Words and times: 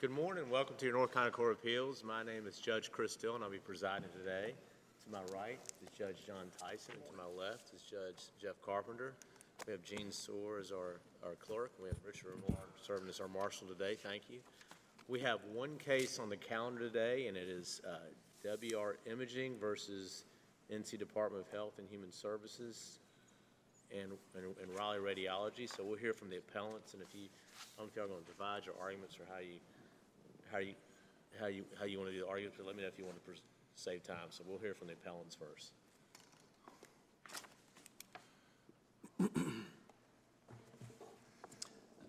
Good 0.00 0.10
morning, 0.12 0.48
welcome 0.48 0.76
to 0.76 0.84
your 0.84 0.94
North 0.94 1.12
Carolina 1.12 1.32
Court 1.32 1.50
of 1.50 1.58
Appeals. 1.58 2.04
My 2.04 2.22
name 2.22 2.46
is 2.46 2.60
Judge 2.60 2.92
Chris 2.92 3.10
Still, 3.10 3.34
and 3.34 3.42
I'll 3.42 3.50
be 3.50 3.58
presiding 3.58 4.10
today. 4.16 4.54
To 5.02 5.10
my 5.10 5.18
right 5.36 5.58
is 5.82 5.88
Judge 5.98 6.24
John 6.24 6.52
Tyson, 6.56 6.94
and 6.94 7.04
to 7.10 7.16
my 7.16 7.26
left 7.26 7.74
is 7.74 7.82
Judge 7.82 8.30
Jeff 8.40 8.62
Carpenter. 8.62 9.14
We 9.66 9.72
have 9.72 9.82
Gene 9.82 10.12
Soar 10.12 10.60
as 10.60 10.70
our, 10.70 11.00
our 11.26 11.34
clerk, 11.40 11.72
we 11.82 11.88
have 11.88 11.96
Richard 12.06 12.34
Moore 12.48 12.68
serving 12.80 13.08
as 13.08 13.18
our 13.18 13.26
marshal 13.26 13.66
today. 13.66 13.96
Thank 13.96 14.30
you. 14.30 14.38
We 15.08 15.18
have 15.18 15.40
one 15.52 15.76
case 15.78 16.20
on 16.20 16.28
the 16.28 16.36
calendar 16.36 16.82
today, 16.82 17.26
and 17.26 17.36
it 17.36 17.48
is 17.48 17.80
uh, 17.84 17.96
WR 18.44 18.98
Imaging 19.10 19.58
versus 19.58 20.26
NC 20.72 20.96
Department 21.00 21.44
of 21.44 21.52
Health 21.52 21.80
and 21.80 21.88
Human 21.88 22.12
Services 22.12 23.00
and, 23.90 24.12
and 24.36 24.44
and 24.62 24.78
Raleigh 24.78 24.98
Radiology. 24.98 25.68
So 25.68 25.82
we'll 25.82 25.98
hear 25.98 26.12
from 26.12 26.30
the 26.30 26.36
appellants, 26.36 26.94
and 26.94 27.02
if 27.02 27.12
you, 27.14 27.26
I 27.76 27.82
don't 27.82 27.86
know 27.86 27.90
if 27.90 27.96
y'all 27.96 28.06
going 28.06 28.24
to 28.24 28.30
divide 28.30 28.64
your 28.64 28.76
arguments 28.80 29.16
or 29.18 29.24
how 29.28 29.40
you, 29.40 29.58
how 30.50 30.58
you, 30.58 30.74
how 31.40 31.46
you, 31.46 31.64
how 31.78 31.84
you 31.84 31.98
want 31.98 32.10
to 32.10 32.14
do 32.14 32.22
the 32.22 32.28
arguments, 32.28 32.56
but 32.58 32.66
let 32.66 32.76
me 32.76 32.82
know 32.82 32.88
if 32.88 32.98
you 32.98 33.04
want 33.04 33.16
to 33.24 33.32
save 33.74 34.02
time. 34.02 34.28
So 34.30 34.44
we'll 34.46 34.58
hear 34.58 34.74
from 34.74 34.88
the 34.88 34.94
appellants 34.94 35.36
first. 35.36 35.72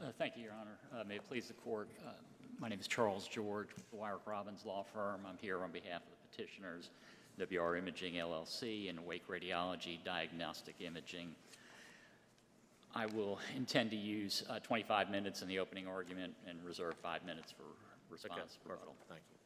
Uh, 0.01 0.11
Thank 0.17 0.37
you, 0.37 0.43
Your 0.43 0.53
Honor. 0.53 0.77
Uh, 0.97 1.03
May 1.03 1.15
it 1.15 1.27
please 1.27 1.47
the 1.47 1.53
court, 1.53 1.89
uh, 2.05 2.11
my 2.59 2.69
name 2.69 2.79
is 2.79 2.87
Charles 2.87 3.27
George 3.27 3.67
with 3.75 3.89
the 3.91 3.97
Robbins 4.25 4.65
Law 4.65 4.83
Firm. 4.93 5.21
I'm 5.27 5.37
here 5.41 5.63
on 5.63 5.71
behalf 5.71 6.01
of 6.01 6.09
the 6.09 6.37
petitioners, 6.37 6.89
WR 7.37 7.75
Imaging 7.75 8.15
LLC 8.15 8.89
and 8.89 9.05
Wake 9.05 9.27
Radiology 9.27 10.03
Diagnostic 10.03 10.75
Imaging. 10.79 11.35
I 12.95 13.05
will 13.05 13.39
intend 13.55 13.91
to 13.91 13.97
use 13.97 14.43
uh, 14.49 14.59
25 14.59 15.11
minutes 15.11 15.41
in 15.41 15.47
the 15.47 15.59
opening 15.59 15.87
argument 15.87 16.33
and 16.47 16.57
reserve 16.65 16.95
five 17.01 17.23
minutes 17.25 17.51
for 17.51 17.63
response 18.09 18.57
rebuttal. 18.63 18.95
perfect. 18.99 19.09
Thank 19.09 19.21
you. 19.31 19.39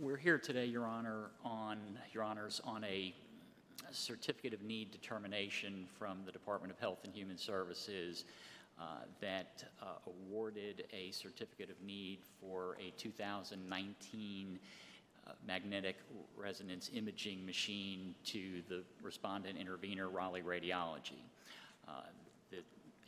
We're 0.00 0.16
here 0.16 0.38
today, 0.38 0.64
Your 0.64 0.86
Honor, 0.86 1.30
on, 1.44 1.78
Your 2.12 2.24
Honors, 2.24 2.60
on 2.64 2.82
a 2.82 3.14
certificate 3.92 4.52
of 4.52 4.60
need 4.60 4.90
determination 4.90 5.86
from 5.96 6.18
the 6.26 6.32
Department 6.32 6.72
of 6.72 6.80
Health 6.80 7.04
and 7.04 7.14
Human 7.14 7.38
Services 7.38 8.24
uh, 8.76 8.84
that 9.20 9.62
uh, 9.80 9.86
awarded 10.08 10.82
a 10.92 11.12
certificate 11.12 11.70
of 11.70 11.80
need 11.80 12.18
for 12.40 12.76
a 12.80 12.90
2019 12.98 14.58
uh, 15.26 15.30
magnetic 15.46 15.98
resonance 16.36 16.90
imaging 16.92 17.46
machine 17.46 18.16
to 18.24 18.62
the 18.68 18.82
respondent 19.00 19.56
intervener 19.56 20.08
Raleigh 20.08 20.42
Radiology. 20.42 21.22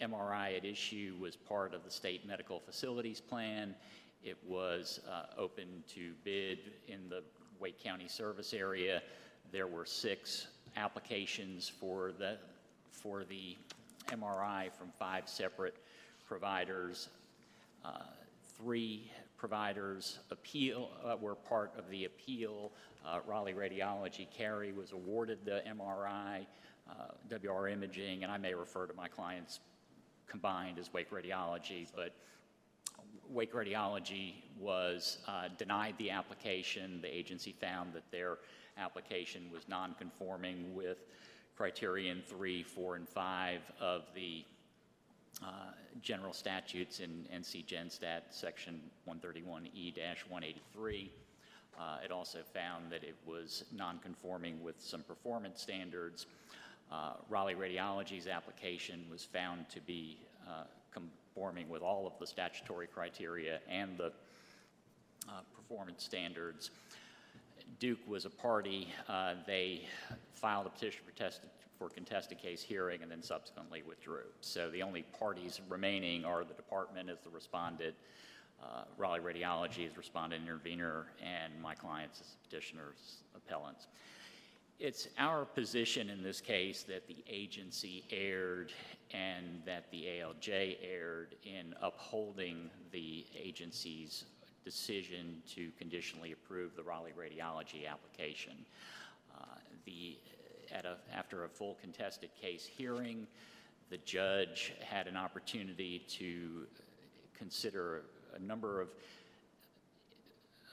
MRI 0.00 0.56
at 0.56 0.64
issue 0.64 1.14
was 1.20 1.36
part 1.36 1.74
of 1.74 1.84
the 1.84 1.90
state 1.90 2.26
medical 2.26 2.60
facilities 2.60 3.20
plan. 3.20 3.74
It 4.22 4.36
was 4.46 5.00
uh, 5.10 5.40
open 5.40 5.84
to 5.94 6.12
bid 6.24 6.58
in 6.88 7.08
the 7.08 7.22
Wake 7.60 7.82
County 7.82 8.08
service 8.08 8.52
area. 8.52 9.02
There 9.52 9.66
were 9.66 9.86
six 9.86 10.48
applications 10.76 11.68
for 11.68 12.12
the, 12.12 12.38
for 12.90 13.24
the 13.24 13.56
MRI 14.08 14.70
from 14.72 14.88
five 14.98 15.28
separate 15.28 15.76
providers. 16.26 17.08
Uh, 17.84 18.00
Three 18.58 19.10
providers 19.36 20.18
appeal, 20.30 20.88
uh, 21.04 21.14
were 21.20 21.34
part 21.34 21.72
of 21.76 21.90
the 21.90 22.06
appeal. 22.06 22.72
Uh, 23.06 23.20
Raleigh 23.26 23.52
Radiology, 23.52 24.26
Cary 24.30 24.72
was 24.72 24.92
awarded 24.92 25.44
the 25.44 25.62
MRI, 25.68 26.46
uh, 26.90 27.38
WR 27.44 27.68
Imaging, 27.68 28.22
and 28.22 28.32
I 28.32 28.38
may 28.38 28.54
refer 28.54 28.86
to 28.86 28.94
my 28.94 29.08
clients 29.08 29.60
combined 30.26 30.78
as 30.78 30.92
Wake 30.92 31.10
Radiology, 31.10 31.86
but 31.94 32.12
Wake 33.30 33.52
Radiology 33.52 34.34
was 34.58 35.18
uh, 35.26 35.48
denied 35.58 35.94
the 35.98 36.10
application. 36.10 37.00
The 37.00 37.14
agency 37.14 37.54
found 37.60 37.92
that 37.94 38.10
their 38.10 38.38
application 38.78 39.50
was 39.52 39.68
non-conforming 39.68 40.74
with 40.74 40.98
criterion 41.56 42.22
three, 42.26 42.62
four, 42.62 42.96
and 42.96 43.08
five 43.08 43.60
of 43.80 44.02
the 44.14 44.44
uh, 45.42 45.72
general 46.02 46.32
statutes 46.32 47.00
in 47.00 47.26
NC 47.34 47.90
Stat, 47.90 48.26
section 48.30 48.80
131E-183. 49.08 51.10
Uh, 51.78 51.98
It 52.04 52.10
also 52.10 52.38
found 52.54 52.90
that 52.90 53.04
it 53.04 53.16
was 53.26 53.64
non-conforming 53.72 54.62
with 54.62 54.80
some 54.80 55.02
performance 55.02 55.60
standards. 55.60 56.26
Uh, 56.90 57.12
Raleigh 57.28 57.54
Radiology's 57.54 58.26
application 58.26 59.04
was 59.10 59.24
found 59.24 59.68
to 59.70 59.80
be 59.80 60.18
uh, 60.46 60.64
conforming 60.92 61.68
with 61.68 61.82
all 61.82 62.06
of 62.06 62.12
the 62.20 62.26
statutory 62.26 62.86
criteria 62.86 63.58
and 63.68 63.98
the 63.98 64.12
uh, 65.28 65.40
performance 65.54 66.04
standards. 66.04 66.70
Duke 67.80 67.98
was 68.06 68.24
a 68.24 68.30
party. 68.30 68.88
They 69.46 69.82
filed 70.32 70.66
a 70.66 70.70
petition 70.70 71.00
for 71.04 71.12
tested, 71.12 71.50
for 71.78 71.88
contested 71.88 72.38
case 72.38 72.62
hearing 72.62 73.02
and 73.02 73.10
then 73.10 73.22
subsequently 73.22 73.82
withdrew. 73.86 74.24
So 74.40 74.70
the 74.70 74.82
only 74.82 75.02
parties 75.18 75.60
remaining 75.68 76.24
are 76.24 76.44
the 76.44 76.54
department 76.54 77.10
as 77.10 77.18
the 77.20 77.30
respondent, 77.30 77.94
uh, 78.62 78.84
Raleigh 78.96 79.20
Radiology 79.20 79.86
as 79.86 79.96
respondent 79.96 80.44
intervener, 80.44 81.06
and 81.22 81.52
my 81.60 81.74
clients 81.74 82.20
as 82.20 82.36
petitioners 82.48 83.22
appellants. 83.34 83.88
It's 84.78 85.08
our 85.16 85.46
position 85.46 86.10
in 86.10 86.22
this 86.22 86.42
case 86.42 86.82
that 86.82 87.08
the 87.08 87.16
agency 87.26 88.04
erred 88.10 88.72
and 89.10 89.62
that 89.64 89.90
the 89.90 90.04
ALJ 90.04 90.76
erred 90.82 91.34
in 91.44 91.74
upholding 91.80 92.68
the 92.92 93.24
agency's 93.34 94.24
decision 94.66 95.42
to 95.54 95.70
conditionally 95.78 96.32
approve 96.32 96.76
the 96.76 96.82
Raleigh 96.82 97.14
radiology 97.18 97.88
application. 97.90 98.52
Uh, 99.34 99.44
The, 99.86 100.18
a, 100.72 100.96
after 101.16 101.44
a 101.44 101.48
full 101.48 101.78
contested 101.80 102.28
case 102.38 102.66
hearing, 102.66 103.26
the 103.88 103.98
judge 103.98 104.74
had 104.80 105.06
an 105.06 105.16
opportunity 105.16 106.00
to 106.18 106.66
consider 107.38 108.02
a 108.34 108.40
number 108.40 108.82
of, 108.82 108.88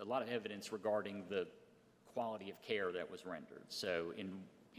a 0.01 0.03
lot 0.03 0.21
of 0.21 0.29
evidence 0.29 0.73
regarding 0.73 1.23
the 1.29 1.47
quality 2.13 2.49
of 2.49 2.61
care 2.61 2.91
that 2.91 3.09
was 3.09 3.25
rendered. 3.25 3.63
So 3.69 4.13
in, 4.17 4.31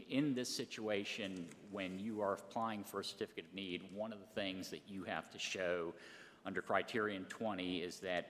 in 0.09 0.33
this 0.33 0.49
situation, 0.49 1.47
when 1.71 1.99
you 1.99 2.21
are 2.21 2.33
applying 2.33 2.83
for 2.83 3.01
a 3.01 3.03
certificate 3.03 3.45
of 3.45 3.53
need, 3.53 3.83
one 3.93 4.13
of 4.13 4.19
the 4.19 4.41
things 4.41 4.69
that 4.69 4.81
you 4.87 5.03
have 5.03 5.29
to 5.31 5.39
show 5.39 5.93
under 6.45 6.61
criterion 6.61 7.25
20 7.29 7.79
is 7.79 7.99
that 7.99 8.29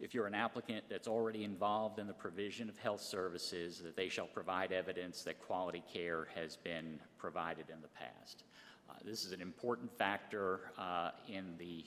if 0.00 0.14
you're 0.14 0.26
an 0.26 0.34
applicant 0.34 0.84
that's 0.88 1.08
already 1.08 1.42
involved 1.42 1.98
in 1.98 2.06
the 2.06 2.12
provision 2.12 2.68
of 2.68 2.78
health 2.78 3.00
services, 3.00 3.80
that 3.80 3.96
they 3.96 4.08
shall 4.08 4.26
provide 4.26 4.70
evidence 4.70 5.22
that 5.22 5.40
quality 5.40 5.82
care 5.92 6.28
has 6.34 6.56
been 6.56 7.00
provided 7.18 7.64
in 7.68 7.80
the 7.82 7.88
past. 7.88 8.44
Uh, 8.88 8.92
This 9.04 9.24
is 9.24 9.32
an 9.32 9.40
important 9.40 9.90
factor 9.98 10.60
uh, 10.78 11.10
in 11.26 11.56
the 11.58 11.84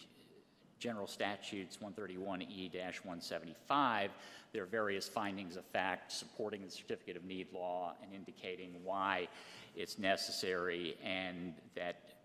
general 0.82 1.08
statutes 1.08 1.78
131E-175, 1.78 4.10
there 4.52 4.64
are 4.64 4.66
various 4.66 5.08
findings 5.08 5.56
of 5.56 5.64
fact 5.66 6.12
supporting 6.12 6.66
the 6.66 6.72
certificate 6.72 7.16
of 7.16 7.24
need 7.24 7.48
law 7.54 7.94
and 8.04 8.12
indicating 8.14 8.74
why 8.84 9.30
it's 9.76 10.00
necessary 10.00 10.98
and 11.04 11.54
that 11.76 12.16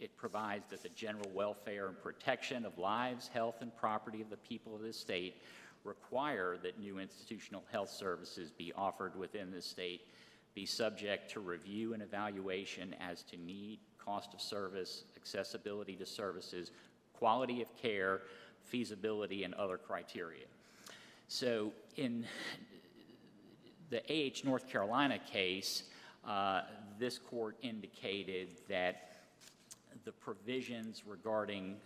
it 0.00 0.16
provides 0.16 0.70
that 0.70 0.82
the 0.82 0.88
general 0.90 1.28
welfare 1.34 1.88
and 1.88 2.00
protection 2.00 2.64
of 2.64 2.78
lives, 2.78 3.26
health, 3.26 3.56
and 3.60 3.76
property 3.76 4.22
of 4.22 4.30
the 4.30 4.36
people 4.36 4.76
of 4.76 4.80
this 4.80 4.96
state 4.96 5.42
require 5.82 6.56
that 6.62 6.78
new 6.78 7.00
institutional 7.00 7.64
health 7.72 7.90
services 7.90 8.52
be 8.52 8.72
offered 8.76 9.18
within 9.18 9.50
the 9.50 9.60
state 9.60 10.02
be 10.54 10.64
subject 10.66 11.30
to 11.30 11.40
review 11.40 11.94
and 11.94 12.02
evaluation 12.02 12.94
as 13.00 13.22
to 13.22 13.36
need, 13.36 13.78
cost 13.96 14.34
of 14.34 14.40
service, 14.40 15.04
accessibility 15.16 15.94
to 15.94 16.06
services, 16.06 16.72
quality 17.18 17.60
of 17.60 17.76
care, 17.76 18.22
feasibility, 18.64 19.44
and 19.44 19.54
other 19.54 19.76
criteria. 19.76 20.46
So 21.26 21.72
in 21.96 22.24
the 23.90 24.02
AH 24.08 24.44
North 24.44 24.68
Carolina 24.68 25.18
case, 25.18 25.84
uh, 26.26 26.62
this 26.98 27.18
court 27.18 27.56
indicated 27.62 28.60
that 28.68 29.08
the 30.04 30.12
provisions 30.12 31.02
regarding 31.06 31.76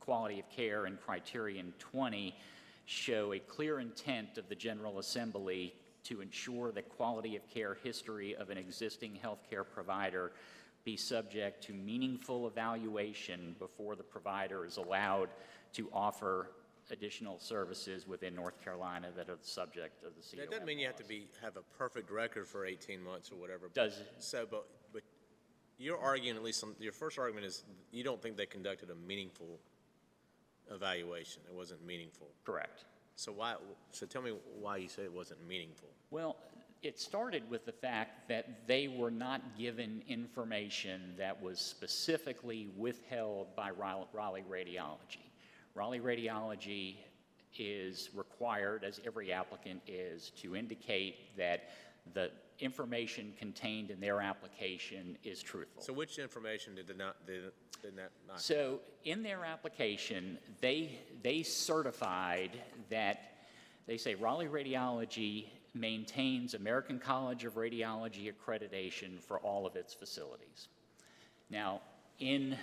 quality 0.00 0.40
of 0.40 0.48
care 0.50 0.86
and 0.86 1.00
criterion 1.00 1.72
20 1.78 2.34
show 2.84 3.32
a 3.32 3.38
clear 3.38 3.80
intent 3.80 4.38
of 4.38 4.48
the 4.48 4.54
General 4.54 4.98
Assembly 4.98 5.74
to 6.04 6.20
ensure 6.20 6.70
the 6.70 6.82
quality 6.82 7.36
of 7.36 7.42
care 7.52 7.76
history 7.82 8.36
of 8.36 8.50
an 8.50 8.58
existing 8.58 9.18
healthcare 9.22 9.64
provider 9.68 10.32
be 10.86 10.96
subject 10.96 11.64
to 11.64 11.74
meaningful 11.74 12.46
evaluation 12.46 13.56
before 13.58 13.96
the 13.96 14.04
provider 14.04 14.64
is 14.64 14.76
allowed 14.76 15.28
to 15.72 15.90
offer 15.92 16.52
additional 16.92 17.40
services 17.40 18.06
within 18.06 18.36
North 18.36 18.62
Carolina 18.62 19.08
that 19.16 19.28
are 19.28 19.34
the 19.34 19.46
subject 19.46 20.04
of 20.04 20.12
the 20.14 20.22
CON 20.22 20.38
That 20.38 20.50
doesn't 20.52 20.64
mean 20.64 20.78
you 20.78 20.86
have 20.86 20.96
to 20.96 21.04
be, 21.04 21.26
have 21.42 21.56
a 21.56 21.62
perfect 21.76 22.08
record 22.08 22.46
for 22.46 22.64
18 22.64 23.02
months 23.02 23.32
or 23.32 23.34
whatever. 23.34 23.68
Does 23.74 23.98
it? 23.98 24.12
So, 24.20 24.46
but, 24.48 24.64
but 24.92 25.02
you're 25.76 25.98
arguing, 25.98 26.36
at 26.36 26.44
least, 26.44 26.62
on- 26.62 26.76
your 26.78 26.92
first 26.92 27.18
argument 27.18 27.46
is 27.46 27.64
you 27.90 28.04
don't 28.04 28.22
think 28.22 28.36
they 28.36 28.46
conducted 28.46 28.88
a 28.90 28.94
meaningful 28.94 29.58
evaluation. 30.70 31.42
It 31.50 31.54
wasn't 31.54 31.84
meaningful. 31.84 32.28
Correct. 32.44 32.84
So 33.16 33.32
why, 33.32 33.56
so 33.90 34.06
tell 34.06 34.22
me 34.22 34.34
why 34.60 34.76
you 34.76 34.88
say 34.88 35.02
it 35.02 35.12
wasn't 35.12 35.44
meaningful. 35.48 35.88
Well, 36.12 36.36
it 36.82 36.98
started 37.00 37.42
with 37.50 37.64
the 37.64 37.72
fact 37.72 38.28
that 38.28 38.66
they 38.66 38.88
were 38.88 39.10
not 39.10 39.40
given 39.58 40.02
information 40.08 41.14
that 41.18 41.40
was 41.40 41.58
specifically 41.58 42.68
withheld 42.76 43.54
by 43.56 43.70
Raleigh 43.70 44.44
Radiology. 44.48 45.30
Raleigh 45.74 46.00
Radiology 46.00 46.96
is 47.58 48.10
required, 48.14 48.84
as 48.84 49.00
every 49.06 49.32
applicant 49.32 49.80
is, 49.86 50.30
to 50.42 50.54
indicate 50.54 51.36
that 51.36 51.70
the 52.14 52.30
information 52.60 53.32
contained 53.38 53.90
in 53.90 54.00
their 54.00 54.20
application 54.20 55.18
is 55.24 55.42
truthful. 55.42 55.82
So 55.82 55.92
which 55.92 56.18
information 56.18 56.74
did 56.74 56.86
they 56.86 56.94
not, 56.94 57.26
did, 57.26 57.52
did 57.82 57.96
that 57.96 58.12
not? 58.26 58.40
So 58.40 58.80
in 59.04 59.22
their 59.22 59.44
application, 59.44 60.38
they, 60.60 60.98
they 61.22 61.42
certified 61.42 62.50
that, 62.90 63.32
they 63.86 63.96
say 63.96 64.14
Raleigh 64.14 64.46
Radiology 64.46 65.46
maintains 65.78 66.54
American 66.54 66.98
College 66.98 67.44
of 67.44 67.54
Radiology 67.54 68.32
accreditation 68.32 69.20
for 69.20 69.38
all 69.38 69.66
of 69.66 69.76
its 69.76 69.94
facilities. 69.94 70.68
Now, 71.50 71.80
in, 72.18 72.56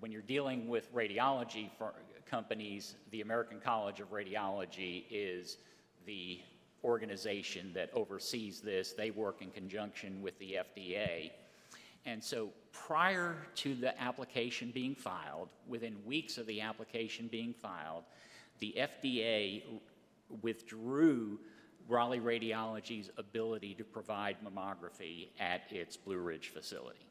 when 0.00 0.12
you're 0.12 0.22
dealing 0.22 0.68
with 0.68 0.92
radiology 0.94 1.70
companies, 2.26 2.94
the 3.10 3.20
American 3.20 3.60
College 3.60 4.00
of 4.00 4.10
Radiology 4.10 5.04
is 5.10 5.58
the 6.06 6.40
organization 6.84 7.72
that 7.74 7.90
oversees 7.92 8.60
this. 8.60 8.92
They 8.92 9.10
work 9.10 9.42
in 9.42 9.50
conjunction 9.50 10.22
with 10.22 10.38
the 10.38 10.58
FDA. 10.60 11.32
And 12.06 12.22
so 12.22 12.50
prior 12.72 13.36
to 13.56 13.74
the 13.74 14.00
application 14.00 14.70
being 14.70 14.94
filed, 14.94 15.50
within 15.68 15.96
weeks 16.06 16.38
of 16.38 16.46
the 16.46 16.62
application 16.62 17.28
being 17.28 17.52
filed, 17.52 18.04
the 18.58 18.74
FDA 18.78 19.62
withdrew 20.42 21.38
Raleigh 21.90 22.20
Radiology's 22.20 23.10
ability 23.18 23.74
to 23.74 23.84
provide 23.84 24.36
mammography 24.44 25.28
at 25.40 25.62
its 25.70 25.96
Blue 25.96 26.18
Ridge 26.18 26.48
facility. 26.48 27.06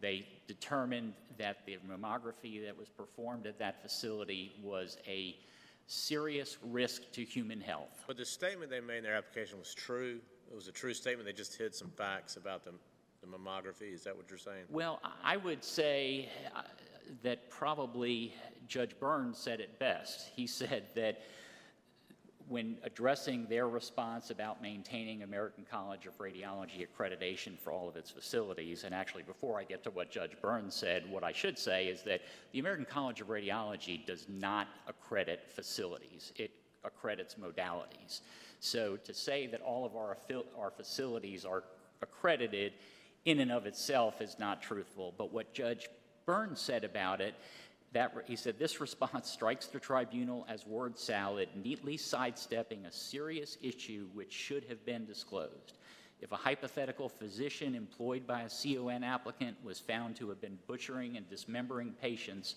They 0.00 0.26
determined 0.46 1.14
that 1.38 1.64
the 1.64 1.78
mammography 1.88 2.64
that 2.64 2.76
was 2.76 2.88
performed 2.88 3.46
at 3.46 3.58
that 3.58 3.82
facility 3.82 4.52
was 4.62 4.98
a 5.06 5.36
serious 5.86 6.58
risk 6.62 7.10
to 7.12 7.24
human 7.24 7.60
health. 7.60 8.04
But 8.06 8.16
the 8.16 8.24
statement 8.24 8.70
they 8.70 8.80
made 8.80 8.98
in 8.98 9.04
their 9.04 9.14
application 9.14 9.58
was 9.58 9.74
true? 9.74 10.20
It 10.50 10.54
was 10.54 10.68
a 10.68 10.72
true 10.72 10.92
statement? 10.92 11.26
They 11.26 11.32
just 11.32 11.56
hid 11.56 11.74
some 11.74 11.90
facts 11.96 12.36
about 12.36 12.64
the, 12.64 12.72
the 13.22 13.26
mammography? 13.26 13.94
Is 13.94 14.04
that 14.04 14.16
what 14.16 14.28
you're 14.28 14.38
saying? 14.38 14.64
Well, 14.68 15.00
I 15.24 15.36
would 15.38 15.64
say 15.64 16.28
uh, 16.54 16.62
that 17.22 17.48
probably 17.48 18.34
Judge 18.68 18.98
Burns 18.98 19.38
said 19.38 19.60
it 19.60 19.78
best. 19.78 20.30
He 20.34 20.46
said 20.46 20.84
that 20.94 21.22
when 22.48 22.76
addressing 22.84 23.46
their 23.46 23.68
response 23.68 24.30
about 24.30 24.62
maintaining 24.62 25.22
American 25.22 25.64
College 25.70 26.06
of 26.06 26.16
Radiology 26.18 26.86
accreditation 26.86 27.58
for 27.58 27.72
all 27.72 27.88
of 27.88 27.96
its 27.96 28.10
facilities, 28.10 28.84
and 28.84 28.94
actually 28.94 29.22
before 29.22 29.58
I 29.58 29.64
get 29.64 29.82
to 29.84 29.90
what 29.90 30.10
Judge 30.10 30.32
Burns 30.40 30.74
said, 30.74 31.10
what 31.10 31.24
I 31.24 31.32
should 31.32 31.58
say 31.58 31.86
is 31.86 32.02
that 32.02 32.20
the 32.52 32.58
American 32.58 32.84
College 32.84 33.20
of 33.20 33.28
Radiology 33.28 34.04
does 34.04 34.26
not 34.28 34.68
accredit 34.86 35.44
facilities. 35.54 36.32
It 36.36 36.50
accredits 36.84 37.36
modalities. 37.36 38.20
So 38.60 38.96
to 38.96 39.14
say 39.14 39.46
that 39.48 39.60
all 39.60 39.84
of 39.84 39.96
our, 39.96 40.16
our 40.58 40.70
facilities 40.70 41.44
are 41.44 41.64
accredited 42.00 42.72
in 43.24 43.40
and 43.40 43.52
of 43.52 43.66
itself 43.66 44.20
is 44.20 44.36
not 44.38 44.62
truthful. 44.62 45.14
But 45.16 45.32
what 45.32 45.52
Judge 45.52 45.88
Burns 46.26 46.60
said 46.60 46.84
about 46.84 47.20
it 47.20 47.34
that, 47.92 48.14
he 48.26 48.36
said, 48.36 48.58
this 48.58 48.80
response 48.80 49.30
strikes 49.30 49.66
the 49.66 49.78
tribunal 49.78 50.46
as 50.48 50.66
word 50.66 50.98
salad, 50.98 51.48
neatly 51.54 51.96
sidestepping 51.96 52.86
a 52.86 52.92
serious 52.92 53.58
issue 53.62 54.06
which 54.14 54.32
should 54.32 54.64
have 54.64 54.84
been 54.86 55.04
disclosed. 55.04 55.74
If 56.20 56.32
a 56.32 56.36
hypothetical 56.36 57.08
physician 57.08 57.74
employed 57.74 58.26
by 58.26 58.42
a 58.42 58.48
CON 58.48 59.02
applicant 59.02 59.56
was 59.64 59.80
found 59.80 60.16
to 60.16 60.28
have 60.28 60.40
been 60.40 60.58
butchering 60.66 61.16
and 61.16 61.28
dismembering 61.28 61.92
patients, 62.00 62.54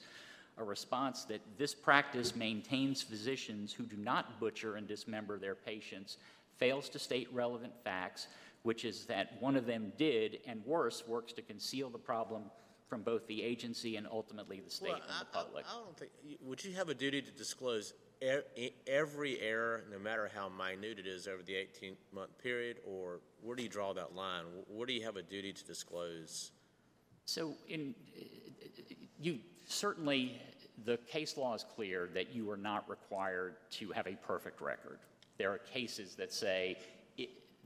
a 0.57 0.63
response 0.63 1.25
that 1.25 1.41
this 1.57 1.73
practice 1.73 2.35
maintains 2.35 3.01
physicians 3.01 3.73
who 3.73 3.83
do 3.83 3.97
not 3.97 4.39
butcher 4.39 4.75
and 4.75 4.87
dismember 4.87 5.37
their 5.37 5.55
patients 5.55 6.17
fails 6.57 6.87
to 6.89 6.99
state 6.99 7.27
relevant 7.33 7.77
facts, 7.83 8.27
which 8.63 8.85
is 8.85 9.05
that 9.05 9.35
one 9.41 9.55
of 9.55 9.65
them 9.65 9.91
did, 9.97 10.39
and 10.47 10.63
worse, 10.65 11.03
works 11.07 11.33
to 11.33 11.41
conceal 11.41 11.89
the 11.89 11.97
problem 11.97 12.43
from 12.87 13.01
both 13.01 13.25
the 13.27 13.41
agency 13.43 13.95
and 13.97 14.07
ultimately 14.11 14.59
the 14.59 14.69
state 14.69 14.89
Well, 14.89 14.95
and 15.01 15.03
the 15.09 15.13
I- 15.13 15.21
I- 15.21 15.43
public. 15.43 15.65
I 15.67 15.73
don't 15.73 15.97
think, 15.97 16.11
would 16.41 16.63
you 16.63 16.73
have 16.73 16.89
a 16.89 16.93
duty 16.93 17.21
to 17.21 17.31
disclose 17.31 17.93
e- 18.21 18.69
every 18.87 19.39
error, 19.41 19.85
no 19.91 19.97
matter 19.99 20.27
how 20.33 20.49
minute 20.49 20.99
it 20.99 21.07
is, 21.07 21.27
over 21.27 21.41
the 21.43 21.55
18-month 21.55 22.37
period? 22.37 22.77
Or 22.85 23.21
where 23.41 23.55
do 23.55 23.63
you 23.63 23.69
draw 23.69 23.93
that 23.93 24.13
line? 24.15 24.45
Where 24.67 24.85
do 24.85 24.93
you 24.93 25.03
have 25.03 25.17
a 25.17 25.23
duty 25.23 25.51
to 25.53 25.63
disclose? 25.65 26.51
So 27.25 27.55
in, 27.67 27.95
you, 29.19 29.39
certainly, 29.67 30.39
the 30.83 30.97
case 30.97 31.37
law 31.37 31.55
is 31.55 31.63
clear 31.75 32.07
that 32.13 32.33
you 32.35 32.49
are 32.51 32.57
not 32.57 32.87
required 32.87 33.55
to 33.71 33.91
have 33.93 34.05
a 34.05 34.15
perfect 34.15 34.61
record. 34.61 34.99
There 35.37 35.51
are 35.51 35.57
cases 35.57 36.15
that 36.15 36.31
say, 36.31 36.77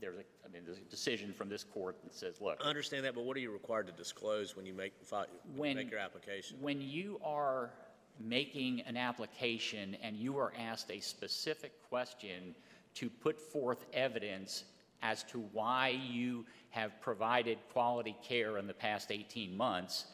there's 0.00 0.16
a, 0.16 0.24
I 0.44 0.52
mean, 0.52 0.62
there's 0.64 0.78
a 0.78 0.90
decision 0.90 1.32
from 1.32 1.48
this 1.48 1.64
court 1.64 1.96
that 2.04 2.14
says, 2.14 2.40
look, 2.40 2.60
I 2.64 2.68
understand 2.68 3.04
that, 3.04 3.14
but 3.14 3.24
what 3.24 3.36
are 3.36 3.40
you 3.40 3.50
required 3.50 3.86
to 3.86 3.92
disclose 3.92 4.56
when 4.56 4.66
you 4.66 4.74
make, 4.74 4.92
fi- 5.02 5.26
when 5.56 5.70
you 5.70 5.76
make 5.76 5.90
your 5.90 6.00
application? 6.00 6.56
When 6.60 6.80
you 6.80 7.20
are 7.24 7.70
making 8.18 8.80
an 8.82 8.96
application 8.96 9.96
and 10.02 10.16
you 10.16 10.38
are 10.38 10.52
asked 10.58 10.90
a 10.90 11.00
specific 11.00 11.72
question 11.88 12.54
to 12.94 13.08
put 13.08 13.40
forth 13.40 13.84
evidence 13.92 14.64
as 15.02 15.22
to 15.24 15.38
why 15.52 15.88
you 15.88 16.44
have 16.70 17.00
provided 17.00 17.58
quality 17.72 18.16
care 18.22 18.58
in 18.58 18.66
the 18.66 18.74
past 18.74 19.10
18 19.10 19.56
months, 19.56 20.06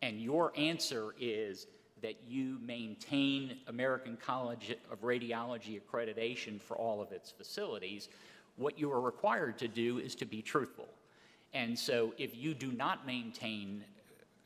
and 0.00 0.20
your 0.20 0.52
answer 0.56 1.14
is 1.20 1.66
that 2.02 2.16
you 2.26 2.58
maintain 2.60 3.58
American 3.68 4.16
College 4.16 4.76
of 4.90 5.00
Radiology 5.02 5.80
accreditation 5.80 6.60
for 6.60 6.76
all 6.76 7.00
of 7.00 7.12
its 7.12 7.30
facilities, 7.30 8.08
what 8.62 8.78
you 8.78 8.90
are 8.92 9.00
required 9.00 9.58
to 9.58 9.68
do 9.68 9.98
is 9.98 10.14
to 10.16 10.24
be 10.24 10.40
truthful. 10.40 10.88
And 11.52 11.78
so 11.78 12.14
if 12.16 12.36
you 12.36 12.54
do 12.54 12.72
not 12.72 13.06
maintain 13.06 13.84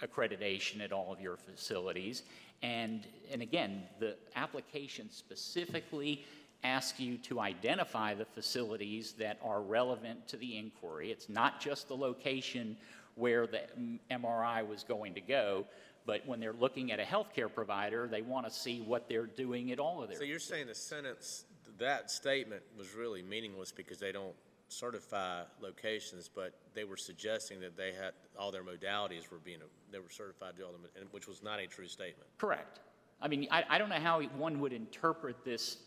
accreditation 0.03 0.81
at 0.81 0.93
all 0.93 1.13
of 1.13 1.21
your 1.21 1.37
facilities, 1.37 2.23
and, 2.63 3.07
and 3.31 3.43
again, 3.43 3.85
the 4.01 4.17
application 4.35 5.09
specifically 5.11 6.25
asks 6.65 6.99
you 6.99 7.17
to 7.19 7.39
identify 7.41 8.15
the 8.15 8.25
facilities 8.25 9.13
that 9.13 9.39
are 9.45 9.63
relevant 9.63 10.27
to 10.29 10.37
the 10.37 10.59
inquiry. 10.59 11.13
It's 11.13 11.29
not 11.29 11.61
just 11.61 11.89
the 11.89 11.97
location 11.97 12.77
where 13.15 13.47
the 13.47 13.63
MRI 14.11 14.67
was 14.67 14.83
going 14.83 15.15
to 15.15 15.21
go, 15.21 15.65
but 16.07 16.27
when 16.27 16.39
they're 16.39 16.53
looking 16.53 16.93
at 16.93 17.01
a 17.01 17.03
healthcare 17.03 17.53
provider, 17.53 18.07
they 18.07 18.23
want 18.23 18.47
to 18.47 18.53
see 18.53 18.81
what 18.81 19.09
they're 19.09 19.27
doing 19.27 19.73
at 19.73 19.79
all 19.79 20.03
of 20.03 20.09
their 20.09 20.19
So 20.19 20.25
you're 20.25 20.39
saying 20.39 20.67
the 20.67 20.75
sentence, 20.75 21.45
that 21.79 22.11
statement 22.11 22.63
was 22.77 22.95
really 22.95 23.23
meaningless 23.23 23.73
because 23.73 23.99
they 23.99 24.13
don't 24.13 24.35
certify 24.69 25.43
locations, 25.61 26.29
but 26.29 26.53
they 26.75 26.85
were 26.85 26.97
suggesting 26.97 27.61
that 27.61 27.77
they 27.77 27.93
had, 27.93 28.13
all 28.39 28.51
their 28.51 28.65
modalities 28.65 29.31
were 29.31 29.39
being, 29.39 29.59
they 29.93 29.99
were 29.99 30.11
certified 30.11 30.57
to 30.57 30.65
all 30.65 30.73
them, 30.73 30.83
which 31.13 31.29
was 31.29 31.43
not 31.43 31.61
a 31.61 31.67
true 31.67 31.89
statement. 31.89 32.29
Correct. 32.39 32.81
I 33.21 33.29
mean, 33.29 33.47
I, 33.51 33.65
I 33.69 33.79
don't 33.79 33.89
know 33.89 33.97
how 33.97 34.21
one 34.23 34.61
would 34.61 34.73
interpret 34.73 35.45
this 35.45 35.79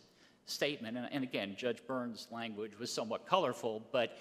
statement, 0.46 0.98
and, 0.98 1.08
and 1.12 1.24
again, 1.24 1.56
Judge 1.58 1.86
Burns' 1.86 2.28
language 2.32 2.78
was 2.80 2.92
somewhat 2.92 3.28
colorful, 3.28 3.84
but 3.92 4.18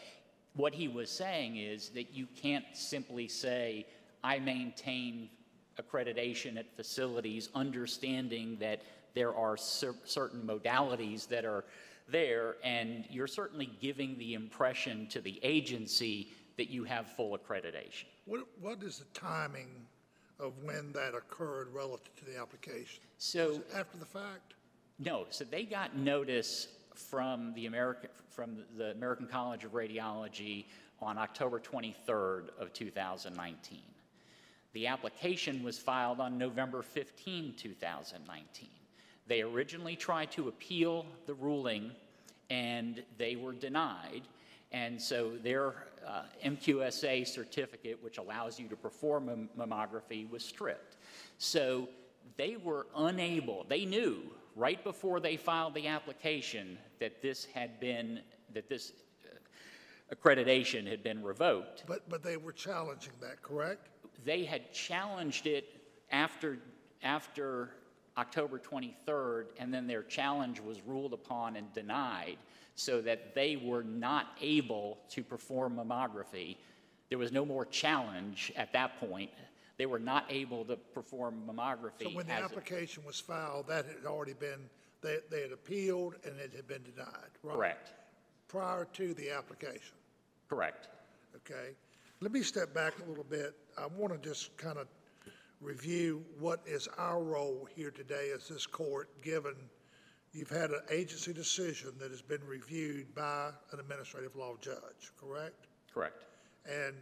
what 0.54 0.74
he 0.74 0.88
was 0.88 1.10
saying 1.10 1.56
is 1.56 1.90
that 1.90 2.12
you 2.12 2.26
can't 2.36 2.64
simply 2.72 3.28
say, 3.28 3.86
I 4.24 4.40
maintain 4.40 5.30
accreditation 5.80 6.58
at 6.58 6.74
facilities, 6.76 7.48
understanding 7.54 8.56
that 8.60 8.82
there 9.18 9.34
are 9.34 9.56
cer- 9.56 9.96
certain 10.04 10.40
modalities 10.42 11.26
that 11.26 11.44
are 11.44 11.64
there, 12.08 12.54
and 12.62 13.04
you're 13.10 13.26
certainly 13.26 13.68
giving 13.80 14.16
the 14.16 14.34
impression 14.34 15.08
to 15.08 15.20
the 15.20 15.40
agency 15.42 16.28
that 16.56 16.70
you 16.70 16.84
have 16.84 17.04
full 17.16 17.36
accreditation. 17.36 18.04
What, 18.26 18.46
what 18.60 18.80
is 18.80 19.00
the 19.00 19.18
timing 19.18 19.66
of 20.38 20.52
when 20.62 20.92
that 20.92 21.16
occurred 21.16 21.74
relative 21.74 22.14
to 22.14 22.24
the 22.26 22.38
application? 22.38 23.00
So. 23.18 23.60
After 23.74 23.98
the 23.98 24.06
fact? 24.06 24.54
No, 25.00 25.26
so 25.30 25.42
they 25.42 25.64
got 25.64 25.96
notice 25.96 26.68
from 26.94 27.52
the 27.54 27.66
American, 27.66 28.10
from 28.30 28.58
the 28.76 28.92
American 28.92 29.26
College 29.26 29.64
of 29.64 29.72
Radiology 29.72 30.66
on 31.02 31.18
October 31.18 31.58
23rd 31.58 32.50
of 32.60 32.72
2019. 32.72 33.80
The 34.74 34.86
application 34.86 35.64
was 35.64 35.76
filed 35.76 36.20
on 36.20 36.38
November 36.38 36.82
15, 36.82 37.54
2019. 37.56 38.68
They 39.28 39.42
originally 39.42 39.94
tried 39.94 40.32
to 40.32 40.48
appeal 40.48 41.04
the 41.26 41.34
ruling, 41.34 41.92
and 42.50 43.02
they 43.18 43.36
were 43.36 43.52
denied. 43.52 44.22
And 44.72 45.00
so 45.00 45.32
their 45.42 45.74
uh, 46.06 46.22
MQSA 46.44 47.26
certificate, 47.26 48.02
which 48.02 48.18
allows 48.18 48.58
you 48.58 48.68
to 48.68 48.76
perform 48.76 49.26
mam- 49.26 49.48
mammography, 49.58 50.28
was 50.30 50.42
stripped. 50.42 50.96
So 51.36 51.88
they 52.36 52.56
were 52.56 52.86
unable, 52.96 53.64
they 53.68 53.84
knew 53.84 54.22
right 54.56 54.82
before 54.82 55.20
they 55.20 55.36
filed 55.36 55.74
the 55.74 55.86
application 55.86 56.78
that 56.98 57.22
this 57.22 57.44
had 57.44 57.78
been, 57.80 58.20
that 58.52 58.68
this 58.68 58.92
uh, 59.24 60.14
accreditation 60.14 60.86
had 60.86 61.02
been 61.02 61.22
revoked. 61.22 61.84
But, 61.86 62.08
but 62.08 62.22
they 62.22 62.36
were 62.36 62.52
challenging 62.52 63.12
that, 63.20 63.40
correct? 63.42 63.88
They 64.24 64.44
had 64.44 64.72
challenged 64.72 65.46
it 65.46 65.80
after, 66.10 66.58
after 67.02 67.70
October 68.18 68.58
23rd, 68.58 69.46
and 69.58 69.72
then 69.72 69.86
their 69.86 70.02
challenge 70.02 70.60
was 70.60 70.80
ruled 70.84 71.12
upon 71.12 71.54
and 71.56 71.72
denied, 71.72 72.36
so 72.74 73.00
that 73.00 73.34
they 73.34 73.56
were 73.56 73.84
not 73.84 74.36
able 74.40 74.98
to 75.10 75.22
perform 75.22 75.76
mammography. 75.76 76.56
There 77.08 77.18
was 77.18 77.32
no 77.32 77.44
more 77.44 77.64
challenge 77.64 78.52
at 78.56 78.72
that 78.72 78.98
point. 79.00 79.30
They 79.78 79.86
were 79.86 80.00
not 80.00 80.24
able 80.28 80.64
to 80.64 80.76
perform 80.76 81.42
mammography. 81.48 82.02
So 82.02 82.10
when 82.10 82.26
the 82.26 82.32
application 82.32 83.04
was 83.04 83.20
filed, 83.20 83.68
that 83.68 83.86
had 83.86 84.04
already 84.04 84.34
been, 84.34 84.68
they, 85.00 85.18
they 85.30 85.42
had 85.42 85.52
appealed 85.52 86.16
and 86.24 86.38
it 86.40 86.52
had 86.54 86.66
been 86.66 86.82
denied, 86.82 87.30
right? 87.44 87.54
Correct, 87.54 87.92
Prior 88.48 88.86
to 88.94 89.14
the 89.14 89.30
application, 89.30 89.94
correct. 90.48 90.88
okay? 91.36 91.70
Let 92.20 92.32
me 92.32 92.42
step 92.42 92.74
back 92.74 92.94
a 93.04 93.08
little 93.08 93.24
bit. 93.24 93.54
I 93.78 93.86
want 93.86 94.20
to 94.20 94.28
just 94.28 94.56
kind 94.56 94.78
of 94.78 94.88
review 95.60 96.24
what 96.38 96.60
is 96.66 96.88
our 96.98 97.22
role 97.22 97.68
here 97.74 97.90
today 97.90 98.30
as 98.34 98.48
this 98.48 98.66
court, 98.66 99.08
given 99.22 99.54
you've 100.32 100.50
had 100.50 100.70
an 100.70 100.80
agency 100.90 101.32
decision 101.32 101.92
that 101.98 102.10
has 102.10 102.22
been 102.22 102.44
reviewed 102.46 103.14
by 103.14 103.50
an 103.72 103.80
administrative 103.80 104.36
law 104.36 104.54
judge, 104.60 105.12
correct? 105.20 105.66
Correct. 105.92 106.24
And 106.66 106.94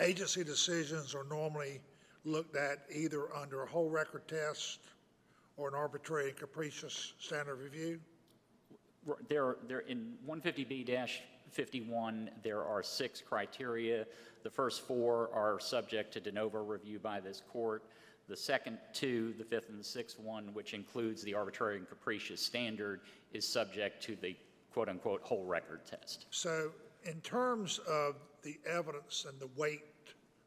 agency 0.00 0.44
decisions 0.44 1.14
are 1.14 1.24
normally 1.24 1.80
looked 2.24 2.56
at 2.56 2.86
either 2.92 3.34
under 3.34 3.62
a 3.62 3.66
whole 3.66 3.88
record 3.88 4.26
test 4.28 4.80
or 5.56 5.68
an 5.68 5.74
arbitrary 5.74 6.30
and 6.30 6.36
capricious 6.36 7.14
standard 7.18 7.56
review. 7.56 8.00
There, 9.28 9.56
there, 9.68 9.80
in 9.80 10.14
150B-51, 11.54 12.28
there 12.42 12.64
are 12.64 12.82
six 12.82 13.20
criteria. 13.20 14.06
The 14.42 14.50
first 14.50 14.86
four 14.86 15.30
are 15.32 15.58
subject 15.60 16.12
to 16.14 16.20
de 16.20 16.32
novo 16.32 16.62
review 16.62 16.98
by 16.98 17.20
this 17.20 17.42
court. 17.52 17.84
The 18.28 18.36
second 18.36 18.78
two, 18.92 19.34
the 19.38 19.44
fifth 19.44 19.68
and 19.68 19.78
the 19.78 19.84
sixth 19.84 20.18
one, 20.18 20.54
which 20.54 20.74
includes 20.74 21.22
the 21.22 21.34
arbitrary 21.34 21.76
and 21.76 21.88
capricious 21.88 22.40
standard, 22.40 23.00
is 23.32 23.46
subject 23.46 24.02
to 24.04 24.16
the 24.16 24.36
quote-unquote 24.72 25.22
whole 25.22 25.44
record 25.44 25.80
test. 25.86 26.26
So 26.30 26.70
in 27.04 27.20
terms 27.20 27.78
of 27.88 28.16
the 28.42 28.58
evidence 28.68 29.26
and 29.28 29.38
the 29.38 29.48
weight 29.56 29.82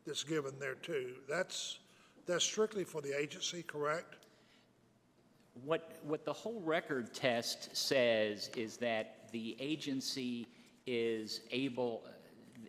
that's 0.05 0.23
given 0.23 0.53
there 0.59 0.75
too, 0.75 1.15
that's, 1.29 1.79
that's 2.25 2.43
strictly 2.43 2.83
for 2.83 3.01
the 3.01 3.17
agency, 3.17 3.63
correct? 3.63 4.15
What, 5.63 5.99
what 6.03 6.25
the 6.25 6.33
whole 6.33 6.61
record 6.61 7.13
test 7.13 7.75
says 7.75 8.49
is 8.55 8.77
that 8.77 9.29
the 9.31 9.55
agency 9.59 10.47
is 10.87 11.41
able, 11.51 12.03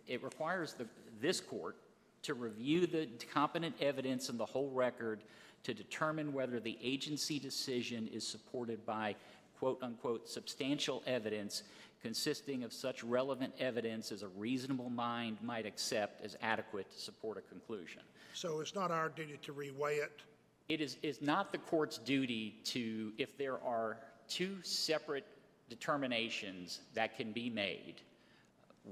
it 0.05 0.21
requires 0.23 0.73
the, 0.73 0.85
this 1.19 1.41
court 1.41 1.77
to 2.21 2.33
review 2.33 2.85
the 2.85 3.07
competent 3.33 3.75
evidence 3.81 4.29
in 4.29 4.37
the 4.37 4.45
whole 4.45 4.69
record 4.69 5.23
to 5.63 5.73
determine 5.73 6.33
whether 6.33 6.59
the 6.59 6.77
agency 6.83 7.39
decision 7.39 8.07
is 8.13 8.27
supported 8.27 8.85
by 8.85 9.15
quote-unquote 9.57 10.27
substantial 10.27 11.01
evidence 11.07 11.63
consisting 12.01 12.63
of 12.63 12.71
such 12.71 13.03
relevant 13.03 13.53
evidence 13.59 14.11
as 14.11 14.23
a 14.23 14.27
reasonable 14.29 14.89
mind 14.89 15.37
might 15.41 15.65
accept 15.65 16.23
as 16.23 16.37
adequate 16.41 16.89
to 16.91 16.97
support 16.97 17.37
a 17.37 17.41
conclusion. 17.41 18.01
So 18.33 18.61
it's 18.61 18.75
not 18.75 18.91
our 18.91 19.09
duty 19.09 19.37
to 19.41 19.53
reweigh 19.53 20.03
it? 20.03 20.21
It 20.69 20.81
is, 20.81 20.97
is 21.01 21.21
not 21.21 21.51
the 21.51 21.57
court's 21.57 21.97
duty 21.97 22.55
to, 22.65 23.11
if 23.17 23.37
there 23.37 23.61
are 23.63 23.97
two 24.29 24.57
separate 24.61 25.25
determinations 25.69 26.81
that 26.93 27.17
can 27.17 27.31
be 27.31 27.49
made, 27.49 27.95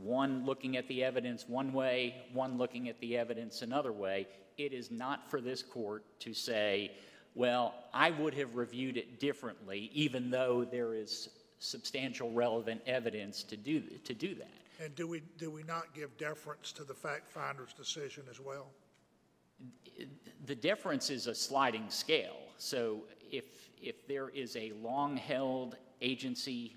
one 0.04 0.46
looking 0.46 0.78
at 0.78 0.88
the 0.88 1.04
evidence 1.04 1.48
one 1.48 1.74
way, 1.74 2.16
one 2.34 2.58
looking 2.58 2.90
at 2.90 3.00
the 3.00 3.18
evidence 3.18 3.62
another 3.62 3.92
way, 3.92 4.28
it 4.58 4.74
is 4.74 4.92
not 4.92 5.30
for 5.30 5.42
this 5.42 5.62
court 5.62 6.04
to 6.20 6.34
say, 6.34 6.92
well, 7.36 7.74
I 7.94 8.12
would 8.12 8.34
have 8.34 8.56
reviewed 8.56 8.98
it 8.98 9.20
differently, 9.20 9.92
even 9.94 10.30
though 10.32 10.66
there 10.66 10.94
is 10.94 11.30
substantial 11.60 12.32
relevant 12.32 12.82
evidence 12.88 13.44
to 13.44 13.58
do, 13.58 13.82
to 13.82 14.14
do 14.14 14.36
that. 14.36 14.48
And 14.84 14.96
do 14.96 15.08
we, 15.08 15.22
do 15.38 15.50
we 15.50 15.64
not 15.64 15.94
give 15.94 16.16
deference 16.18 16.72
to 16.74 16.84
the 16.84 16.94
fact 16.94 17.30
finder's 17.30 17.74
decision 17.74 18.24
as 18.30 18.40
well? 18.40 18.68
the 20.46 20.56
difference 20.56 21.10
is 21.10 21.28
a 21.28 21.36
sliding 21.36 21.90
scale. 21.90 22.38
So 22.58 23.02
if, 23.32 23.70
if 23.82 24.08
there 24.08 24.30
is 24.30 24.56
a 24.56 24.72
long-held 24.82 25.76
agency 26.02 26.76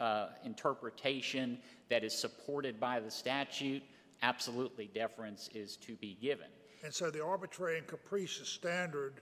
uh, 0.00 0.28
interpretation 0.44 1.58
that 1.88 2.04
is 2.04 2.16
supported 2.16 2.78
by 2.80 3.00
the 3.00 3.10
statute, 3.10 3.82
absolutely 4.22 4.90
deference 4.94 5.48
is 5.54 5.76
to 5.76 5.94
be 5.96 6.16
given. 6.20 6.46
And 6.84 6.92
so 6.92 7.10
the 7.10 7.24
arbitrary 7.24 7.78
and 7.78 7.86
capricious 7.86 8.48
standard 8.48 9.20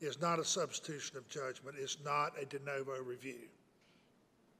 is 0.00 0.20
not 0.20 0.38
a 0.38 0.44
substitution 0.44 1.16
of 1.16 1.28
judgment, 1.28 1.76
it's 1.78 1.98
not 2.04 2.32
a 2.40 2.44
de 2.46 2.58
novo 2.60 2.98
review. 3.02 3.48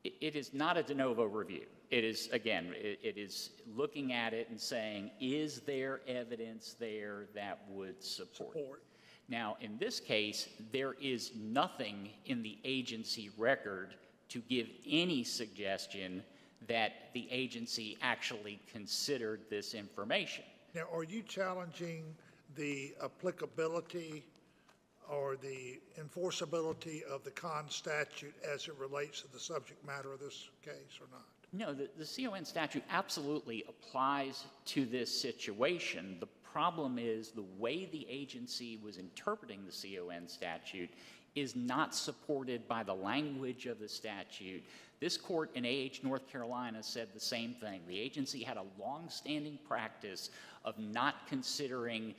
It- 0.04 0.14
It 0.20 0.36
is 0.36 0.52
not 0.54 0.76
a 0.76 0.82
de 0.82 0.94
novo 0.94 1.24
review. 1.24 1.66
It 1.90 2.04
is, 2.04 2.28
again, 2.32 2.72
it, 2.76 3.00
it 3.02 3.18
is 3.18 3.50
looking 3.74 4.12
at 4.12 4.32
it 4.32 4.48
and 4.48 4.60
saying, 4.60 5.10
is 5.20 5.60
there 5.60 6.00
evidence 6.06 6.74
there 6.78 7.26
that 7.34 7.64
would 7.68 8.02
support? 8.02 8.52
Support. 8.56 8.82
Now, 9.28 9.56
in 9.60 9.76
this 9.78 10.00
case, 10.00 10.48
there 10.72 10.94
is 11.00 11.32
nothing 11.36 12.10
in 12.26 12.42
the 12.42 12.58
agency 12.64 13.30
record 13.36 13.94
to 14.30 14.40
give 14.48 14.68
any 14.88 15.22
suggestion 15.22 16.22
that 16.68 17.12
the 17.14 17.28
agency 17.30 17.98
actually 18.02 18.60
considered 18.70 19.40
this 19.50 19.74
information. 19.74 20.44
Now, 20.74 20.84
are 20.92 21.04
you 21.04 21.22
challenging 21.22 22.04
the 22.56 22.94
applicability 23.02 24.24
or 25.10 25.36
the 25.36 25.80
enforceability 26.00 27.02
of 27.02 27.24
the 27.24 27.30
CON 27.30 27.68
statute 27.68 28.34
as 28.48 28.68
it 28.68 28.74
relates 28.78 29.22
to 29.22 29.32
the 29.32 29.40
subject 29.40 29.84
matter 29.84 30.12
of 30.12 30.20
this 30.20 30.50
case 30.64 31.00
or 31.00 31.08
not? 31.10 31.24
No, 31.52 31.72
the, 31.74 31.88
the 31.98 32.24
CON 32.24 32.44
statute 32.44 32.84
absolutely 32.90 33.64
applies 33.68 34.44
to 34.66 34.86
this 34.86 35.10
situation. 35.20 36.16
The 36.20 36.28
problem 36.52 36.98
is 36.98 37.30
the 37.30 37.44
way 37.58 37.86
the 37.86 38.06
agency 38.08 38.78
was 38.82 38.98
interpreting 38.98 39.60
the 39.66 39.72
CON 39.72 40.28
statute 40.28 40.90
is 41.34 41.54
not 41.54 41.94
supported 41.94 42.66
by 42.66 42.82
the 42.82 42.94
language 42.94 43.66
of 43.66 43.78
the 43.78 43.88
statute. 43.88 44.62
This 45.00 45.16
court 45.16 45.50
in 45.54 45.64
AH 45.64 46.06
North 46.06 46.28
Carolina 46.28 46.82
said 46.82 47.08
the 47.14 47.20
same 47.20 47.54
thing. 47.54 47.80
The 47.86 47.98
agency 47.98 48.42
had 48.42 48.56
a 48.56 48.64
long-standing 48.78 49.58
practice 49.66 50.30
of 50.64 50.78
not 50.78 51.26
considering 51.28 52.14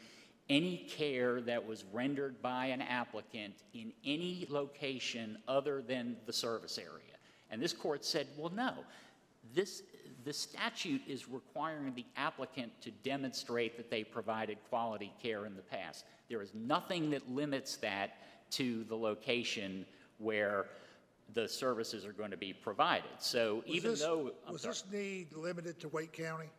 any 0.50 0.86
care 0.90 1.42
that 1.42 1.66
was 1.66 1.84
rendered 1.94 2.42
by 2.42 2.66
an 2.68 2.82
applicant 2.82 3.54
in 3.74 3.94
any 4.04 4.48
location 4.50 5.38
other 5.48 5.82
than 5.82 6.18
the 6.26 6.34
service 6.34 6.78
area. 6.78 7.16
And 7.52 7.62
this 7.62 7.74
court 7.74 8.04
said, 8.04 8.28
well, 8.38 8.52
no, 8.52 8.74
this, 9.54 9.84
the 10.24 10.34
statute 10.34 11.02
is 11.08 11.30
requiring 11.30 11.94
the 11.96 12.06
applicant 12.18 12.72
to 12.82 12.92
demonstrate 13.04 13.78
that 13.78 13.90
they 13.90 14.04
provided 14.04 14.58
quality 14.70 15.12
care 15.22 15.46
in 15.46 15.56
the 15.56 15.62
past. 15.62 16.06
There 16.30 16.42
is 16.42 16.54
nothing 16.54 17.12
that 17.12 17.30
limits 17.30 17.76
that 17.78 18.18
to 18.52 18.84
the 18.86 18.96
location 18.96 19.86
where 20.20 20.68
the 21.34 21.48
services 21.48 22.06
are 22.06 22.12
going 22.14 22.32
to 22.32 22.38
be 22.38 22.54
provided. 22.54 23.10
So 23.20 23.56
Was 23.66 23.76
even 23.76 23.92
this- 23.92 24.02
though, 24.02 24.32
I'm 24.46 24.54
Was 24.54 24.62
sorry, 24.64 24.74
this 24.74 24.84
need 24.92 25.34
limited 25.34 25.80
to 25.80 25.88
Wake 25.90 26.12
County? 26.14 26.50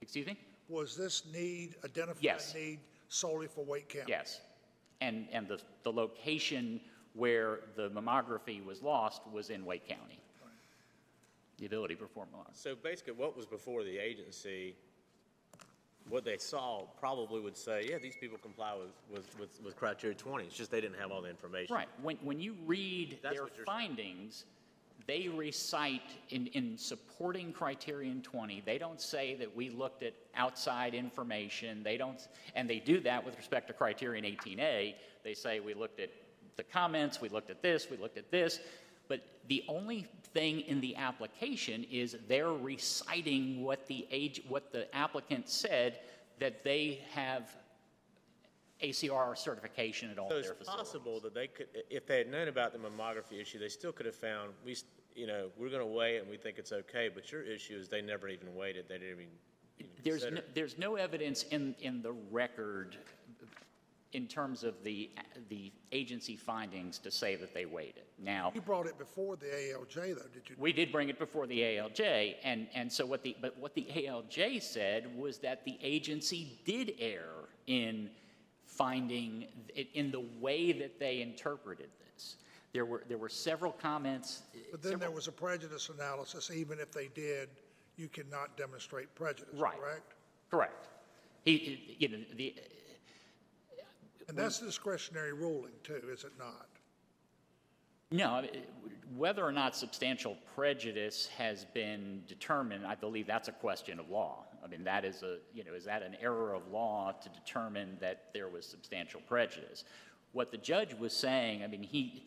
excuse 0.00 0.26
me? 0.26 0.36
Was 0.68 0.96
this 0.96 1.24
need, 1.32 1.74
identified 1.84 2.22
Yes. 2.22 2.54
need 2.54 2.80
solely 3.08 3.46
for 3.48 3.64
Wake 3.64 3.88
County? 3.88 4.06
Yes. 4.08 4.40
And, 5.00 5.28
and 5.32 5.46
the, 5.48 5.60
the 5.82 5.92
location 5.92 6.80
where 7.14 7.60
the 7.76 7.90
mammography 7.90 8.64
was 8.64 8.82
lost 8.82 9.22
was 9.32 9.50
in 9.50 9.64
Wake 9.64 9.86
County. 9.88 10.20
The 11.58 11.66
ability 11.66 11.94
to 11.94 12.00
perform 12.02 12.28
mammography. 12.34 12.54
So 12.56 12.74
basically, 12.74 13.14
what 13.14 13.34
was 13.36 13.46
before 13.46 13.82
the 13.82 13.96
agency, 13.98 14.76
what 16.08 16.24
they 16.24 16.38
saw 16.38 16.84
probably 17.00 17.40
would 17.40 17.56
say, 17.56 17.86
yeah, 17.90 17.98
these 17.98 18.16
people 18.20 18.38
comply 18.38 18.74
with, 18.74 18.90
with, 19.10 19.40
with, 19.40 19.64
with 19.64 19.76
criteria 19.76 20.16
twenty, 20.16 20.44
it's 20.44 20.56
just 20.56 20.70
they 20.70 20.80
didn't 20.80 20.98
have 20.98 21.10
all 21.10 21.22
the 21.22 21.30
information. 21.30 21.74
Right. 21.74 21.88
When, 22.02 22.16
when 22.22 22.40
you 22.40 22.54
read 22.64 23.18
That's 23.22 23.36
their 23.36 23.46
findings, 23.64 24.44
they 25.06 25.28
recite 25.28 26.02
in, 26.30 26.48
in 26.48 26.76
supporting 26.76 27.52
criterion 27.52 28.22
20, 28.22 28.62
they 28.66 28.78
don't 28.78 29.00
say 29.00 29.36
that 29.36 29.54
we 29.54 29.70
looked 29.70 30.02
at 30.02 30.14
outside 30.34 30.94
information. 30.94 31.82
They 31.82 31.96
don't, 31.96 32.26
and 32.54 32.68
they 32.68 32.80
do 32.80 33.00
that 33.00 33.24
with 33.24 33.36
respect 33.36 33.68
to 33.68 33.72
criterion 33.72 34.24
18A. 34.24 34.94
They 35.22 35.34
say 35.34 35.60
we 35.60 35.74
looked 35.74 36.00
at 36.00 36.10
the 36.56 36.64
comments, 36.64 37.20
we 37.20 37.28
looked 37.28 37.50
at 37.50 37.62
this, 37.62 37.88
we 37.90 37.96
looked 37.98 38.18
at 38.18 38.30
this. 38.30 38.60
But 39.08 39.20
the 39.48 39.64
only 39.68 40.06
thing 40.34 40.60
in 40.62 40.80
the 40.80 40.96
application 40.96 41.84
is 41.90 42.16
they're 42.28 42.52
reciting 42.52 43.62
what 43.62 43.86
the 43.86 44.06
age, 44.10 44.42
what 44.48 44.72
the 44.72 44.94
applicant 44.94 45.48
said 45.48 46.00
that 46.38 46.62
they 46.64 47.00
have 47.12 47.48
ACR 48.82 49.36
certification 49.36 50.10
at 50.10 50.18
all 50.18 50.28
So 50.28 50.34
their 50.40 50.50
it's 50.52 50.58
facilities. 50.58 50.84
possible 50.86 51.20
that 51.20 51.34
they 51.34 51.46
could, 51.46 51.68
if 51.88 52.06
they 52.06 52.18
had 52.18 52.30
known 52.30 52.48
about 52.48 52.72
the 52.72 52.78
mammography 52.78 53.40
issue, 53.40 53.58
they 53.58 53.68
still 53.68 53.92
could 53.92 54.04
have 54.06 54.14
found, 54.14 54.52
we, 54.64 54.76
you 55.14 55.26
know, 55.26 55.48
we're 55.56 55.70
gonna 55.70 55.86
weigh 55.86 56.16
it 56.16 56.22
and 56.22 56.30
we 56.30 56.36
think 56.36 56.58
it's 56.58 56.72
okay, 56.72 57.08
but 57.12 57.32
your 57.32 57.42
issue 57.42 57.74
is 57.76 57.88
they 57.88 58.02
never 58.02 58.28
even 58.28 58.54
weighed 58.54 58.76
it, 58.76 58.86
they 58.88 58.98
didn't 58.98 59.12
even 59.12 59.26
even 59.78 59.90
There's, 60.04 60.30
no- 60.30 60.40
there's 60.54 60.76
no 60.78 60.96
evidence 60.96 61.44
in, 61.44 61.74
in 61.80 62.02
the 62.02 62.12
record 62.30 62.96
in 64.16 64.26
terms 64.26 64.64
of 64.64 64.82
the, 64.82 65.10
the 65.50 65.70
agency 65.92 66.36
findings 66.36 66.98
to 66.98 67.10
say 67.10 67.36
that 67.36 67.52
they 67.52 67.66
weighed 67.66 67.92
it. 67.98 68.06
Now, 68.18 68.50
You 68.54 68.62
brought 68.62 68.86
it 68.86 68.96
before 68.96 69.36
the 69.36 69.44
ALJ, 69.44 69.94
though, 70.16 70.22
did 70.32 70.48
you? 70.48 70.56
we 70.58 70.72
did 70.72 70.90
bring 70.90 71.10
it 71.10 71.18
before 71.18 71.46
the 71.46 71.60
ALJ, 71.60 72.36
and, 72.42 72.66
and 72.74 72.90
so 72.90 73.04
what 73.04 73.22
the, 73.22 73.36
but 73.42 73.54
what 73.58 73.74
the 73.74 73.86
ALJ 73.94 74.62
said 74.62 75.14
was 75.18 75.36
that 75.40 75.66
the 75.66 75.76
agency 75.82 76.58
did 76.64 76.94
err 76.98 77.28
in 77.66 78.08
finding, 78.64 79.48
in 79.92 80.10
the 80.10 80.24
way 80.40 80.72
that 80.72 80.98
they 80.98 81.20
interpreted 81.20 81.90
this. 82.14 82.36
There 82.72 82.86
were, 82.86 83.02
there 83.08 83.18
were 83.18 83.28
several 83.28 83.72
comments. 83.72 84.44
But 84.70 84.82
then 84.82 84.98
there 84.98 85.10
was 85.10 85.28
a 85.28 85.32
prejudice 85.32 85.90
analysis, 85.90 86.50
even 86.50 86.80
if 86.80 86.90
they 86.90 87.08
did, 87.08 87.50
you 87.98 88.08
cannot 88.08 88.56
demonstrate 88.56 89.14
prejudice, 89.14 89.54
Right. 89.58 89.78
correct? 89.78 90.14
Correct. 90.50 90.88
He- 91.44 91.58
He, 91.58 91.96
you 91.98 92.08
know, 92.08 92.18
the, 92.34 92.54
And 94.28 94.36
that's 94.36 94.58
discretionary 94.58 95.32
ruling 95.32 95.72
too, 95.82 96.02
is 96.10 96.24
it 96.24 96.32
not? 96.38 96.66
No, 98.10 98.44
whether 99.16 99.44
or 99.44 99.52
not 99.52 99.74
substantial 99.74 100.36
prejudice 100.54 101.28
has 101.36 101.64
been 101.74 102.22
determined, 102.28 102.86
I 102.86 102.94
believe 102.94 103.26
that's 103.26 103.48
a 103.48 103.52
question 103.52 103.98
of 103.98 104.08
law. 104.08 104.44
I 104.64 104.68
mean, 104.68 104.84
that 104.84 105.04
is 105.04 105.22
a, 105.22 105.38
you 105.54 105.64
know, 105.64 105.74
is 105.74 105.84
that 105.84 106.02
an 106.02 106.16
error 106.20 106.54
of 106.54 106.68
law 106.68 107.12
to 107.12 107.28
determine 107.28 107.96
that 108.00 108.26
there 108.32 108.48
was 108.48 108.66
substantial 108.66 109.20
prejudice? 109.28 109.84
What 110.32 110.50
the 110.50 110.56
judge 110.56 110.94
was 110.94 111.12
saying, 111.12 111.62
I 111.62 111.66
mean, 111.66 111.82
he, 111.82 112.26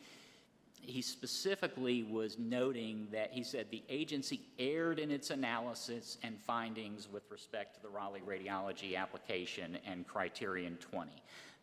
he 0.80 1.00
specifically 1.00 2.02
was 2.02 2.38
noting 2.38 3.08
that 3.12 3.30
he 3.32 3.42
said 3.42 3.66
the 3.70 3.82
agency 3.88 4.40
erred 4.58 4.98
in 4.98 5.10
its 5.10 5.30
analysis 5.30 6.18
and 6.22 6.38
findings 6.38 7.08
with 7.10 7.22
respect 7.30 7.76
to 7.76 7.82
the 7.82 7.88
Raleigh 7.88 8.22
radiology 8.26 8.96
application 8.96 9.78
and 9.86 10.06
criterion 10.06 10.76
20. 10.80 11.10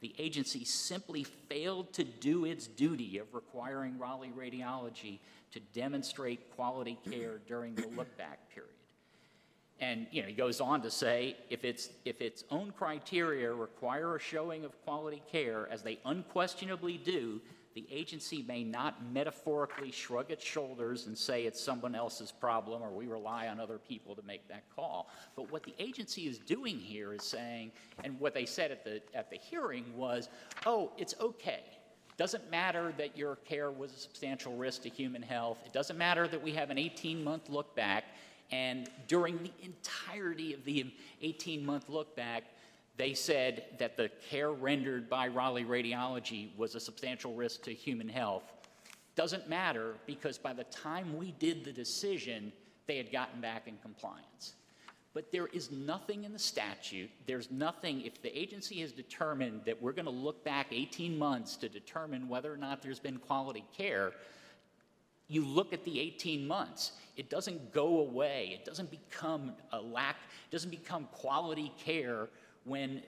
The 0.02 0.14
agency 0.20 0.64
simply 0.64 1.24
failed 1.24 1.92
to 1.94 2.04
do 2.04 2.46
its 2.46 2.68
duty 2.68 3.18
of 3.18 3.34
requiring 3.34 3.98
Raleigh 3.98 4.32
radiology 4.38 5.20
to 5.52 5.60
demonstrate 5.74 6.56
quality 6.56 6.98
care 7.10 7.40
during 7.48 7.74
the 7.76 7.88
look-back 7.88 8.40
period. 8.54 8.72
And, 9.80 10.08
you 10.12 10.22
know, 10.22 10.28
he 10.28 10.34
goes 10.34 10.60
on 10.60 10.82
to 10.82 10.92
say, 10.92 11.36
if 11.50 11.64
its, 11.64 11.90
if 12.04 12.22
its 12.22 12.44
own 12.50 12.72
criteria 12.72 13.54
require 13.54 14.16
a 14.16 14.20
showing 14.20 14.66
of 14.66 14.80
quality 14.84 15.22
care, 15.32 15.68
as 15.72 15.84
they 15.84 16.00
unquestionably 16.06 16.98
do, 16.98 17.40
the 17.78 17.86
agency 17.92 18.44
may 18.48 18.64
not 18.64 18.96
metaphorically 19.14 19.92
shrug 19.92 20.32
its 20.32 20.44
shoulders 20.44 21.06
and 21.06 21.16
say 21.16 21.44
it's 21.44 21.62
someone 21.62 21.94
else's 21.94 22.32
problem 22.32 22.82
or 22.82 22.90
we 22.90 23.06
rely 23.06 23.50
on 23.50 23.60
other 23.60 23.78
people 23.78 24.16
to 24.16 24.24
make 24.24 24.48
that 24.48 24.64
call. 24.76 25.12
But 25.36 25.52
what 25.52 25.62
the 25.62 25.76
agency 25.78 26.24
is 26.24 26.40
doing 26.40 26.80
here 26.80 27.14
is 27.14 27.22
saying, 27.22 27.72
and 28.04 28.20
what 28.20 28.34
they 28.34 28.48
said 28.48 28.72
at 28.72 28.84
the, 28.84 29.04
at 29.14 29.30
the 29.30 29.38
hearing 29.38 29.86
was, 29.96 30.30
oh, 30.66 30.92
it's 30.98 31.14
okay. 31.22 31.66
Doesn't 32.18 32.50
matter 32.50 32.96
that 32.98 33.16
your 33.16 33.36
care 33.36 33.70
was 33.70 33.94
a 33.94 34.00
substantial 34.00 34.56
risk 34.56 34.82
to 34.82 34.90
human 34.90 35.22
health. 35.22 35.60
It 35.64 35.72
doesn't 35.72 36.00
matter 36.00 36.28
that 36.30 36.42
we 36.42 36.54
have 36.54 36.72
an 36.72 36.78
18-month 36.78 37.48
look 37.48 37.76
back. 37.76 38.06
And 38.50 38.90
during 39.08 39.38
the 39.38 39.52
entirety 39.62 40.56
of 40.56 40.66
the 40.66 40.92
18-month 41.22 41.90
look 41.90 42.16
back, 42.16 42.46
they 42.98 43.14
said 43.14 43.66
that 43.78 43.96
the 43.96 44.10
care 44.30 44.52
rendered 44.52 45.08
by 45.08 45.28
Raleigh 45.28 45.64
Radiology 45.64 46.56
was 46.58 46.74
a 46.74 46.80
substantial 46.80 47.34
risk 47.34 47.62
to 47.64 47.74
human 47.74 48.10
health. 48.10 48.44
Doesn't 49.16 49.48
matter 49.48 49.96
because 50.06 50.38
by 50.38 50.54
the 50.54 50.64
time 50.66 51.16
we 51.16 51.32
did 51.40 51.64
the 51.64 51.72
decision, 51.72 52.52
they 52.88 52.98
had 52.98 53.12
gotten 53.12 53.40
back 53.40 53.68
in 53.68 53.78
compliance. 53.82 54.54
But 55.14 55.32
there 55.32 55.48
is 55.48 55.72
nothing 55.72 56.24
in 56.24 56.34
the 56.34 56.40
statute, 56.40 57.10
there's 57.26 57.50
nothing, 57.50 58.06
if 58.06 58.22
the 58.22 58.38
agency 58.38 58.82
has 58.82 58.92
determined 58.92 59.62
that 59.66 59.82
we're 59.82 59.92
going 59.92 60.06
to 60.06 60.12
look 60.12 60.44
back 60.44 60.68
18 60.72 61.18
months 61.18 61.56
to 61.58 61.70
determine 61.70 62.30
whether 62.30 62.54
or 62.54 62.58
not 62.58 62.82
there's 62.82 63.00
been 63.00 63.18
quality 63.18 63.64
care, 63.76 64.12
you 65.28 65.44
look 65.44 65.74
at 65.74 65.84
the 65.84 66.00
18 66.00 66.48
months, 66.48 66.94
it 67.16 67.30
doesn't 67.30 67.74
go 67.74 68.00
away. 68.00 68.52
It 68.54 68.64
doesn't 68.64 68.92
become 68.92 69.54
a 69.72 69.82
lack, 69.82 70.18
it 70.48 70.52
doesn't 70.52 70.70
become 70.70 71.08
quality 71.12 71.72
care 71.84 72.30
when 72.68 73.02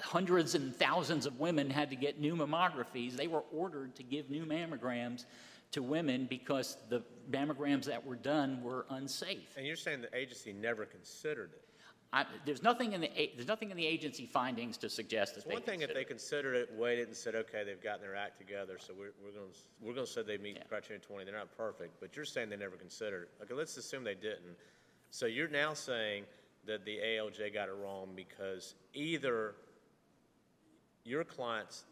hundreds 0.00 0.54
and 0.54 0.74
thousands 0.76 1.24
of 1.24 1.38
women 1.40 1.70
had 1.70 1.88
to 1.90 1.96
get 1.96 2.20
new 2.20 2.36
mammographies. 2.36 3.16
They 3.16 3.28
were 3.28 3.44
ordered 3.52 3.94
to 3.96 4.02
give 4.02 4.28
new 4.30 4.44
mammograms 4.44 5.24
to 5.72 5.82
women 5.82 6.26
because 6.28 6.76
the 6.90 7.02
mammograms 7.30 7.84
that 7.84 8.04
were 8.06 8.16
done 8.16 8.62
were 8.62 8.86
unsafe. 8.90 9.54
And 9.56 9.66
you're 9.66 9.74
saying 9.76 10.02
the 10.02 10.14
agency 10.14 10.52
never 10.52 10.84
considered 10.84 11.50
it? 11.54 11.62
I, 12.12 12.24
there's 12.44 12.62
nothing 12.62 12.92
in 12.92 13.00
the 13.00 13.10
there's 13.34 13.48
nothing 13.48 13.70
in 13.70 13.76
the 13.76 13.84
agency 13.86 14.26
findings 14.26 14.76
to 14.78 14.88
suggest 14.88 15.34
that 15.34 15.38
It's 15.40 15.48
they 15.48 15.54
one 15.54 15.62
thing 15.62 15.82
if 15.82 15.92
they 15.92 16.04
considered- 16.04 16.54
it, 16.54 16.70
waited, 16.74 17.08
and 17.08 17.16
said, 17.16 17.34
okay, 17.34 17.64
they've 17.64 17.82
gotten 17.82 18.00
their 18.00 18.14
act 18.14 18.38
together, 18.38 18.78
so 18.78 18.94
we're, 18.96 19.10
we're 19.24 19.32
gonna, 19.32 19.52
we're 19.82 19.92
gonna 19.92 20.06
say 20.06 20.22
they 20.22 20.38
meet 20.38 20.56
Yeah. 20.56 20.62
criteria 20.68 21.00
twenty, 21.02 21.24
they're 21.24 21.34
not 21.34 21.54
perfect, 21.56 21.98
but 22.00 22.14
you're 22.14 22.24
saying 22.24 22.48
they 22.48 22.56
never 22.56 22.76
considered 22.76 23.24
it. 23.24 23.42
Okay, 23.42 23.54
let's 23.54 23.76
assume 23.76 24.04
they 24.04 24.14
didn't. 24.14 24.56
So 25.10 25.26
you're 25.26 25.48
now 25.48 25.74
saying 25.74 26.24
that 26.66 26.84
the 26.84 26.98
ALJ 26.98 27.52
got 27.54 27.68
it 27.68 27.74
wrong 27.82 28.10
because 28.14 28.74
either 28.94 29.54
your 31.04 31.24
clients 31.24 31.84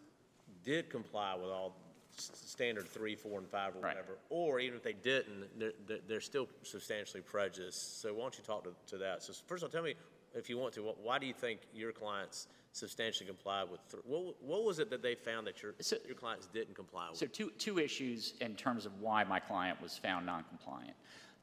did 0.65 0.91
comply 0.91 1.35
with 1.35 1.51
all 1.51 1.77
standard 2.17 2.89
three, 2.89 3.17
four, 3.17 3.39
and 3.39 3.49
five 3.49 3.75
or 3.75 3.81
Right. 3.81 3.97
whatever, 3.97 4.19
or 4.31 4.61
even 4.61 4.77
if 4.77 4.83
they 4.83 4.93
didn't, 4.93 5.59
they're, 5.59 5.73
they're- 6.07 6.21
still 6.21 6.49
substantially 6.63 7.21
prejudiced. 7.23 8.01
So 8.01 8.15
why 8.15 8.23
don't 8.23 8.39
you 8.39 8.45
talk 8.45 8.65
to, 8.65 8.75
to 8.89 8.99
that? 8.99 9.23
So 9.23 9.33
first 9.47 9.63
of 9.63 9.69
all, 9.69 9.73
tell 9.73 9.83
me, 9.83 9.95
if 10.35 10.49
you 10.49 10.57
want 10.59 10.75
to, 10.75 10.83
wh- 10.83 11.05
why 11.05 11.19
do 11.19 11.27
you 11.27 11.35
think 11.35 11.61
your 11.75 11.93
clients 11.93 12.47
substantially 12.73 13.27
complied 13.27 13.69
with, 13.71 13.81
th- 13.91 14.03
what, 14.05 14.41
what 14.43 14.65
was 14.65 14.79
it 14.79 14.91
that 14.91 15.03
they 15.03 15.15
found 15.15 15.47
that 15.47 15.61
your, 15.63 15.75
So- 15.81 15.97
your 16.07 16.15
clients 16.17 16.47
didn't 16.47 16.75
comply 16.75 17.09
with? 17.11 17.19
So 17.19 17.27
two, 17.27 17.51
two 17.59 17.79
issues 17.81 18.35
in 18.41 18.55
terms 18.55 18.87
of 18.87 19.01
why 19.01 19.25
my 19.25 19.41
client 19.41 19.81
was 19.83 19.97
found 19.99 20.25
non-compliant. 20.27 20.95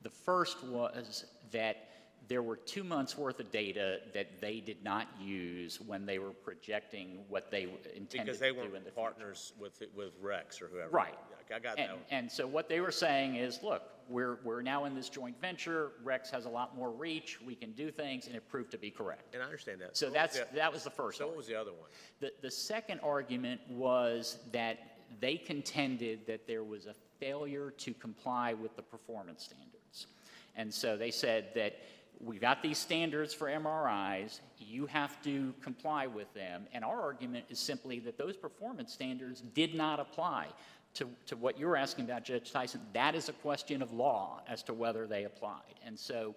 The 0.04 0.10
first 0.10 0.64
was 0.64 1.26
that 1.52 1.90
there 2.28 2.44
were 2.44 2.56
two 2.56 2.84
months' 2.84 3.18
worth 3.18 3.40
of 3.40 3.52
data 3.52 4.00
that 4.14 4.40
they 4.40 4.60
did 4.60 4.84
not 4.84 5.08
use 5.20 5.82
when 5.82 6.06
they 6.06 6.20
were 6.20 6.32
projecting 6.32 7.20
what 7.30 7.52
they 7.52 7.64
intended 7.96 8.10
Because 8.12 8.38
to 8.38 8.42
they 8.44 8.50
do 8.52 8.56
in 8.62 8.72
weren't 8.72 8.84
future. 8.84 8.92
partners 8.96 9.54
with, 9.60 9.82
with 9.96 10.14
Rex 10.22 10.62
or 10.62 10.68
whoever. 10.68 10.90
Right. 10.90 11.16
I 11.54 11.60
got 11.60 11.78
And, 11.78 11.90
that 11.90 11.96
one. 11.96 12.06
and 12.12 12.32
so 12.32 12.48
what 12.48 12.70
they 12.70 12.80
were 12.80 12.92
saying 12.94 13.36
is, 13.36 13.62
look, 13.62 13.82
we're, 14.08 14.40
we're 14.46 14.62
now 14.62 14.86
in 14.86 14.96
this 14.96 15.10
joint 15.10 15.40
venture, 15.42 15.92
Rex 16.02 16.30
has 16.32 16.46
a 16.46 16.50
lot 16.50 16.78
more 16.78 16.92
reach, 16.92 17.40
we 17.46 17.56
can 17.56 17.74
do 17.74 17.92
things, 17.92 18.28
and 18.28 18.36
it 18.38 18.48
proved 18.48 18.72
to 18.72 18.78
be 18.78 18.90
correct. 18.90 19.34
And 19.34 19.44
I 19.44 19.46
understand 19.46 19.82
that. 19.82 19.98
So 19.98 20.06
what 20.06 20.14
was 20.14 20.16
that's, 20.34 20.40
the- 20.52 20.56
that 20.56 20.72
was 20.72 20.84
the 20.86 20.90
first 20.90 21.18
So 21.18 21.28
what 21.28 21.36
was 21.36 21.48
the 21.48 21.56
other 21.60 21.72
one? 21.72 21.90
The, 22.22 22.32
the 22.42 22.52
second 22.52 23.02
argument 23.04 23.60
was 23.70 24.38
that 24.54 24.78
they 25.20 25.36
contended 25.36 26.26
that 26.28 26.48
there 26.48 26.64
was 26.64 26.86
a 26.86 26.94
failure 27.20 27.72
to 27.80 27.94
comply 27.96 28.54
with 28.54 28.74
the 28.78 28.82
performance 28.82 29.44
standards. 29.44 30.08
And 30.56 30.74
so 30.74 30.96
they 30.96 31.12
said 31.12 31.50
that 31.56 31.76
we've 32.24 32.42
got 32.42 32.62
these 32.62 32.78
standards 32.78 33.34
for 33.34 33.48
MRIs, 33.48 34.40
you 34.60 34.86
have 34.86 35.22
to 35.24 35.54
comply 35.62 36.08
with 36.08 36.32
them. 36.34 36.68
And 36.74 36.84
our 36.84 37.02
argument 37.02 37.46
is 37.50 37.60
simply 37.60 38.00
that 38.00 38.18
those 38.18 38.38
performance 38.38 38.94
standards 38.94 39.42
did 39.54 39.76
not 39.76 40.00
apply. 40.00 40.48
To, 40.96 41.08
to 41.28 41.38
what 41.38 41.58
you're 41.58 41.78
asking 41.78 42.06
about, 42.06 42.26
Judge 42.26 42.52
Tyson, 42.52 42.82
that 42.92 43.16
is 43.16 43.30
a 43.30 43.34
question 43.34 43.82
of 43.82 43.94
law 43.94 44.42
as 44.50 44.62
to 44.64 44.74
whether 44.74 45.08
they 45.08 45.24
applied. 45.24 45.80
And 45.86 45.98
so 45.98 46.36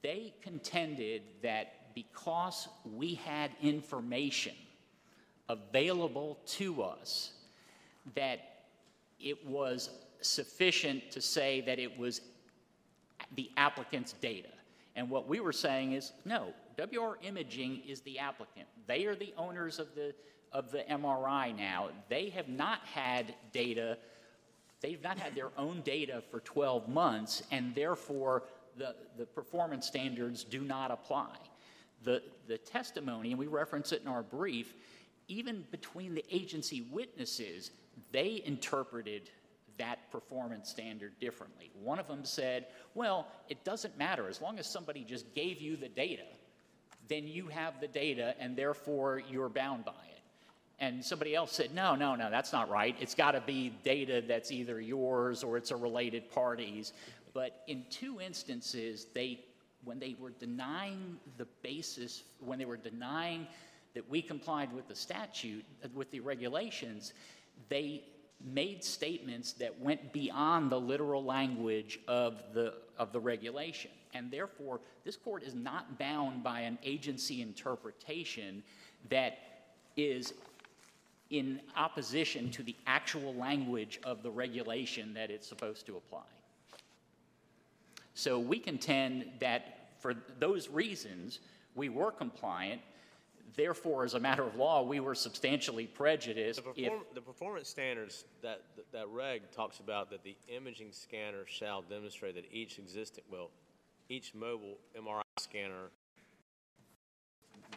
they 0.00 0.32
contended 0.40 1.22
that 1.42 1.94
because 1.94 2.68
we 2.90 3.14
had 3.14 3.50
information 3.60 4.54
available 5.50 6.38
to 6.46 6.82
us 6.82 7.32
that 8.14 8.62
it 9.20 9.46
was 9.46 9.90
sufficient 10.22 11.10
to 11.10 11.20
say 11.20 11.60
that 11.60 11.78
it 11.78 11.98
was 11.98 12.22
the 13.36 13.50
applicant's 13.58 14.14
data. 14.14 14.48
And 14.94 15.08
what 15.08 15.28
we 15.28 15.40
were 15.40 15.52
saying 15.52 15.92
is, 15.92 16.12
no, 16.24 16.52
WR 16.78 17.16
Imaging 17.22 17.82
is 17.86 18.00
the 18.02 18.18
applicant. 18.18 18.66
They 18.86 19.06
are 19.06 19.14
the 19.14 19.32
owners 19.36 19.78
of 19.78 19.94
the, 19.94 20.14
of 20.52 20.70
the 20.70 20.84
MRI 20.90 21.56
now. 21.56 21.88
They 22.08 22.28
have 22.30 22.48
not 22.48 22.80
had 22.80 23.34
data, 23.52 23.98
they've 24.80 25.02
not 25.02 25.18
had 25.18 25.34
their 25.34 25.50
own 25.56 25.80
data 25.82 26.22
for 26.30 26.40
12 26.40 26.88
months, 26.88 27.42
and 27.50 27.74
therefore 27.74 28.44
the, 28.76 28.94
the 29.16 29.26
performance 29.26 29.86
standards 29.86 30.44
do 30.44 30.60
not 30.60 30.90
apply. 30.90 31.36
The, 32.04 32.22
the 32.48 32.58
testimony, 32.58 33.30
and 33.30 33.38
we 33.38 33.46
reference 33.46 33.92
it 33.92 34.02
in 34.02 34.08
our 34.08 34.22
brief, 34.22 34.74
even 35.28 35.64
between 35.70 36.14
the 36.14 36.24
agency 36.30 36.86
witnesses, 36.90 37.70
they 38.10 38.42
interpreted 38.44 39.30
that 39.82 40.08
performance 40.12 40.70
standard 40.70 41.12
differently. 41.18 41.72
One 41.82 41.98
of 41.98 42.06
them 42.06 42.24
said, 42.24 42.66
well, 42.94 43.26
it 43.48 43.64
doesn't 43.64 43.98
matter. 43.98 44.28
As 44.28 44.40
long 44.40 44.60
as 44.60 44.66
somebody 44.66 45.02
just 45.02 45.34
gave 45.34 45.60
you 45.60 45.76
the 45.76 45.88
data, 45.88 46.22
then 47.08 47.26
you 47.26 47.48
have 47.48 47.80
the 47.80 47.88
data 47.88 48.36
and 48.38 48.56
therefore 48.56 49.20
you're 49.28 49.48
bound 49.48 49.84
by 49.84 49.90
it. 49.90 50.22
And 50.78 51.04
somebody 51.04 51.34
else 51.34 51.50
said, 51.50 51.74
no, 51.74 51.96
no, 51.96 52.14
no, 52.14 52.30
that's 52.30 52.52
not 52.52 52.70
right. 52.70 52.94
It's 53.00 53.16
got 53.16 53.32
to 53.32 53.40
be 53.40 53.72
data 53.82 54.22
that's 54.26 54.52
either 54.52 54.80
yours 54.80 55.42
or 55.42 55.56
it's 55.56 55.72
a 55.72 55.76
related 55.76 56.30
parties. 56.30 56.92
But 57.34 57.62
in 57.66 57.84
two 57.90 58.20
instances, 58.20 59.08
they, 59.12 59.40
when 59.82 59.98
they 59.98 60.14
were 60.20 60.30
denying 60.30 61.16
the 61.38 61.48
basis, 61.62 62.22
when 62.38 62.60
they 62.60 62.66
were 62.66 62.76
denying 62.76 63.48
that 63.94 64.08
we 64.08 64.22
complied 64.22 64.72
with 64.72 64.86
the 64.86 64.94
statute, 64.94 65.64
with 65.92 66.10
the 66.12 66.20
regulations, 66.20 67.14
they 67.68 68.04
made 68.44 68.82
statements 68.82 69.52
that 69.54 69.78
went 69.80 70.12
beyond 70.12 70.70
the 70.70 70.80
literal 70.80 71.24
language 71.24 72.00
of 72.08 72.42
the, 72.54 72.74
of 72.98 73.12
the 73.12 73.20
regulation. 73.20 73.90
And 74.14 74.30
therefore, 74.30 74.80
this 75.04 75.16
court 75.16 75.42
is 75.42 75.54
not 75.54 75.98
bound 75.98 76.42
by 76.42 76.60
an 76.60 76.78
agency 76.82 77.40
interpretation 77.40 78.62
that 79.08 79.38
is 79.96 80.34
in 81.30 81.60
opposition 81.76 82.50
to 82.50 82.62
the 82.62 82.76
actual 82.86 83.34
language 83.34 83.98
of 84.04 84.22
the 84.22 84.30
regulation 84.30 85.14
that 85.14 85.30
it's 85.30 85.48
supposed 85.48 85.86
to 85.86 85.96
apply. 85.96 86.20
So 88.14 88.38
we 88.38 88.58
contend 88.58 89.24
that 89.40 89.94
for 89.98 90.14
those 90.38 90.68
reasons, 90.68 91.40
we 91.74 91.88
were 91.88 92.10
compliant. 92.10 92.82
Therefore, 93.54 94.04
as 94.04 94.14
a 94.14 94.20
matter 94.20 94.42
of 94.42 94.56
law, 94.56 94.82
we 94.82 95.00
were 95.00 95.14
substantially 95.14 95.86
prejudiced 95.86 96.62
The 96.64 96.84
if, 96.84 96.92
the 97.14 97.20
performance 97.20 97.68
standards, 97.68 98.24
that, 98.40 98.62
that 98.92 99.08
reg 99.08 99.42
talks 99.50 99.78
about 99.80 100.10
that 100.10 100.22
the 100.24 100.36
imaging 100.48 100.92
scanner 100.92 101.44
shall 101.46 101.82
demonstrate 101.82 102.34
that 102.36 102.46
each 102.50 102.78
existing, 102.78 103.24
well, 103.30 103.50
each 104.08 104.34
mobile 104.34 104.78
MRI 104.98 105.22
scanner 105.38 105.90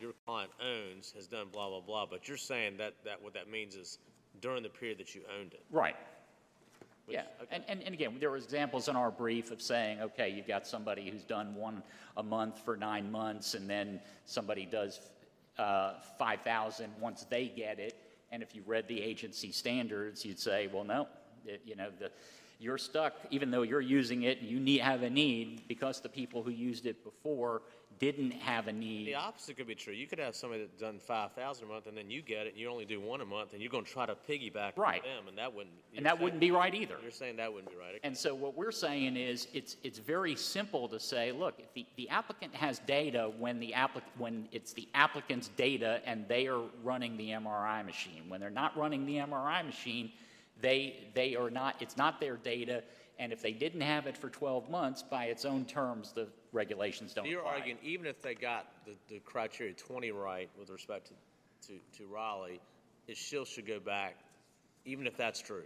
your 0.01 0.13
client 0.25 0.51
owns 0.61 1.13
has 1.15 1.27
done 1.27 1.47
blah, 1.51 1.69
blah, 1.69 1.79
blah, 1.79 2.05
but 2.05 2.27
you're 2.27 2.37
saying 2.37 2.77
that, 2.77 2.93
that 3.05 3.21
what 3.21 3.33
that 3.33 3.49
means 3.49 3.75
is 3.75 3.99
during 4.41 4.63
the 4.63 4.69
period 4.69 4.97
that 4.97 5.15
you 5.15 5.21
owned 5.39 5.53
it. 5.53 5.63
right. 5.71 5.95
Which- 7.05 7.15
Yeah, 7.15 7.23
okay. 7.41 7.55
and, 7.55 7.63
and, 7.67 7.83
and 7.83 7.93
again, 7.93 8.15
there 8.19 8.31
were 8.31 8.37
examples 8.37 8.89
in 8.89 8.95
our 8.95 9.11
brief 9.11 9.51
of 9.51 9.61
saying, 9.61 10.01
okay, 10.01 10.29
you've 10.29 10.47
got 10.47 10.67
somebody 10.67 11.09
who's 11.09 11.23
done 11.23 11.53
one 11.55 11.83
a 12.17 12.23
month 12.23 12.59
for 12.65 12.75
nine 12.75 13.11
months, 13.11 13.53
and 13.53 13.69
then 13.69 14.01
somebody 14.25 14.65
does 14.65 14.99
uh, 15.57 15.93
5,000 16.19 16.91
once 16.99 17.25
they 17.29 17.47
get 17.47 17.79
it, 17.79 17.95
and 18.31 18.43
if 18.43 18.55
you 18.55 18.63
read 18.65 18.87
the 18.87 19.01
agency 19.01 19.51
standards, 19.51 20.25
you'd 20.25 20.39
say, 20.39 20.67
well, 20.73 20.83
no, 20.83 21.07
it- 21.45 21.61
you 21.65 21.75
know, 21.75 21.89
the, 21.99 22.11
you're 22.59 22.77
stuck, 22.77 23.13
even 23.31 23.51
though 23.51 23.61
you're 23.63 23.81
using 23.81 24.23
it 24.23 24.39
and 24.41 24.49
you 24.49 24.59
need, 24.59 24.79
have 24.81 25.03
a 25.03 25.09
need, 25.09 25.67
because 25.67 25.99
the 26.01 26.09
people 26.09 26.43
who 26.43 26.51
used 26.51 26.85
it 26.85 27.03
before 27.03 27.61
didn't 27.97 28.31
have 28.31 28.67
a 28.67 28.73
need. 28.73 29.07
The 29.07 29.15
opposite 29.15 29.55
could 29.55 29.67
be 29.67 29.75
true. 29.75 29.93
You 29.93 30.05
could 30.05 30.19
have 30.19 30.35
somebody 30.35 30.63
that's 30.63 30.81
done 30.81 30.99
five 30.99 31.31
thousand 31.31 31.69
a 31.69 31.71
month, 31.71 31.87
and 31.87 31.95
then 31.95 32.09
you 32.11 32.21
get 32.21 32.45
it, 32.45 32.49
and 32.53 32.57
you 32.57 32.69
only 32.69 32.83
do 32.83 32.99
one 32.99 33.21
a 33.21 33.25
month, 33.25 33.53
and 33.53 33.61
you're 33.61 33.71
gonna 33.71 33.85
try 33.85 34.05
to 34.05 34.15
piggyback 34.29 34.73
Right. 34.75 35.01
with 35.01 35.11
them, 35.13 35.27
and 35.29 35.37
that 35.37 35.53
wouldn't. 35.53 35.73
And 35.95 36.05
that 36.05 36.13
saying- 36.15 36.23
wouldn't 36.23 36.41
be 36.41 36.51
right 36.51 36.75
either. 36.75 36.97
You're 37.01 37.11
saying 37.11 37.37
that 37.37 37.53
wouldn't 37.53 37.71
be 37.71 37.77
right. 37.77 37.97
And 38.03 38.17
so 38.17 38.35
what 38.35 38.53
we're 38.53 38.71
saying 38.73 39.15
is, 39.15 39.47
it's, 39.53 39.77
it's 39.83 39.97
very 39.99 40.35
simple 40.35 40.89
to 40.89 40.99
say, 40.99 41.31
look, 41.31 41.55
if 41.57 41.73
the, 41.73 41.85
the 41.95 42.09
applicant 42.09 42.53
has 42.53 42.79
data 42.79 43.31
when 43.39 43.61
the 43.61 43.71
applic, 43.73 44.01
when 44.17 44.49
it's 44.51 44.73
the 44.73 44.89
applicant's 44.93 45.47
data 45.49 46.01
and 46.05 46.27
they 46.27 46.47
are 46.47 46.63
running 46.83 47.15
the 47.15 47.29
MRI 47.29 47.81
machine. 47.85 48.23
When 48.27 48.41
they're 48.41 48.49
not 48.49 48.75
running 48.77 49.05
the 49.05 49.19
MRI 49.19 49.65
machine, 49.65 50.11
they, 50.61 51.09
they 51.13 51.35
are 51.35 51.49
not, 51.49 51.75
it's 51.81 51.97
not 51.97 52.19
their 52.19 52.37
data, 52.37 52.83
and 53.19 53.31
if 53.31 53.41
they 53.41 53.51
didn't 53.51 53.81
have 53.81 54.07
it 54.07 54.17
for 54.17 54.29
12 54.29 54.69
months, 54.69 55.03
by 55.03 55.25
its 55.25 55.45
own 55.45 55.65
terms, 55.65 56.11
the 56.13 56.27
regulations 56.51 57.13
don't 57.13 57.25
You're 57.27 57.41
apply. 57.41 57.53
arguing, 57.53 57.77
even 57.83 58.05
if 58.05 58.21
they 58.21 58.35
got 58.35 58.67
the, 58.85 58.93
the 59.09 59.19
criteria 59.19 59.73
twenty 59.73 60.11
right 60.11 60.49
with 60.59 60.69
respect 60.69 61.07
to, 61.07 61.67
to, 61.67 61.79
to 61.97 62.07
Raleigh, 62.07 62.59
it 63.07 63.17
still 63.17 63.45
should 63.45 63.67
go 63.67 63.79
back, 63.79 64.15
even 64.85 65.07
if 65.07 65.15
that's 65.17 65.41
true. 65.41 65.63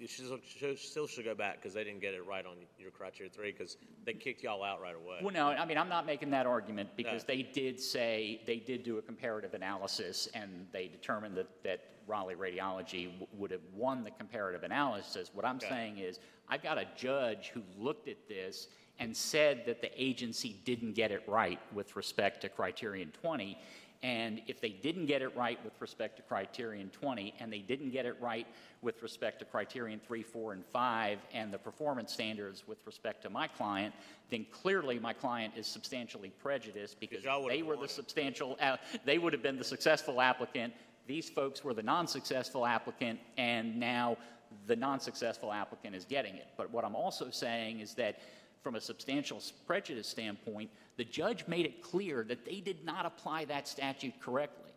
It 0.00 0.08
should, 0.10 0.26
should- 0.46 0.78
still 0.78 1.08
should 1.08 1.24
go 1.24 1.34
back 1.34 1.56
because 1.56 1.74
they 1.74 1.82
didn't 1.82 2.00
get 2.00 2.14
it 2.14 2.24
right 2.24 2.46
on 2.46 2.54
your 2.78 2.92
criteria 2.92 3.30
three, 3.32 3.50
because 3.50 3.76
they 4.04 4.12
kicked 4.12 4.44
y'all 4.44 4.62
out 4.62 4.80
right 4.80 4.94
away. 4.94 5.18
Well, 5.22 5.34
no, 5.34 5.48
I 5.48 5.66
mean, 5.66 5.76
I'm 5.76 5.88
not 5.88 6.06
making 6.06 6.30
that 6.30 6.46
argument 6.46 6.90
because 6.96 7.22
No. 7.22 7.34
they 7.34 7.42
did 7.42 7.80
say, 7.80 8.40
they 8.46 8.58
did 8.58 8.84
do 8.84 8.98
a 8.98 9.02
comparative 9.02 9.54
analysis 9.54 10.28
and 10.34 10.66
they 10.72 10.86
determined 10.86 11.36
that, 11.36 11.48
that 11.64 11.80
Raleigh 12.08 12.34
Radiology 12.34 13.04
w- 13.06 13.26
would 13.34 13.50
have 13.50 13.60
won 13.74 14.02
the 14.02 14.10
comparative 14.10 14.62
analysis. 14.64 15.30
What 15.32 15.44
I'm 15.44 15.56
Okay. 15.56 15.68
saying 15.68 15.98
is, 15.98 16.18
I've 16.48 16.62
got 16.62 16.78
a 16.78 16.86
judge 16.96 17.48
who 17.48 17.62
looked 17.76 18.08
at 18.08 18.26
this 18.28 18.68
and 18.98 19.16
said 19.16 19.64
that 19.66 19.80
the 19.80 19.90
agency 20.02 20.56
didn't 20.64 20.94
get 20.94 21.12
it 21.12 21.22
right 21.28 21.60
with 21.72 21.94
respect 21.94 22.40
to 22.40 22.48
criterion 22.48 23.12
20. 23.12 23.56
And 24.02 24.40
if 24.46 24.60
they 24.60 24.68
didn't 24.68 25.06
get 25.06 25.22
it 25.22 25.34
right 25.36 25.62
with 25.64 25.80
respect 25.80 26.16
to 26.18 26.22
criterion 26.22 26.88
20, 26.90 27.34
and 27.40 27.52
they 27.52 27.58
didn't 27.58 27.90
get 27.90 28.06
it 28.06 28.16
right 28.20 28.46
with 28.80 29.02
respect 29.02 29.40
to 29.40 29.44
criterion 29.44 30.00
3, 30.06 30.22
4, 30.22 30.52
and 30.52 30.64
5, 30.64 31.18
and 31.32 31.52
the 31.52 31.58
performance 31.58 32.12
standards 32.12 32.62
with 32.68 32.78
respect 32.86 33.22
to 33.22 33.30
my 33.30 33.48
client, 33.48 33.92
then 34.30 34.46
clearly 34.52 35.00
my 35.00 35.12
client 35.12 35.54
is 35.56 35.66
substantially 35.66 36.30
prejudiced 36.30 37.00
because 37.00 37.24
they 37.48 37.62
were 37.62 37.76
the 37.76 37.88
substantial, 37.88 38.56
uh, 38.60 38.76
they 39.04 39.18
would 39.18 39.32
have 39.32 39.42
been 39.42 39.58
the 39.58 39.64
successful 39.64 40.20
applicant. 40.20 40.72
These 41.08 41.30
folks 41.30 41.64
were 41.64 41.72
the 41.72 41.82
non-successful 41.82 42.66
applicant, 42.66 43.18
and 43.38 43.80
now 43.80 44.18
the 44.66 44.76
non-successful 44.76 45.50
applicant 45.50 45.96
is 45.96 46.04
getting 46.04 46.34
it. 46.34 46.48
But 46.58 46.70
what 46.70 46.84
I'm 46.84 46.94
also 46.94 47.30
saying 47.30 47.80
is 47.80 47.94
that 47.94 48.20
from 48.62 48.74
a 48.74 48.80
substantial 48.80 49.40
prejudice 49.66 50.06
standpoint, 50.06 50.70
the 50.98 51.04
judge 51.04 51.46
made 51.48 51.64
it 51.64 51.82
clear 51.82 52.24
that 52.24 52.44
they 52.44 52.60
did 52.60 52.84
not 52.84 53.06
apply 53.06 53.46
that 53.46 53.66
statute 53.66 54.20
correctly. 54.20 54.70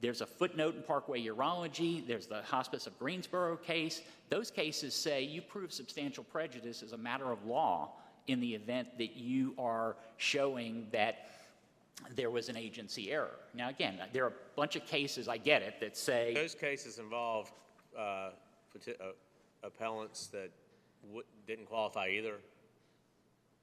There's 0.00 0.20
a 0.20 0.26
footnote 0.26 0.76
in 0.76 0.82
Parkway 0.84 1.26
Urology, 1.26 2.06
there's 2.06 2.28
the 2.28 2.42
Hospice 2.42 2.86
of 2.86 2.96
Greensboro 3.00 3.56
case. 3.56 4.02
Those 4.28 4.52
cases 4.52 4.94
say 4.94 5.22
you 5.22 5.42
prove 5.42 5.72
substantial 5.72 6.22
prejudice 6.22 6.80
as 6.84 6.92
a 6.92 6.96
matter 6.96 7.32
of 7.32 7.44
law 7.44 7.94
in 8.28 8.38
the 8.38 8.54
event 8.54 8.98
that 8.98 9.16
you 9.16 9.52
are 9.58 9.96
showing 10.16 10.86
that 10.92 11.26
there 12.14 12.30
was 12.30 12.48
an 12.48 12.56
agency 12.56 13.10
error. 13.10 13.38
Now, 13.54 13.68
again, 13.68 13.98
there 14.12 14.24
are 14.24 14.30
a 14.30 14.56
bunch 14.56 14.76
of 14.76 14.84
cases, 14.86 15.28
I 15.28 15.36
get 15.36 15.62
it, 15.62 15.80
that 15.80 15.96
say, 15.96 16.32
Those 16.34 16.54
cases 16.54 16.98
involve, 16.98 17.52
uh, 17.96 18.00
uh, 18.00 18.30
appellants 19.62 20.28
that 20.28 20.50
didn't 21.46 21.66
qualify 21.66 22.08
either? 22.08 22.34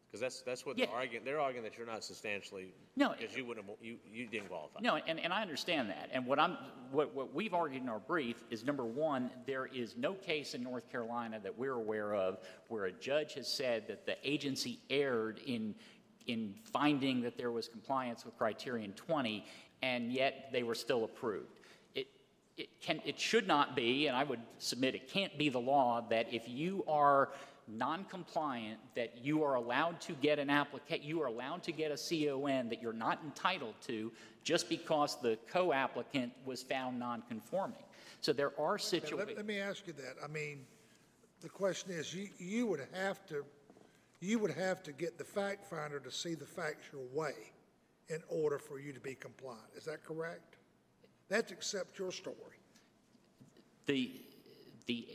Because 0.08 0.22
that's, 0.22 0.42
that's 0.42 0.66
what 0.66 0.76
they're 0.76 0.90
arguing, 0.90 1.24
they're 1.24 1.40
arguing 1.40 1.64
that 1.64 1.78
you're 1.78 1.88
not 1.88 2.04
substantially. 2.04 2.74
No. 2.98 3.16
Because 3.18 3.34
you 3.34 3.46
wouldn't, 3.46 3.66
you, 3.82 3.96
you 4.12 4.28
didn't 4.28 4.50
qualify. 4.50 4.82
No, 4.82 4.96
and, 4.96 5.18
and 5.18 5.32
I 5.32 5.42
understand 5.42 5.90
that. 5.90 6.10
And 6.12 6.26
what 6.26 6.38
I'm, 6.38 6.58
what, 6.92 7.16
what 7.16 7.34
we've 7.34 7.54
argued 7.54 7.82
in 7.82 7.88
our 7.88 8.00
brief 8.00 8.44
is 8.50 8.66
number 8.66 8.84
one, 8.84 9.30
there 9.46 9.68
is 9.68 9.96
no 9.96 10.14
case 10.14 10.54
in 10.54 10.64
North 10.64 10.92
Carolina 10.92 11.40
that 11.42 11.58
we're 11.58 11.76
aware 11.76 12.14
of 12.14 12.40
where 12.68 12.86
a 12.86 12.92
judge 12.92 13.36
has 13.36 13.48
said 13.48 13.88
that 13.88 14.06
the 14.06 14.18
agency 14.30 14.80
erred 14.90 15.40
in, 15.46 15.74
in 16.28 16.54
finding 16.72 17.22
that 17.22 17.38
there 17.38 17.52
was 17.52 17.68
compliance 17.68 18.26
with 18.26 18.38
criterion 18.38 18.94
20, 18.94 19.46
and 19.82 20.12
yet 20.12 20.50
they 20.52 20.64
were 20.64 20.76
still 20.76 21.04
approved. 21.04 21.60
It, 21.96 22.08
it 22.58 22.70
can, 22.82 23.02
it 23.06 23.20
should 23.20 23.48
not 23.48 23.76
be, 23.76 24.08
and 24.08 24.16
I 24.16 24.24
would 24.24 24.42
submit 24.60 24.96
it 24.96 25.08
can't 25.10 25.38
be 25.38 25.50
the 25.50 25.60
law 25.60 26.06
that 26.10 26.32
if 26.34 26.44
you 26.48 26.84
are 26.88 27.30
non-compliant, 27.68 28.80
that 28.96 29.24
you 29.24 29.44
are 29.44 29.56
allowed 29.56 30.02
to 30.02 30.14
get 30.14 30.40
an 30.40 30.50
applica, 30.50 31.04
you 31.04 31.22
are 31.22 31.28
allowed 31.28 31.64
to 31.64 31.72
get 31.72 31.92
a 31.92 31.98
CON 31.98 32.70
that 32.70 32.82
you're 32.82 32.94
not 32.94 33.20
entitled 33.24 33.76
to 33.88 34.12
just 34.44 34.68
because 34.68 35.22
the 35.22 35.38
co-applicant 35.50 36.34
was 36.46 36.64
found 36.64 37.00
non-conforming. 37.00 37.84
So 38.22 38.34
there 38.34 38.52
are 38.60 38.72
Now, 38.72 38.72
Let, 38.72 38.82
situations. 38.82 39.38
let 39.38 39.46
me 39.46 39.60
ask 39.60 39.88
you 39.88 39.94
that. 39.94 40.16
I 40.24 40.28
mean, 40.28 40.66
the 41.42 41.50
question 41.50 41.92
is, 41.92 42.14
you, 42.14 42.30
you 42.38 42.68
would 42.68 42.82
have 42.94 43.26
to, 43.28 43.44
you 44.22 44.38
would 44.38 44.52
have 44.52 44.84
to 44.84 44.92
get 44.92 45.18
the 45.18 45.24
fact 45.24 45.66
finder 45.66 46.00
to 46.00 46.12
see 46.12 46.36
the 46.36 46.46
facts 46.46 46.86
your 46.94 47.02
way 47.12 47.34
in 48.10 48.22
order 48.30 48.60
for 48.60 48.80
you 48.80 48.94
to 48.94 49.00
be 49.00 49.16
compliant. 49.16 49.66
Is 49.76 49.86
that 49.86 50.04
correct? 50.06 50.58
That's 51.28 51.52
accept 51.52 51.98
your 51.98 52.12
story. 52.12 52.36
The, 53.88 54.12
the, 54.86 55.08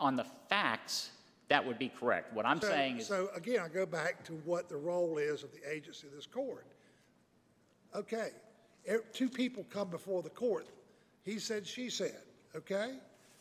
on 0.00 0.16
the 0.16 0.24
facts, 0.48 1.10
that 1.48 1.64
would 1.64 1.78
be 1.78 1.90
correct. 1.90 2.32
What 2.32 2.46
I'm 2.46 2.60
So- 2.60 2.68
saying 2.68 2.98
is, 2.98 3.06
So 3.06 3.28
again, 3.34 3.60
I 3.60 3.68
go 3.68 3.84
back 3.84 4.24
to 4.24 4.32
what 4.44 4.68
the 4.68 4.76
role 4.76 5.18
is 5.18 5.42
of 5.42 5.52
the 5.52 5.70
agency 5.70 6.06
of 6.06 6.14
this 6.14 6.26
court. 6.26 6.66
Okay, 7.94 8.30
two 9.12 9.28
people 9.28 9.64
come 9.70 9.88
before 9.88 10.22
the 10.22 10.30
court. 10.30 10.66
He 11.22 11.38
said, 11.38 11.66
she 11.66 11.90
said, 11.90 12.22
okay? 12.54 12.94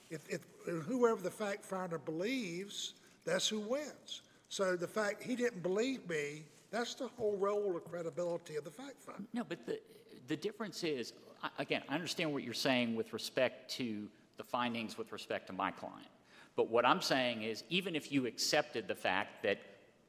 If, 0.09 0.27
if, 0.29 0.41
whoever 0.65 1.21
the 1.21 1.31
fact 1.31 1.63
finder 1.65 1.97
believes, 1.97 2.93
that's 3.27 3.47
who 3.47 3.59
wins. 3.59 4.21
So 4.49 4.75
the 4.75 4.87
fact 4.87 5.21
he 5.21 5.35
didn't 5.35 5.61
believe 5.61 6.07
me, 6.09 6.43
that's 6.71 6.95
the 6.95 7.07
whole 7.17 7.37
role 7.37 7.75
of 7.75 7.83
credibility 7.85 8.55
of 8.55 8.63
the 8.63 8.71
fact 8.71 9.01
finder. 9.01 9.23
no, 9.33 9.43
but 9.43 9.65
the, 9.65 9.79
the 10.27 10.35
difference 10.35 10.83
is, 10.83 11.13
again, 11.59 11.83
I 11.89 11.95
understand 11.95 12.31
what 12.31 12.43
you're 12.43 12.53
saying 12.53 12.95
with 12.95 13.13
respect 13.13 13.69
to 13.71 14.07
the 14.37 14.43
findings 14.43 14.97
with 14.97 15.11
respect 15.11 15.47
to 15.47 15.53
my 15.53 15.71
client. 15.71 16.07
But 16.55 16.69
what 16.69 16.85
I'm 16.85 17.01
saying 17.01 17.43
is, 17.43 17.63
even 17.69 17.95
if 17.95 18.11
you 18.11 18.25
accepted 18.25 18.87
the 18.87 18.95
fact 18.95 19.43
that 19.43 19.59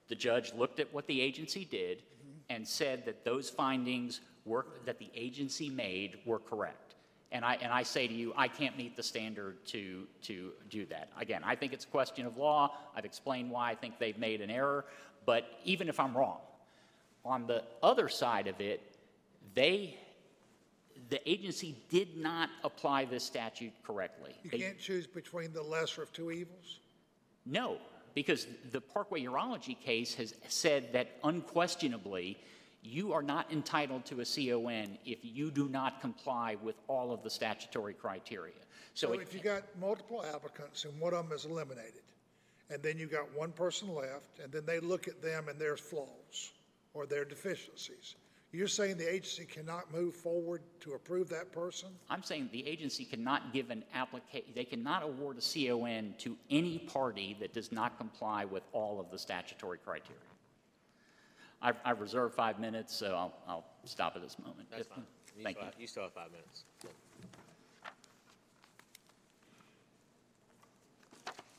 the 0.09 0.15
judge 0.15 0.55
looked 0.55 0.81
at 0.81 0.93
what 0.95 1.07
the 1.07 1.21
agency 1.21 1.65
did 1.65 2.03
and 2.49 2.67
said 2.67 3.05
that 3.05 3.25
those 3.25 3.51
findings 3.51 4.21
were, 4.45 4.67
that 4.87 4.99
the 4.99 5.11
agency 5.15 5.69
made 5.69 6.19
were 6.25 6.39
correct, 6.39 6.88
And 7.31 7.45
I, 7.45 7.55
and 7.61 7.71
I 7.71 7.83
say 7.83 8.09
to 8.09 8.15
you, 8.15 8.33
I 8.37 8.49
can't 8.49 8.77
meet 8.79 8.97
the 8.97 9.03
standard 9.03 9.65
to, 9.67 10.07
to 10.23 10.53
do 10.71 10.87
that. 10.87 11.11
Again, 11.19 11.43
I 11.45 11.57
think 11.57 11.73
it's 11.75 11.85
a 11.85 11.89
question 11.89 12.25
of 12.27 12.39
law. 12.39 12.73
I've 12.97 13.05
explained 13.05 13.51
why 13.51 13.71
I 13.71 13.75
think 13.75 13.99
they've 13.99 14.19
made 14.19 14.41
an 14.41 14.51
error. 14.51 14.87
But 15.27 15.45
even 15.65 15.91
if 15.91 16.01
I'm 16.01 16.17
wrong, 16.17 16.39
on 17.27 17.47
the 17.47 17.65
other 17.83 18.09
side 18.09 18.47
of 18.47 18.61
it, 18.63 18.81
they, 19.55 19.99
the 21.11 21.29
agency 21.31 21.77
did 21.91 22.17
not 22.17 22.49
apply 22.65 23.05
this 23.05 23.25
statute 23.25 23.73
correctly. 23.85 24.35
You 24.43 24.51
They- 24.51 24.59
can't 24.59 24.79
choose 24.79 25.07
between 25.07 25.53
the 25.53 25.63
lesser 25.63 26.03
of 26.03 26.13
two 26.13 26.31
evils? 26.31 26.79
no, 27.45 27.79
because 28.15 28.47
the 28.73 28.81
Parkway 28.81 29.23
Urology 29.23 29.79
case 29.79 30.15
has 30.15 30.35
said 30.49 30.93
that 30.95 31.09
unquestionably, 31.25 32.39
you 32.83 33.13
are 33.13 33.23
not 33.23 33.51
entitled 33.53 34.05
to 34.07 34.21
a 34.21 34.25
CON 34.25 34.99
if 35.05 35.19
you 35.23 35.51
do 35.51 35.69
not 35.69 36.01
comply 36.01 36.57
with 36.63 36.77
all 36.87 37.13
of 37.13 37.23
the 37.23 37.31
statutory 37.31 37.95
criteria. 37.95 38.55
So 38.95 39.09
So 39.09 39.13
it 39.15 39.21
if 39.23 39.35
you 39.35 39.41
got 39.41 39.65
multiple 39.79 40.25
applicants 40.35 40.85
and 40.85 40.99
one 41.01 41.15
of 41.15 41.29
them 41.29 41.37
is 41.37 41.45
eliminated, 41.45 42.03
and 42.71 42.83
then 42.83 42.99
you 42.99 43.07
got 43.07 43.35
one 43.37 43.53
person 43.53 43.95
left, 43.95 44.41
and 44.43 44.53
then 44.53 44.67
they 44.67 44.81
look 44.81 45.09
at 45.09 45.23
them 45.23 45.49
and 45.49 45.59
there's 45.59 45.81
flaws 45.81 46.53
or 46.95 47.07
their 47.07 47.25
deficiencies, 47.25 48.17
you're 48.53 48.67
saying 48.67 48.97
the 48.97 49.13
agency 49.13 49.45
cannot 49.45 49.93
move 49.93 50.15
forward 50.15 50.63
to 50.81 50.95
approve 50.95 51.29
that 51.29 51.53
person? 51.53 51.91
I'm 52.09 52.23
saying 52.23 52.49
the 52.51 52.67
agency 52.67 53.05
cannot 53.05 53.53
give 53.53 53.71
an 53.71 53.85
applica, 53.95 54.43
they 54.55 54.65
cannot 54.65 55.03
award 55.03 55.37
a 55.37 55.41
CON 55.41 56.15
to 56.19 56.37
any 56.51 56.79
party 56.79 57.37
that 57.41 57.53
does 57.53 57.73
not 57.73 57.99
comply 57.99 58.47
with 58.47 58.63
all 58.73 59.01
of 59.01 59.11
the 59.11 59.19
statutory 59.19 59.79
criteria. 59.79 60.21
I've, 61.61 61.77
I've 61.85 62.01
reserved 62.01 62.35
five 62.35 62.59
minutes, 62.61 62.95
so 62.95 63.15
I'll, 63.15 63.35
I'll 63.49 63.65
stop 63.85 64.15
at 64.17 64.23
this 64.23 64.39
moment. 64.39 64.69
That's 64.71 64.83
If- 64.83 64.89
fine. 64.89 65.05
You 65.37 65.45
Thank 65.45 65.57
still 65.57 65.65
you. 65.67 65.71
have- 65.73 65.81
You 65.81 65.87
still 65.87 66.03
have 66.05 66.13
five 66.13 66.31
minutes. 66.33 66.65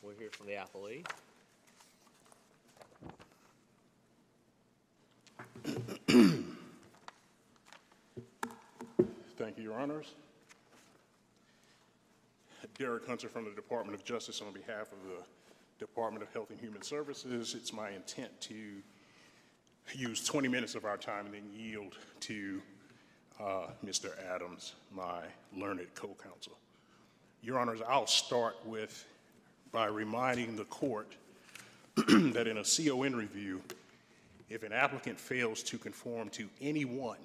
We'll 0.02 0.16
hear 0.18 0.30
from 0.32 0.48
the 0.48 0.54
appellee. 0.54 1.06
Thank 9.38 9.58
you, 9.58 9.64
Your 9.64 9.80
Honors. 9.80 10.14
Derek 12.78 13.06
Hunter 13.08 13.28
from 13.30 13.46
the 13.46 13.52
Department 13.52 13.96
of 13.98 14.04
Justice 14.06 14.42
on 14.42 14.54
behalf 14.54 14.92
of 14.92 14.98
the 15.06 15.24
Department 15.86 16.24
of 16.24 16.32
Health 16.34 16.50
and 16.50 16.60
Human 16.60 16.82
Services. 16.82 17.56
It's 17.56 17.74
my 17.74 17.90
intent 17.92 18.40
to 18.42 18.56
use 19.93 20.25
20 20.25 20.47
minutes 20.47 20.75
of 20.75 20.86
our 20.86 20.97
time 20.97 21.25
and 21.25 21.36
then 21.36 21.49
yield 21.54 21.97
to 22.21 22.62
uh, 23.39 23.67
Mr. 23.86 24.12
Adams, 24.34 24.73
my 24.91 25.21
learned 25.56 25.86
co-counsel. 25.95 26.58
Your 27.41 27.58
Honors, 27.58 27.80
I'll 27.88 28.08
start 28.08 28.56
with, 28.65 29.06
by 29.71 29.86
reminding 29.86 30.56
the 30.56 30.65
court 30.65 31.15
that 31.95 32.47
in 32.47 32.58
a 32.58 32.63
CON 32.63 33.15
review, 33.15 33.62
if 34.49 34.63
an 34.63 34.73
applicant 34.73 35.19
fails 35.19 35.62
to 35.63 35.78
conform 35.78 36.30
to 36.30 36.49
any 36.62 36.86
one 36.86 37.17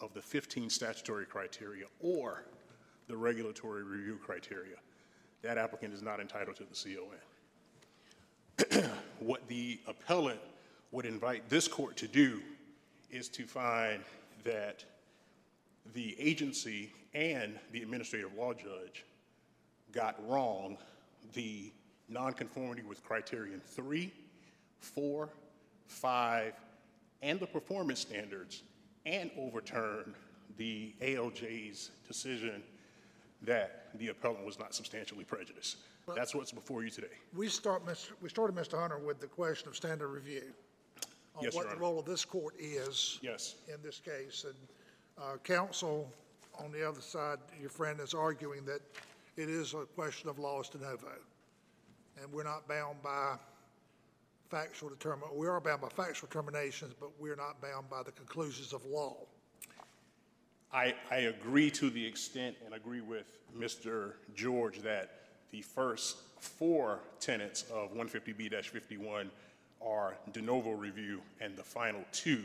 of 0.00 0.14
the 0.14 0.22
15 0.22 0.70
statutory 0.70 1.26
criteria 1.26 1.84
or 2.00 2.44
the 3.08 3.16
regulatory 3.16 3.84
review 3.84 4.18
criteria, 4.24 4.76
that 5.42 5.58
applicant 5.58 5.94
is 5.94 6.02
not 6.02 6.20
entitled 6.20 6.56
to 6.56 6.64
the 6.64 6.74
CON. 6.74 7.18
What 9.20 9.46
the 9.48 9.78
appellant 9.86 10.40
would 10.92 11.06
invite 11.06 11.48
this 11.48 11.68
court 11.68 11.96
to 11.96 12.08
do 12.08 12.40
is 13.10 13.28
to 13.28 13.44
find 13.44 14.02
that 14.44 14.84
the 15.94 16.16
agency 16.20 16.92
and 17.14 17.58
the 17.72 17.82
administrative 17.82 18.32
law 18.34 18.52
judge 18.52 19.04
got 19.92 20.16
wrong 20.28 20.76
the 21.34 21.72
nonconformity 22.08 22.82
with 22.82 23.04
criterion 23.04 23.60
three, 23.64 24.12
four, 24.78 25.28
five, 25.86 26.54
and 27.22 27.38
the 27.38 27.46
performance 27.46 28.00
standards, 28.00 28.62
and 29.06 29.30
overturn 29.38 30.14
the 30.56 30.94
ALJ's 31.02 31.90
decision 32.06 32.62
that 33.42 33.88
the 33.94 34.08
appellant 34.08 34.44
was 34.44 34.58
not 34.58 34.74
substantially 34.74 35.24
prejudiced. 35.24 35.78
That's 36.14 36.34
what's 36.34 36.52
before 36.52 36.82
you 36.82 36.90
today. 36.90 37.06
We 37.34 37.48
start, 37.48 37.82
we 38.20 38.28
started, 38.28 38.56
Mr. 38.56 38.78
Hunter, 38.78 38.98
with 38.98 39.20
the 39.20 39.26
question 39.26 39.68
of 39.68 39.76
standard 39.76 40.08
review. 40.08 40.52
On 41.36 41.44
Yes, 41.44 41.54
Your 41.54 41.62
what 41.62 41.68
the 41.70 41.76
Honor. 41.76 41.82
role 41.82 41.98
of 41.98 42.06
this 42.06 42.24
court 42.24 42.54
is. 42.58 43.18
Yes. 43.22 43.56
In 43.72 43.80
this 43.82 44.00
case. 44.00 44.44
And, 44.44 44.54
uh, 45.18 45.36
counsel 45.44 46.10
on 46.58 46.72
the 46.72 46.86
other 46.86 47.00
side, 47.00 47.38
your 47.60 47.70
friend 47.70 48.00
is 48.00 48.14
arguing 48.14 48.64
that 48.64 48.80
it 49.36 49.48
is 49.48 49.74
a 49.74 49.84
question 49.94 50.28
of 50.28 50.38
law 50.38 50.60
as 50.60 50.68
de 50.68 50.78
novo. 50.78 51.12
And 52.20 52.30
we're 52.32 52.44
not 52.44 52.66
bound 52.68 53.02
by 53.02 53.36
factual 54.50 54.90
determin, 54.90 55.32
we 55.34 55.46
are 55.46 55.60
bound 55.60 55.80
by 55.80 55.88
factual 55.88 56.28
determinations, 56.28 56.92
but 56.98 57.10
we're 57.20 57.36
not 57.36 57.60
bound 57.62 57.88
by 57.88 58.02
the 58.02 58.10
conclusions 58.12 58.72
of 58.72 58.84
law. 58.84 59.16
I, 60.72 60.94
I 61.10 61.16
agree 61.16 61.70
to 61.72 61.90
the 61.90 62.04
extent 62.04 62.56
and 62.64 62.74
agree 62.74 63.00
with 63.00 63.26
Mr. 63.56 64.14
George 64.34 64.80
that 64.80 65.10
the 65.50 65.62
first 65.62 66.18
four 66.40 67.00
tenets 67.20 67.64
of 67.72 67.92
150B-51 67.94 69.28
are 69.84 70.16
de 70.32 70.42
novo 70.42 70.72
review, 70.72 71.20
and 71.40 71.56
the 71.56 71.62
final 71.62 72.04
two 72.12 72.42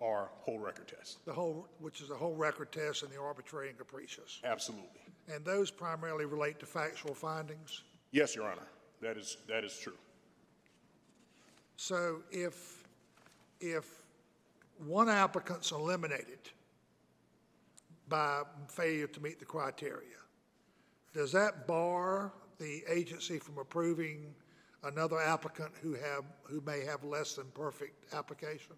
are 0.00 0.28
whole 0.40 0.58
record 0.58 0.88
tests. 0.88 1.18
The 1.24 1.32
whole, 1.32 1.66
which 1.78 2.00
is 2.00 2.08
the 2.08 2.14
whole 2.14 2.34
record 2.34 2.70
test 2.72 3.02
and 3.02 3.10
the 3.10 3.20
arbitrary 3.20 3.68
and 3.68 3.78
capricious. 3.78 4.40
Absolutely. 4.44 5.00
And 5.32 5.44
those 5.44 5.70
primarily 5.70 6.24
relate 6.24 6.60
to 6.60 6.66
factual 6.66 7.14
findings. 7.14 7.82
Yes, 8.12 8.36
Your 8.36 8.44
Honor, 8.44 8.66
that 9.00 9.16
is, 9.16 9.38
that 9.48 9.64
is 9.64 9.76
true. 9.78 9.96
So 11.76 12.22
if, 12.30 12.84
if 13.60 14.02
one 14.86 15.08
applicant's 15.08 15.72
eliminated 15.72 16.38
by 18.08 18.42
failure 18.68 19.06
to 19.08 19.22
meet 19.22 19.38
the 19.38 19.44
criteria, 19.44 20.16
does 21.12 21.32
that 21.32 21.66
bar 21.66 22.32
the 22.58 22.84
agency 22.88 23.38
from 23.38 23.58
approving 23.58 24.34
another 24.86 25.20
applicant 25.20 25.72
who 25.82 25.94
have, 25.94 26.24
who 26.44 26.60
may 26.62 26.84
have 26.84 27.04
less 27.04 27.34
than 27.34 27.46
perfect 27.54 28.12
application? 28.14 28.74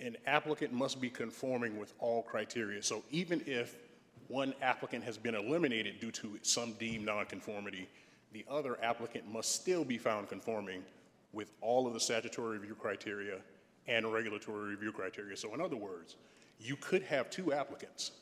An 0.00 0.16
applicant 0.26 0.72
must 0.72 1.00
be 1.00 1.08
conforming 1.08 1.78
with 1.78 1.94
all 1.98 2.22
criteria. 2.22 2.82
So 2.82 3.02
even 3.10 3.42
if 3.46 3.76
one 4.28 4.54
applicant 4.62 5.04
has 5.04 5.16
been 5.16 5.34
eliminated 5.34 6.00
due 6.00 6.10
to 6.12 6.38
some 6.42 6.72
deemed 6.74 7.06
nonconformity, 7.06 7.88
the 8.32 8.44
other 8.50 8.78
applicant 8.82 9.30
must 9.30 9.54
still 9.54 9.84
be 9.84 9.98
found 9.98 10.28
conforming 10.28 10.82
with 11.32 11.52
all 11.60 11.86
of 11.86 11.94
the 11.94 12.00
statutory 12.00 12.58
review 12.58 12.74
criteria 12.74 13.38
and 13.86 14.10
regulatory 14.12 14.70
review 14.70 14.92
criteria. 14.92 15.36
So 15.36 15.54
in 15.54 15.60
other 15.60 15.76
words, 15.76 16.16
you 16.60 16.76
could 16.76 17.02
have 17.02 17.30
two 17.30 17.52
applicants 17.52 18.12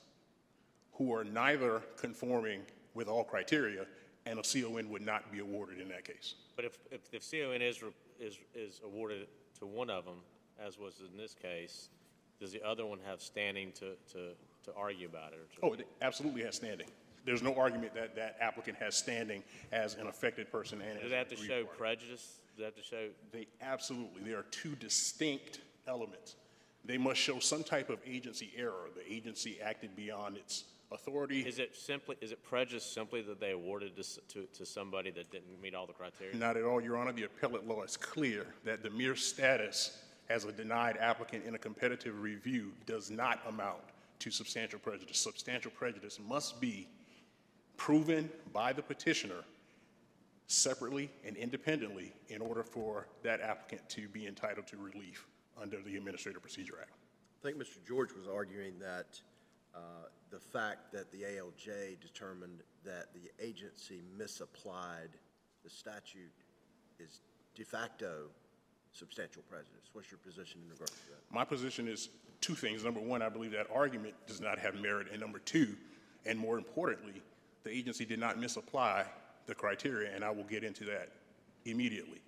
who 0.92 1.14
are 1.14 1.24
neither 1.24 1.81
conforming 1.96 2.62
with 2.94 3.09
all 3.09 3.24
criteria, 3.24 3.87
and 4.26 4.38
a 4.38 4.42
CON 4.42 4.88
would 4.90 5.02
not 5.04 5.33
be 5.33 5.38
awarded 5.40 5.80
in 5.80 5.88
that 5.88 6.04
case. 6.04 6.35
But 6.56 6.64
if, 6.64 6.78
if, 6.90 7.00
if 7.12 7.30
CON 7.30 7.62
is, 7.62 7.83
re- 7.83 7.90
is, 8.20 8.38
is 8.54 8.80
awarded 8.85 9.26
to 9.59 9.66
one 9.66 9.90
of 9.90 10.04
them, 10.04 10.16
as 10.64 10.78
was 10.78 11.00
in 11.00 11.16
this 11.16 11.35
case, 11.35 11.88
does 12.38 12.52
the 12.52 12.62
other 12.66 12.87
one 12.87 12.98
have 13.06 13.20
standing 13.20 13.72
to, 13.72 13.92
to, 14.12 14.30
to 14.64 14.74
argue 14.76 15.06
about 15.06 15.33
it? 15.33 15.38
or 15.62 15.70
to- 15.70 15.76
Oh, 15.76 15.80
it 15.80 15.87
absolutely 16.02 16.42
has 16.42 16.56
standing. 16.56 16.87
There's 17.24 17.42
no 17.42 17.54
argument 17.54 17.94
that 17.94 18.16
that 18.16 18.37
applicant 18.40 18.78
has 18.78 18.96
standing 18.96 19.42
as 19.72 19.94
an 19.94 20.06
affected 20.06 20.50
person 20.50 20.80
and 20.80 20.96
as. 20.98 21.02
Do 21.02 21.09
they 21.11 21.16
have 21.16 21.28
to 21.28 21.37
show 21.37 21.64
party. 21.64 21.78
prejudice? 21.78 22.38
Do 22.56 22.61
they 22.62 22.64
have 22.64 22.76
to 22.76 22.83
show, 22.83 23.09
They 23.33 23.46
absolutely, 23.61 24.22
there 24.22 24.38
are 24.38 24.46
two 24.50 24.74
distinct 24.76 25.61
elements. 25.87 26.37
They 26.85 26.96
must 26.96 27.20
show 27.20 27.38
some 27.38 27.62
type 27.62 27.90
of 27.90 27.98
agency 28.06 28.50
error. 28.56 28.88
The 28.96 29.11
agency 29.12 29.59
acted 29.62 29.94
beyond 29.94 30.38
its 30.38 30.64
authority. 30.92 31.40
is 31.40 31.59
it 31.59 31.76
simply, 31.76 32.16
is 32.20 32.33
it 32.33 32.42
prejudice 32.42 32.85
simply 32.85 33.22
that 33.22 33.40
they 33.40 33.53
awarded 33.53 33.92
this 33.96 34.18
to, 34.29 34.46
to 34.53 34.66
somebody 34.66 35.11
that 35.11 35.31
didn't 35.31 35.61
meet 35.62 35.74
all 35.74 35.87
the 35.87 35.92
criteria? 35.92 36.35
Not 36.37 36.57
at 36.57 36.64
all, 36.64 36.81
Your 36.81 36.96
Honor. 36.96 37.12
The 37.12 37.24
appellate 37.24 37.66
law 37.66 37.83
is 37.83 37.96
clear 37.96 38.46
that 38.64 38.83
the 38.83 38.90
mere 38.90 39.16
status 39.16 39.98
as 40.29 40.44
a 40.44 40.53
denied 40.53 40.96
applicant 40.98 41.44
in 41.44 41.55
a 41.55 41.59
competitive 41.59 42.20
review 42.20 42.72
does 42.87 43.11
not 43.11 43.40
amount 43.48 43.81
to 44.20 44.31
substantial 44.31 44.79
prejudice. 44.79 45.18
Substantial 45.18 45.70
prejudice 45.72 46.18
must 46.29 46.61
be 46.61 46.87
proven 47.76 48.31
by 48.53 48.72
the 48.72 48.83
petitioner 48.83 49.42
separately 50.46 51.11
and 51.24 51.37
independently 51.37 52.12
in 52.29 52.40
order 52.40 52.62
for 52.62 53.07
that 53.22 53.40
applicant 53.40 53.88
to 53.88 54.09
be 54.09 54.26
entitled 54.26 54.66
to 54.66 54.76
relief 54.76 55.26
under 55.61 55.81
the 55.81 55.96
Administrative 55.96 56.42
Procedure 56.42 56.79
Act. 56.81 56.92
I 57.42 57.46
think 57.46 57.57
Mr. 57.57 57.85
George 57.87 58.12
was 58.12 58.26
arguing 58.29 58.79
that 58.81 59.07
uh, 59.09 59.29
the 60.30 60.38
fact 60.38 60.92
that 60.92 61.11
the 61.11 61.22
ALJ 61.22 62.00
determined 62.00 62.62
that 62.85 63.06
the 63.12 63.30
agency 63.44 64.00
misapplied 64.16 65.11
the 65.64 65.70
statute 65.70 66.33
is 66.98 67.20
de 67.54 67.64
facto 67.64 68.26
substantial 68.92 69.42
prejudice. 69.48 69.90
What's 69.92 70.11
your 70.11 70.18
position 70.18 70.61
in 70.64 70.70
regards 70.70 70.92
to 70.92 71.11
that? 71.11 71.35
My 71.35 71.44
position 71.44 71.88
is 71.88 72.09
two 72.40 72.54
things. 72.54 72.85
Number 72.85 73.00
one, 73.00 73.22
I 73.22 73.28
believe 73.28 73.52
that 73.52 73.66
argument 73.72 74.14
does 74.26 74.40
not 74.40 74.59
have 74.59 74.74
merit. 74.76 75.09
And 75.11 75.20
number 75.20 75.38
two, 75.40 75.76
and 76.26 76.38
more 76.38 76.59
importantly, 76.59 77.22
the 77.64 77.70
agency 77.70 78.04
did 78.04 78.18
not 78.18 78.38
misapply 78.38 79.04
the 79.46 79.54
criteria, 79.54 80.14
and 80.14 80.24
I 80.24 80.30
will 80.30 80.44
get 80.44 80.64
into 80.64 80.85
that 80.85 81.11
immediately. 81.64 82.20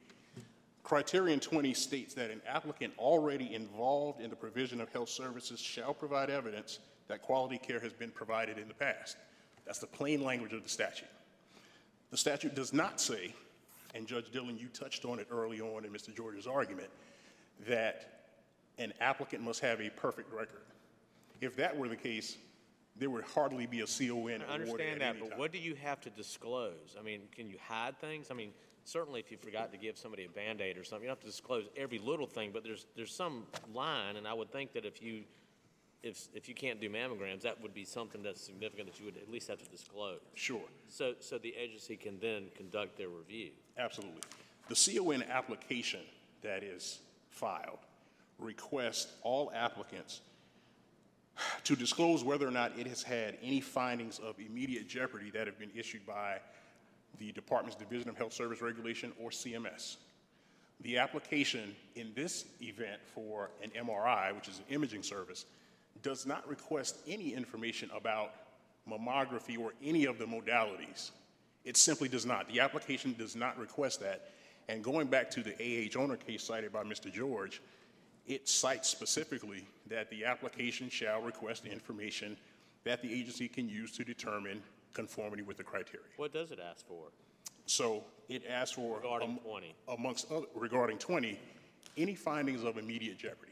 Criterion 0.82 1.38
20 1.40 1.74
states 1.74 2.14
that 2.14 2.30
an 2.30 2.42
applicant 2.46 2.92
already 2.98 3.54
involved 3.54 4.20
in 4.20 4.30
the 4.30 4.36
provision 4.36 4.80
of 4.80 4.88
health 4.92 5.08
services 5.08 5.60
shall 5.60 5.94
provide 5.94 6.28
evidence 6.28 6.80
that 7.12 7.20
quality 7.20 7.58
care 7.58 7.78
has 7.78 7.92
been 7.92 8.10
provided 8.10 8.56
in 8.56 8.68
the 8.68 8.74
past. 8.74 9.18
That's 9.66 9.78
the 9.78 9.86
plain 9.86 10.24
language 10.24 10.54
of 10.54 10.62
the 10.62 10.68
statute. 10.68 11.08
The 12.10 12.16
statute 12.16 12.54
does 12.54 12.72
not 12.72 13.02
say, 13.02 13.34
and 13.94 14.06
Judge 14.06 14.30
Dillon, 14.32 14.56
you 14.56 14.68
touched 14.68 15.04
on 15.04 15.18
it 15.18 15.26
early 15.30 15.60
on 15.60 15.84
in 15.84 15.92
Mr. 15.92 16.16
George's 16.16 16.46
argument, 16.46 16.88
that 17.68 18.24
an 18.78 18.94
applicant 18.98 19.42
must 19.42 19.60
have 19.60 19.82
a 19.82 19.90
perfect 19.90 20.32
record. 20.32 20.62
If 21.42 21.54
that 21.56 21.76
were 21.76 21.86
the 21.86 21.96
case, 21.96 22.38
there 22.96 23.10
would 23.10 23.24
hardly 23.24 23.66
be 23.66 23.80
a 23.80 23.86
CON 23.86 24.42
I 24.48 24.54
understand 24.54 25.02
that, 25.02 25.20
but 25.20 25.30
time. 25.30 25.38
what 25.38 25.52
do 25.52 25.58
you 25.58 25.74
have 25.74 26.00
to 26.02 26.10
disclose? 26.10 26.96
I 26.98 27.02
mean, 27.02 27.20
can 27.30 27.46
you 27.46 27.56
hide 27.62 27.98
things? 28.00 28.28
I 28.30 28.34
mean, 28.34 28.52
certainly 28.84 29.20
if 29.20 29.30
you 29.30 29.36
forgot 29.36 29.70
to 29.72 29.78
give 29.78 29.98
somebody 29.98 30.24
a 30.24 30.30
Band-Aid 30.30 30.78
or 30.78 30.84
something, 30.84 31.02
you 31.02 31.08
don't 31.08 31.18
have 31.18 31.24
to 31.24 31.30
disclose 31.30 31.66
every 31.76 31.98
little 31.98 32.26
thing, 32.26 32.52
but 32.54 32.64
there's, 32.64 32.86
there's 32.96 33.14
some 33.14 33.44
line, 33.74 34.16
and 34.16 34.26
I 34.26 34.32
would 34.32 34.50
think 34.50 34.72
that 34.72 34.86
if 34.86 35.02
you, 35.02 35.24
if, 36.02 36.28
if 36.34 36.48
you 36.48 36.54
can't 36.54 36.80
do 36.80 36.88
mammograms, 36.90 37.42
that 37.42 37.60
would 37.62 37.74
be 37.74 37.84
something 37.84 38.22
that's 38.22 38.40
significant 38.40 38.90
that 38.90 38.98
you 38.98 39.06
would 39.06 39.16
at 39.16 39.30
least 39.30 39.48
have 39.48 39.58
to 39.62 39.68
disclose. 39.70 40.20
Sure, 40.34 40.62
So, 40.88 41.14
so 41.20 41.38
the 41.38 41.54
agency 41.56 41.96
can 41.96 42.18
then 42.20 42.46
conduct 42.56 42.96
their 42.98 43.08
review. 43.08 43.50
absolutely. 43.78 44.20
The 44.68 44.74
CON 44.96 45.22
application 45.28 46.00
that 46.42 46.62
is 46.62 47.00
filed 47.30 47.78
requests 48.38 49.12
all 49.22 49.50
applicants 49.54 50.20
to 51.64 51.74
disclose 51.76 52.22
whether 52.22 52.46
or 52.46 52.50
not 52.50 52.72
it 52.78 52.86
has 52.86 53.02
had 53.02 53.36
any 53.42 53.60
findings 53.60 54.18
of 54.18 54.36
immediate 54.38 54.88
jeopardy 54.88 55.30
that 55.30 55.46
have 55.46 55.58
been 55.58 55.70
issued 55.74 56.06
by 56.06 56.38
the 57.18 57.32
Department's 57.32 57.76
Division 57.76 58.08
of 58.08 58.16
Health 58.16 58.32
Service 58.32 58.60
Regulation 58.62 59.12
or 59.20 59.30
CMS. 59.30 59.96
The 60.82 60.98
application 60.98 61.74
in 61.94 62.12
this 62.14 62.44
event 62.60 63.00
for 63.14 63.50
an 63.62 63.70
MRI, 63.70 64.34
which 64.34 64.48
is 64.48 64.58
an 64.58 64.64
imaging 64.68 65.02
service, 65.02 65.44
does 66.02 66.26
not 66.26 66.48
request 66.48 66.96
any 67.06 67.34
information 67.34 67.90
about 67.94 68.32
mammography 68.88 69.58
or 69.58 69.72
any 69.82 70.04
of 70.06 70.18
the 70.18 70.24
modalities. 70.24 71.10
It 71.64 71.76
simply 71.76 72.08
does 72.08 72.26
not. 72.26 72.48
The 72.48 72.60
application 72.60 73.14
does 73.16 73.36
not 73.36 73.58
request 73.58 74.00
that. 74.00 74.30
And 74.68 74.82
going 74.82 75.06
back 75.06 75.30
to 75.32 75.42
the 75.42 75.54
AH 75.60 75.98
owner 75.98 76.16
case 76.16 76.42
cited 76.42 76.72
by 76.72 76.82
Mr. 76.82 77.12
George, 77.12 77.60
it 78.26 78.48
cites 78.48 78.88
specifically 78.88 79.66
that 79.88 80.10
the 80.10 80.24
application 80.24 80.88
shall 80.88 81.20
request 81.20 81.66
information 81.66 82.36
that 82.84 83.02
the 83.02 83.12
agency 83.12 83.48
can 83.48 83.68
use 83.68 83.92
to 83.92 84.04
determine 84.04 84.62
conformity 84.92 85.42
with 85.42 85.56
the 85.56 85.64
criteria. 85.64 86.06
What 86.16 86.32
does 86.32 86.50
it 86.50 86.58
ask 86.58 86.86
for? 86.86 87.06
So 87.66 88.04
it 88.28 88.42
asks 88.48 88.74
for. 88.74 88.96
Regarding 88.96 89.30
am- 89.30 89.38
20. 89.38 89.74
Amongst 89.88 90.30
other, 90.30 90.46
regarding 90.54 90.98
20, 90.98 91.38
any 91.96 92.14
findings 92.14 92.64
of 92.64 92.76
immediate 92.78 93.18
jeopardy. 93.18 93.51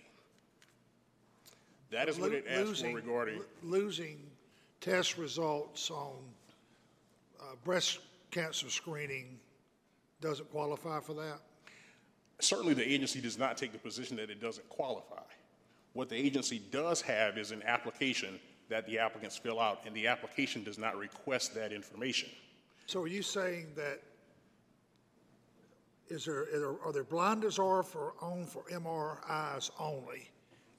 That 1.90 2.08
is 2.08 2.18
what 2.18 2.32
it 2.32 2.44
asks 2.46 2.60
for 2.60 2.66
losing- 2.66 2.94
regarding, 2.94 3.38
lo- 3.38 3.44
Losing 3.62 4.30
test 4.80 5.18
results 5.18 5.90
on 5.90 6.16
uh, 7.40 7.44
breast 7.64 7.98
cancer 8.30 8.70
screening 8.70 9.38
doesn't 10.20 10.50
qualify 10.50 11.00
for 11.00 11.14
that? 11.14 11.40
certainly 12.42 12.72
the 12.72 12.82
agency 12.90 13.20
does 13.20 13.36
not 13.36 13.58
take 13.58 13.70
the 13.70 13.78
position 13.78 14.16
that 14.16 14.30
it 14.30 14.40
doesn't 14.40 14.66
qualify. 14.70 15.20
What 15.92 16.08
the 16.08 16.16
agency 16.16 16.58
does 16.70 17.02
have 17.02 17.36
is 17.36 17.50
an 17.50 17.62
application 17.64 18.40
that 18.70 18.86
the 18.86 18.98
applicants 18.98 19.36
fill 19.36 19.60
out, 19.60 19.82
and 19.84 19.94
the 19.94 20.06
application 20.06 20.64
does 20.64 20.78
not 20.78 20.96
request 20.96 21.54
that 21.54 21.70
information. 21.70 22.30
So 22.86 23.02
are 23.02 23.08
you 23.08 23.20
saying 23.22 23.72
that, 23.76 24.00
is 26.08 26.24
there, 26.24 26.42
are 26.44 26.58
there- 26.58 26.82
are 26.86 26.92
there 26.94 27.04
blinders 27.04 27.58
are 27.58 27.82
for, 27.82 28.14
on 28.22 28.46
for 28.46 28.62
MRIs 28.70 29.70
only? 29.78 30.30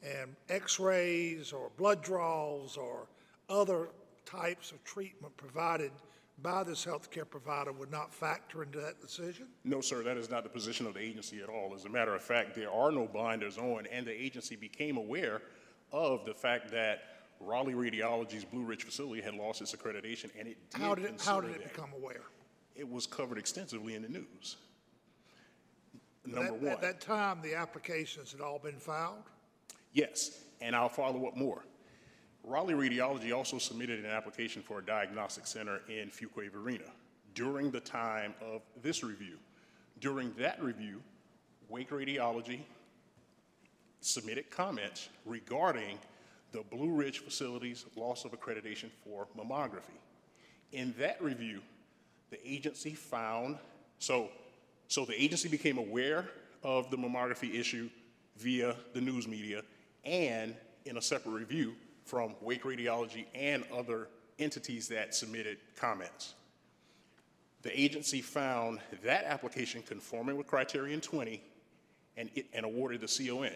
And 0.03 0.35
x-rays 0.49 1.53
or 1.53 1.69
blood 1.77 2.01
draws 2.01 2.75
or 2.75 3.07
other 3.49 3.89
types 4.25 4.71
of 4.71 4.83
treatment 4.83 5.35
provided 5.37 5.91
by 6.41 6.63
this 6.63 6.83
healthcare 6.85 7.29
provider 7.29 7.71
would 7.71 7.91
not 7.91 8.13
factor 8.13 8.63
into 8.63 8.79
that 8.79 8.99
decision? 8.99 9.47
No, 9.63 9.79
sir, 9.79 10.01
that 10.03 10.17
is 10.17 10.29
not 10.29 10.43
the 10.43 10.49
position 10.49 10.87
of 10.87 10.95
the 10.95 10.99
agency 11.01 11.41
at 11.41 11.49
all. 11.49 11.73
As 11.75 11.85
a 11.85 11.89
matter 11.89 12.15
of 12.15 12.23
fact, 12.23 12.55
there 12.55 12.71
are 12.71 12.91
no 12.91 13.05
blinders 13.05 13.57
on, 13.59 13.85
and 13.91 14.07
the 14.07 14.11
agency 14.11 14.55
became 14.55 14.97
aware 14.97 15.41
of 15.91 16.25
the 16.25 16.33
fact 16.33 16.71
that 16.71 17.01
Raleigh 17.39 17.73
Radiology's 17.73 18.45
Blue 18.45 18.63
Ridge 18.63 18.83
facility 18.83 19.21
had 19.21 19.35
lost 19.35 19.61
its 19.61 19.75
accreditation, 19.75 20.31
and 20.39 20.47
it 20.47 20.57
How 20.73 20.95
did 20.95 21.03
did, 21.03 21.13
it- 21.15 21.21
how 21.21 21.41
did 21.41 21.51
it 21.51 21.63
become 21.63 21.91
aware? 21.93 22.23
It 22.75 22.89
was 22.89 23.05
covered 23.05 23.37
extensively 23.37 23.93
in 23.95 24.01
the 24.01 24.09
news. 24.09 24.57
Number 26.25 26.53
one. 26.53 26.67
At 26.67 26.81
that 26.81 27.01
time, 27.01 27.41
the 27.41 27.55
applications 27.55 28.31
had 28.31 28.41
all 28.41 28.59
been 28.59 28.77
filed? 28.79 29.29
Yes, 29.93 30.43
and 30.61 30.75
I'll 30.75 30.89
follow 30.89 31.25
up 31.27 31.35
more. 31.35 31.63
Raleigh 32.43 32.73
Radiology 32.73 33.35
also 33.35 33.57
submitted 33.57 33.99
an 33.99 34.07
application 34.07 34.61
for 34.61 34.79
a 34.79 34.85
diagnostic 34.85 35.45
center 35.45 35.81
in 35.87 36.09
Fuquay 36.09 36.51
Varina 36.51 36.85
during 37.35 37.71
the 37.71 37.79
time 37.79 38.33
of 38.41 38.61
this 38.81 39.03
review. 39.03 39.37
During 39.99 40.33
that 40.37 40.61
review, 40.61 41.01
Wake 41.69 41.91
Radiology 41.91 42.61
submitted 44.01 44.49
comments 44.49 45.09
regarding 45.25 45.99
the 46.51 46.63
Blue 46.71 46.91
Ridge 46.91 47.19
facility's 47.19 47.85
loss 47.95 48.25
of 48.25 48.31
accreditation 48.31 48.89
for 49.03 49.27
mammography. 49.37 49.97
In 50.71 50.93
that 50.97 51.21
review, 51.21 51.61
the 52.29 52.39
agency 52.47 52.93
found, 52.93 53.57
so, 53.99 54.29
so 54.87 55.05
the 55.05 55.21
agency 55.21 55.47
became 55.47 55.77
aware 55.77 56.29
of 56.63 56.89
the 56.89 56.97
mammography 56.97 57.53
issue 57.53 57.89
via 58.37 58.75
the 58.93 59.01
news 59.01 59.27
media 59.27 59.61
and 60.03 60.55
in 60.85 60.97
a 60.97 61.01
separate 61.01 61.31
review 61.31 61.73
from 62.05 62.35
Wake 62.41 62.63
Radiology 62.63 63.25
and 63.35 63.63
other 63.75 64.07
entities 64.39 64.87
that 64.89 65.13
submitted 65.13 65.57
comments. 65.75 66.33
The 67.61 67.79
agency 67.79 68.21
found 68.21 68.79
that 69.03 69.25
application 69.25 69.83
conforming 69.83 70.35
with 70.35 70.47
criterion 70.47 70.99
20 70.99 71.41
and, 72.17 72.29
it, 72.35 72.47
and 72.53 72.65
awarded 72.65 73.01
the 73.01 73.07
CON. 73.07 73.51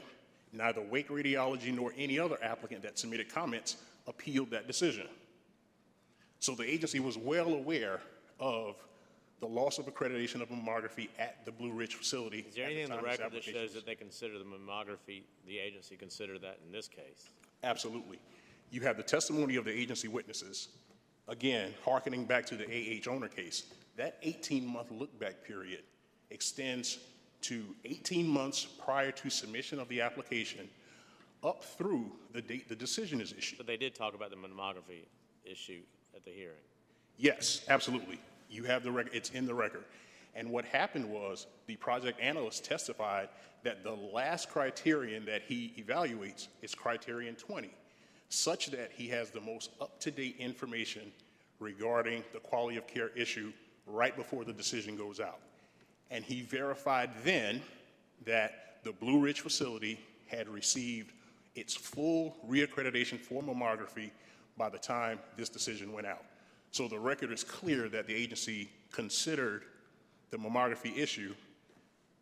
Neither 0.53 0.81
Wake 0.81 1.09
Radiology 1.09 1.73
nor 1.73 1.91
any 1.97 2.19
other 2.19 2.37
applicant 2.41 2.83
that 2.83 2.99
submitted 2.99 3.33
comments 3.33 3.77
appealed 4.07 4.51
that 4.51 4.67
decision. 4.67 5.07
So 6.39 6.53
the 6.53 6.69
agency 6.69 6.99
was 6.99 7.17
well 7.17 7.53
aware 7.53 7.99
of 8.39 8.75
the 9.39 9.47
loss 9.47 9.79
of 9.79 9.85
accreditation 9.85 10.41
of 10.41 10.49
mammography 10.49 11.09
at 11.19 11.43
the 11.45 11.51
Blue 11.51 11.71
Ridge 11.71 11.95
facility. 11.95 12.45
Is 12.47 12.55
there 12.55 12.65
anything 12.65 12.85
in 12.85 12.91
the 12.91 13.01
record 13.01 13.31
that 13.33 13.43
shows 13.43 13.73
that 13.73 13.85
they 13.85 13.95
consider 13.95 14.37
the 14.39 14.45
mammography, 14.45 15.23
the 15.45 15.59
agency 15.59 15.95
considered 15.95 16.41
that 16.41 16.59
in 16.65 16.71
this 16.71 16.87
case? 16.87 17.29
Absolutely. 17.63 18.19
You 18.71 18.81
have 18.81 18.97
the 18.97 19.03
testimony 19.03 19.55
of 19.57 19.65
the 19.65 19.71
agency 19.71 20.07
witnesses. 20.07 20.69
Again, 21.27 21.73
hearkening 21.83 22.25
back 22.25 22.45
to 22.47 22.55
the 22.55 22.65
AH 22.65 23.09
owner 23.09 23.27
case, 23.27 23.63
that 23.97 24.21
18-month 24.23 24.91
look-back 24.91 25.43
period 25.43 25.83
extends 26.29 26.99
to 27.41 27.63
18 27.85 28.27
months 28.27 28.65
prior 28.65 29.11
to 29.11 29.29
submission 29.29 29.79
of 29.79 29.87
the 29.89 30.01
application 30.01 30.67
up 31.43 31.63
through 31.63 32.11
the 32.33 32.41
date 32.41 32.67
the 32.67 32.75
decision 32.75 33.21
is 33.21 33.33
issued. 33.37 33.57
But 33.57 33.67
they 33.67 33.77
did 33.77 33.93
talk 33.93 34.15
about 34.15 34.31
the 34.31 34.35
mammography 34.35 35.05
issue 35.43 35.81
at 36.15 36.25
the 36.25 36.31
hearing. 36.31 36.55
Yes, 37.17 37.61
absolutely. 37.69 38.19
You 38.49 38.63
have 38.63 38.83
the 38.83 38.91
record, 38.91 39.13
it's 39.13 39.29
in 39.31 39.45
the 39.45 39.53
record. 39.53 39.83
And 40.35 40.49
what 40.49 40.65
happened 40.65 41.09
was, 41.09 41.47
the 41.65 41.77
project 41.77 42.19
analyst 42.19 42.65
testified 42.65 43.29
that 43.63 43.83
the 43.83 43.93
last 43.93 44.49
criterion 44.49 45.25
that 45.25 45.43
he 45.47 45.73
evaluates 45.77 46.49
is 46.61 46.75
criterion 46.75 47.35
20, 47.35 47.69
such 48.29 48.67
that 48.67 48.91
he 48.93 49.07
has 49.07 49.31
the 49.31 49.41
most 49.41 49.71
up-to-date 49.79 50.35
information 50.39 51.11
regarding 51.59 52.23
the 52.33 52.39
quality 52.39 52.77
of 52.77 52.85
care 52.85 53.09
issue 53.15 53.51
right 53.87 54.15
before 54.15 54.43
the 54.43 54.53
decision 54.53 54.97
goes 54.97 55.19
out. 55.19 55.39
And 56.11 56.23
he 56.23 56.41
verified 56.41 57.11
then 57.23 57.61
that 58.25 58.79
the 58.83 58.91
Blue 58.91 59.19
Ridge 59.19 59.39
facility 59.39 59.99
had 60.27 60.47
received 60.49 61.13
its 61.55 61.73
full 61.73 62.35
reaccreditation 62.47 63.19
for 63.19 63.41
mammography 63.41 64.11
by 64.57 64.69
the 64.69 64.77
time 64.77 65.19
this 65.37 65.49
decision 65.49 65.91
went 65.93 66.07
out. 66.07 66.23
So 66.75 66.89
the 66.89 66.99
record 66.99 67.31
is 67.31 67.41
clear 67.41 67.87
that 67.87 68.05
the 68.05 68.13
agency 68.13 68.69
considered 68.91 69.63
the 70.29 70.35
mammography 70.35 70.97
issue, 70.97 71.33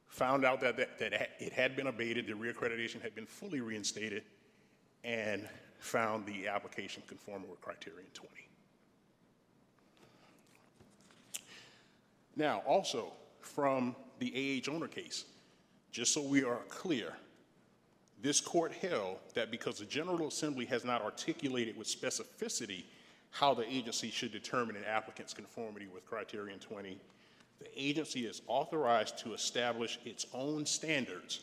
found 0.05 0.45
out 0.45 0.61
that, 0.61 0.77
that, 0.77 0.99
that 0.99 1.31
it 1.39 1.51
had 1.53 1.75
been 1.75 1.87
abated, 1.87 2.27
the 2.27 2.33
reaccreditation 2.33 3.01
had 3.01 3.15
been 3.15 3.25
fully 3.25 3.61
reinstated, 3.61 4.21
and 5.03 5.49
found 5.79 6.27
the 6.27 6.47
application 6.47 7.01
conforming 7.07 7.49
with 7.49 7.61
criterion 7.61 8.05
20. 8.13 8.31
Now, 12.35 12.61
also, 12.67 13.11
from 13.41 13.95
the 14.19 14.61
AH 14.63 14.69
owner 14.69 14.87
case, 14.87 15.25
just 15.91 16.13
so 16.13 16.21
we 16.21 16.43
are 16.43 16.59
clear, 16.69 17.13
this 18.21 18.39
court 18.39 18.71
held 18.71 19.17
that 19.33 19.49
because 19.49 19.79
the 19.79 19.85
General 19.85 20.27
Assembly 20.27 20.65
has 20.65 20.85
not 20.85 21.01
articulated 21.01 21.75
with 21.75 21.87
specificity 21.87 22.83
how 23.34 23.55
the 23.55 23.67
agency 23.67 24.11
should 24.11 24.31
determine 24.31 24.75
an 24.75 24.86
applicant's 24.86 25.34
conformity 25.34 25.88
with 25.91 26.05
Criterion 26.05 26.59
20, 26.59 26.99
the 27.59 27.67
agency 27.75 28.27
is 28.27 28.43
authorized 28.45 29.17
to 29.17 29.34
establish 29.34 29.99
its 30.05 30.27
own 30.34 30.67
standards 30.67 31.41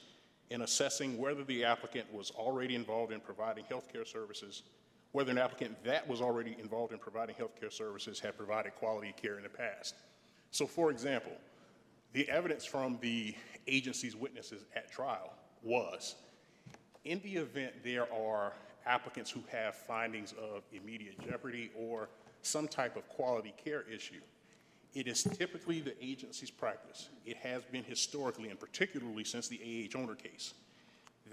in 0.51 0.63
assessing 0.63 1.19
whether 1.19 1.43
the 1.45 1.65
applicant 1.65 2.07
was 2.13 2.31
already 2.31 2.77
involved 2.77 3.13
in 3.13 3.19
providing 3.19 3.65
healthcare 3.65 4.07
services, 4.07 4.63
whether 5.11 5.33
an 5.33 5.39
applicant 5.39 5.83
that 5.83 6.07
was 6.07 6.21
already 6.21 6.57
involved 6.61 6.93
in 6.93 6.99
providing 6.99 7.35
healthcare 7.35 7.73
services 7.73 8.21
had 8.21 8.37
provided 8.37 8.73
quality 8.77 9.13
care 9.21 9.37
in 9.37 9.43
the 9.43 9.49
past. 9.49 9.97
So, 10.53 10.67
for 10.67 10.93
example, 10.93 11.33
the 12.13 12.29
evidence 12.31 12.65
from 12.65 12.99
the 13.01 13.35
agency's 13.67 14.15
witnesses 14.15 14.63
at 14.77 14.93
trial 14.93 15.33
was 15.63 16.15
in 17.05 17.21
the 17.23 17.35
event 17.35 17.73
there 17.83 18.07
are 18.13 18.53
applicants 18.87 19.31
who 19.31 19.43
have 19.51 19.75
findings 19.75 20.33
of 20.33 20.63
immediate 20.73 21.19
jeopardy 21.29 21.71
or 21.77 22.09
some 22.43 22.69
type 22.69 22.97
of 22.97 23.09
quality 23.09 23.55
care 23.63 23.85
issue, 23.93 24.21
it 24.95 25.07
is 25.07 25.23
typically 25.23 25.81
the 25.81 25.95
agency's 26.05 26.51
practice, 26.51 27.11
it 27.25 27.37
has 27.37 27.63
been 27.65 27.85
historically 27.85 28.49
and 28.49 28.59
particularly 28.59 29.25
since 29.25 29.49
the 29.49 29.89
AH 29.95 29.99
owner 29.99 30.15
case, 30.15 30.55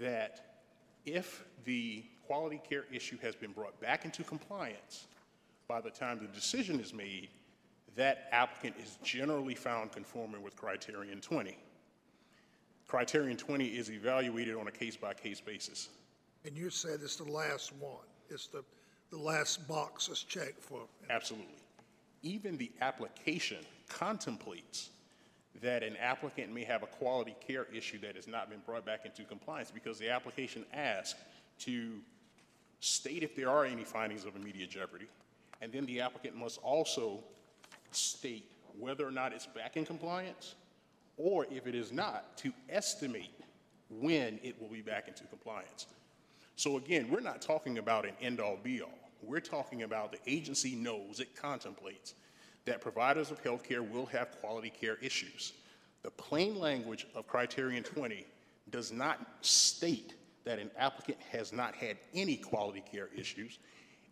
that 0.00 0.60
if 1.04 1.44
the 1.64 2.04
quality 2.26 2.60
care 2.68 2.84
issue 2.92 3.18
has 3.22 3.34
been 3.34 3.52
brought 3.52 3.80
back 3.80 4.04
into 4.04 4.22
compliance 4.22 5.06
by 5.66 5.80
the 5.80 5.90
time 5.90 6.18
the 6.20 6.28
decision 6.28 6.78
is 6.78 6.92
made, 6.92 7.28
that 7.96 8.28
applicant 8.30 8.76
is 8.80 8.98
generally 9.02 9.54
found 9.54 9.90
conforming 9.90 10.42
with 10.42 10.54
Criterion 10.54 11.20
20. 11.20 11.58
Criterion 12.86 13.36
20 13.36 13.66
is 13.66 13.90
evaluated 13.90 14.56
on 14.56 14.68
a 14.68 14.70
case-by-case 14.70 15.40
basis. 15.40 15.88
And 16.44 16.56
you 16.56 16.70
said 16.70 17.00
it's 17.02 17.16
the 17.16 17.30
last 17.30 17.72
one, 17.74 18.06
it's 18.30 18.46
the, 18.46 18.64
the 19.10 19.18
last 19.18 19.66
box 19.68 20.08
is 20.08 20.22
checked 20.22 20.62
for. 20.62 20.82
Absolutely. 21.10 21.54
Even 22.22 22.56
the 22.56 22.70
application 22.80 23.58
contemplates 23.88 24.90
that 25.62 25.82
an 25.82 25.96
applicant 25.96 26.52
may 26.52 26.64
have 26.64 26.82
a 26.82 26.86
quality 26.86 27.34
care 27.46 27.66
issue 27.72 27.98
that 27.98 28.14
has 28.16 28.28
not 28.28 28.48
been 28.48 28.60
brought 28.64 28.84
back 28.84 29.04
into 29.04 29.24
compliance 29.24 29.70
because 29.70 29.98
the 29.98 30.08
application 30.08 30.64
asks 30.72 31.18
to 31.58 31.94
state 32.80 33.22
if 33.22 33.34
there 33.34 33.50
are 33.50 33.64
any 33.64 33.84
findings 33.84 34.24
of 34.24 34.36
immediate 34.36 34.70
jeopardy, 34.70 35.06
and 35.60 35.72
then 35.72 35.84
the 35.86 36.00
applicant 36.00 36.36
must 36.36 36.58
also 36.62 37.22
state 37.90 38.50
whether 38.78 39.06
or 39.06 39.10
not 39.10 39.32
it's 39.32 39.46
back 39.46 39.76
in 39.76 39.84
compliance, 39.84 40.54
or 41.16 41.46
if 41.50 41.66
it 41.66 41.74
is 41.74 41.90
not, 41.90 42.36
to 42.36 42.52
estimate 42.68 43.32
when 43.90 44.38
it 44.42 44.60
will 44.60 44.68
be 44.68 44.82
back 44.82 45.08
into 45.08 45.24
compliance. 45.24 45.86
So 46.58 46.76
again, 46.76 47.08
we're 47.08 47.20
not 47.20 47.40
talking 47.40 47.78
about 47.78 48.04
an 48.04 48.14
end-all 48.20 48.58
be-all. 48.60 48.90
We're 49.22 49.38
talking 49.38 49.84
about 49.84 50.10
the 50.10 50.18
agency 50.26 50.74
knows, 50.74 51.20
it 51.20 51.36
contemplates, 51.36 52.14
that 52.64 52.80
providers 52.80 53.30
of 53.30 53.38
health 53.38 53.62
care 53.62 53.84
will 53.84 54.06
have 54.06 54.32
quality 54.40 54.70
care 54.70 54.96
issues. 55.00 55.52
The 56.02 56.10
plain 56.10 56.58
language 56.58 57.06
of 57.14 57.28
Criterion 57.28 57.84
20 57.84 58.26
does 58.70 58.90
not 58.90 59.24
state 59.40 60.14
that 60.42 60.58
an 60.58 60.72
applicant 60.76 61.18
has 61.30 61.52
not 61.52 61.76
had 61.76 61.96
any 62.12 62.36
quality 62.36 62.82
care 62.90 63.08
issues. 63.16 63.60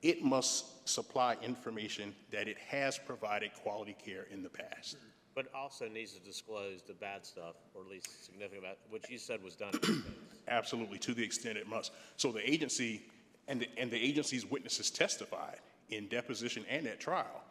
It 0.02 0.22
must 0.22 0.88
supply 0.88 1.36
information 1.42 2.14
that 2.30 2.46
it 2.46 2.58
has 2.58 2.96
provided 2.96 3.54
quality 3.54 3.96
care 4.04 4.28
in 4.30 4.44
the 4.44 4.50
past. 4.50 4.98
But 5.34 5.46
also 5.52 5.88
needs 5.88 6.12
to 6.12 6.20
disclose 6.20 6.82
the 6.86 6.94
bad 6.94 7.26
stuff, 7.26 7.56
or 7.74 7.82
at 7.82 7.88
least 7.88 8.24
significant, 8.24 8.62
bad- 8.62 8.76
which 8.88 9.10
you 9.10 9.18
said 9.18 9.42
was 9.42 9.56
done. 9.56 9.72
Absolutely, 10.48 10.98
to 10.98 11.14
the 11.14 11.24
extent 11.24 11.58
it 11.58 11.68
must. 11.68 11.92
So 12.16 12.32
the 12.32 12.48
agency, 12.48 13.02
and 13.48 13.60
the, 13.60 13.68
and 13.76 13.90
the 13.90 14.02
agency's 14.02 14.48
witnesses 14.48 14.90
testified 14.90 15.58
in 15.90 16.08
deposition 16.08 16.64
and 16.68 16.86
at 16.86 17.00
trial 17.00 17.42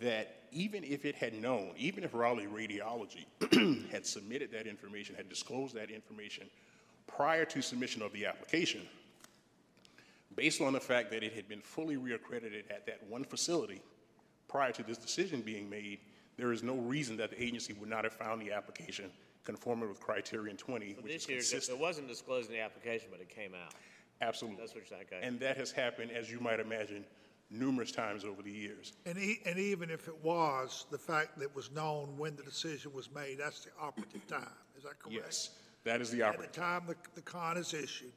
that 0.00 0.42
even 0.52 0.84
if 0.84 1.04
it 1.04 1.14
had 1.14 1.34
known, 1.34 1.72
even 1.76 2.04
if 2.04 2.14
Raleigh 2.14 2.46
Radiology 2.46 3.26
had 3.90 4.04
submitted 4.04 4.50
that 4.52 4.66
information, 4.66 5.14
had 5.14 5.28
disclosed 5.28 5.74
that 5.74 5.90
information 5.90 6.46
prior 7.06 7.44
to 7.44 7.62
submission 7.62 8.02
of 8.02 8.12
the 8.12 8.26
application, 8.26 8.82
based 10.34 10.60
on 10.60 10.72
the 10.72 10.80
fact 10.80 11.10
that 11.10 11.22
it 11.22 11.32
had 11.32 11.48
been 11.48 11.60
fully 11.60 11.96
reaccredited 11.96 12.64
at 12.70 12.86
that 12.86 13.00
one 13.08 13.24
facility 13.24 13.80
prior 14.48 14.72
to 14.72 14.82
this 14.82 14.98
decision 14.98 15.40
being 15.40 15.70
made, 15.70 15.98
there 16.36 16.52
is 16.52 16.62
no 16.62 16.74
reason 16.76 17.16
that 17.16 17.30
the 17.30 17.42
agency 17.42 17.72
would 17.74 17.88
not 17.88 18.04
have 18.04 18.12
found 18.12 18.42
the 18.42 18.52
application 18.52 19.10
conforming 19.44 19.88
with 19.88 20.00
Criterion 20.00 20.56
20, 20.56 20.94
which 20.94 20.96
is 20.96 21.02
This 21.12 21.28
year, 21.28 21.38
consistent. 21.38 21.78
it 21.78 21.82
wasn't 21.82 22.08
disclosed 22.08 22.48
in 22.50 22.56
the 22.56 22.62
application, 22.62 23.08
but 23.10 23.20
it 23.20 23.28
came 23.28 23.52
out. 23.54 23.72
Absolutely. 24.20 24.58
That's 24.60 24.72
what 24.74 24.76
you're 24.80 24.86
saying, 24.86 25.04
okay. 25.12 25.26
And 25.26 25.38
that 25.40 25.56
has 25.56 25.70
happened, 25.70 26.10
as 26.12 26.30
you 26.30 26.40
might 26.40 26.60
imagine, 26.60 27.04
numerous 27.50 27.92
times 27.92 28.24
over 28.24 28.42
the 28.42 28.50
years. 28.50 28.94
And 29.06 29.18
e, 29.18 29.40
and 29.44 29.58
even 29.58 29.90
if 29.90 30.08
it 30.08 30.16
was, 30.24 30.86
the 30.90 30.98
fact 30.98 31.36
that 31.38 31.44
it 31.44 31.54
was 31.54 31.70
known 31.72 32.14
when 32.16 32.36
the 32.36 32.42
decision 32.42 32.92
was 32.94 33.10
made, 33.14 33.38
that's 33.38 33.60
the 33.60 33.70
operative 33.80 34.26
time, 34.26 34.48
is 34.78 34.84
that 34.84 34.98
correct? 34.98 35.20
Yes, 35.22 35.50
that 35.84 36.00
is 36.00 36.10
the 36.10 36.22
At 36.22 36.32
the 36.32 36.38
operative. 36.38 36.52
time 36.54 36.82
the, 36.86 36.96
the 37.14 37.20
CON 37.22 37.58
is 37.58 37.74
issued, 37.74 38.12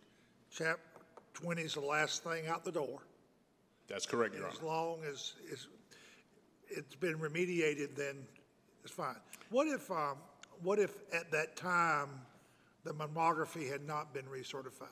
chap 0.51 0.79
twenty 1.33 1.63
is 1.63 1.73
the 1.73 1.81
last 1.81 2.23
thing 2.23 2.47
out 2.47 2.63
the 2.63 2.71
door. 2.71 2.99
That's 3.89 4.05
correct, 4.05 4.35
Your 4.35 4.47
As 4.47 4.57
Honor. 4.59 4.67
long 4.67 4.97
as, 5.09 5.33
as 5.51 5.67
it's 6.69 6.95
been 6.95 7.15
remediated, 7.17 7.95
then 7.95 8.15
it's 8.83 8.93
fine. 8.93 9.15
What 9.49 9.67
if, 9.67 9.89
um, 9.91 10.17
what 10.63 10.79
if 10.79 10.91
at 11.13 11.31
that 11.31 11.55
time, 11.55 12.09
the 12.83 12.93
mammography 12.93 13.69
had 13.69 13.85
not 13.85 14.13
been 14.13 14.25
recertified? 14.25 14.87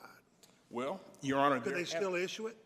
Well, 0.70 1.00
Your 1.22 1.38
Honor, 1.38 1.60
Could 1.60 1.74
they 1.74 1.84
still 1.84 2.14
issue 2.14 2.46
it? 2.48 2.56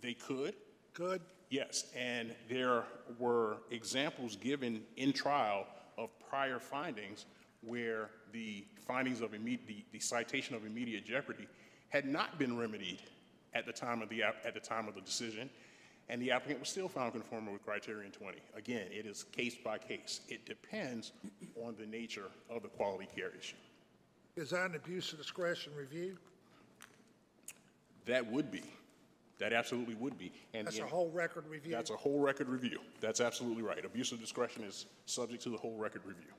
they 0.00 0.14
could, 0.14 0.54
Could? 0.94 1.22
yes, 1.50 1.86
and 1.96 2.34
there 2.48 2.84
were 3.18 3.58
examples 3.70 4.36
given 4.36 4.82
in 4.96 5.12
trial 5.12 5.66
of 5.96 6.10
prior 6.28 6.58
findings 6.58 7.26
where 7.62 8.10
the 8.32 8.64
findings 8.86 9.20
of 9.20 9.34
immediate, 9.34 9.66
the, 9.66 9.84
the 9.92 10.00
citation 10.00 10.54
of 10.56 10.66
immediate 10.66 11.04
jeopardy 11.04 11.46
had 11.88 12.06
not 12.06 12.38
been 12.38 12.56
remedied 12.56 13.02
at 13.54 13.66
the 13.66 13.72
time 13.72 14.02
of 14.02 14.08
the, 14.08 14.22
at 14.22 14.54
the 14.54 14.60
time 14.60 14.88
of 14.88 14.94
the 14.94 15.00
decision, 15.00 15.48
and 16.08 16.20
the 16.20 16.30
applicant 16.30 16.60
was 16.60 16.68
still 16.68 16.88
found 16.88 17.12
conforming 17.12 17.52
with 17.52 17.64
Criterion 17.64 18.12
20. 18.12 18.38
Again, 18.56 18.86
it 18.90 19.06
is 19.06 19.24
case 19.24 19.56
by 19.62 19.78
case. 19.78 20.20
It 20.28 20.44
depends 20.46 21.12
on 21.64 21.74
the 21.78 21.86
nature 21.86 22.26
of 22.50 22.62
the 22.62 22.68
quality 22.68 23.08
care 23.14 23.30
issue. 23.38 23.56
Is 24.36 24.50
that 24.50 24.70
an 24.70 24.76
abuse 24.76 25.12
of 25.12 25.18
discretion 25.18 25.72
review? 25.76 26.16
That 28.06 28.30
would 28.30 28.50
be. 28.50 28.62
That 29.38 29.52
absolutely 29.52 29.94
would 29.96 30.18
be. 30.18 30.32
And 30.54 30.66
That's 30.66 30.78
the- 30.78 30.84
a 30.84 30.86
whole 30.86 31.10
record 31.10 31.46
review? 31.48 31.72
That's 31.72 31.90
a 31.90 31.96
whole 31.96 32.20
record 32.20 32.48
review. 32.48 32.80
That's 33.00 33.20
absolutely 33.20 33.62
right. 33.62 33.84
Abuse 33.84 34.12
of 34.12 34.20
discretion 34.20 34.64
is 34.64 34.86
subject 35.06 35.42
to 35.44 35.50
the 35.50 35.56
whole 35.56 35.76
record 35.76 36.02
review. 36.04 36.32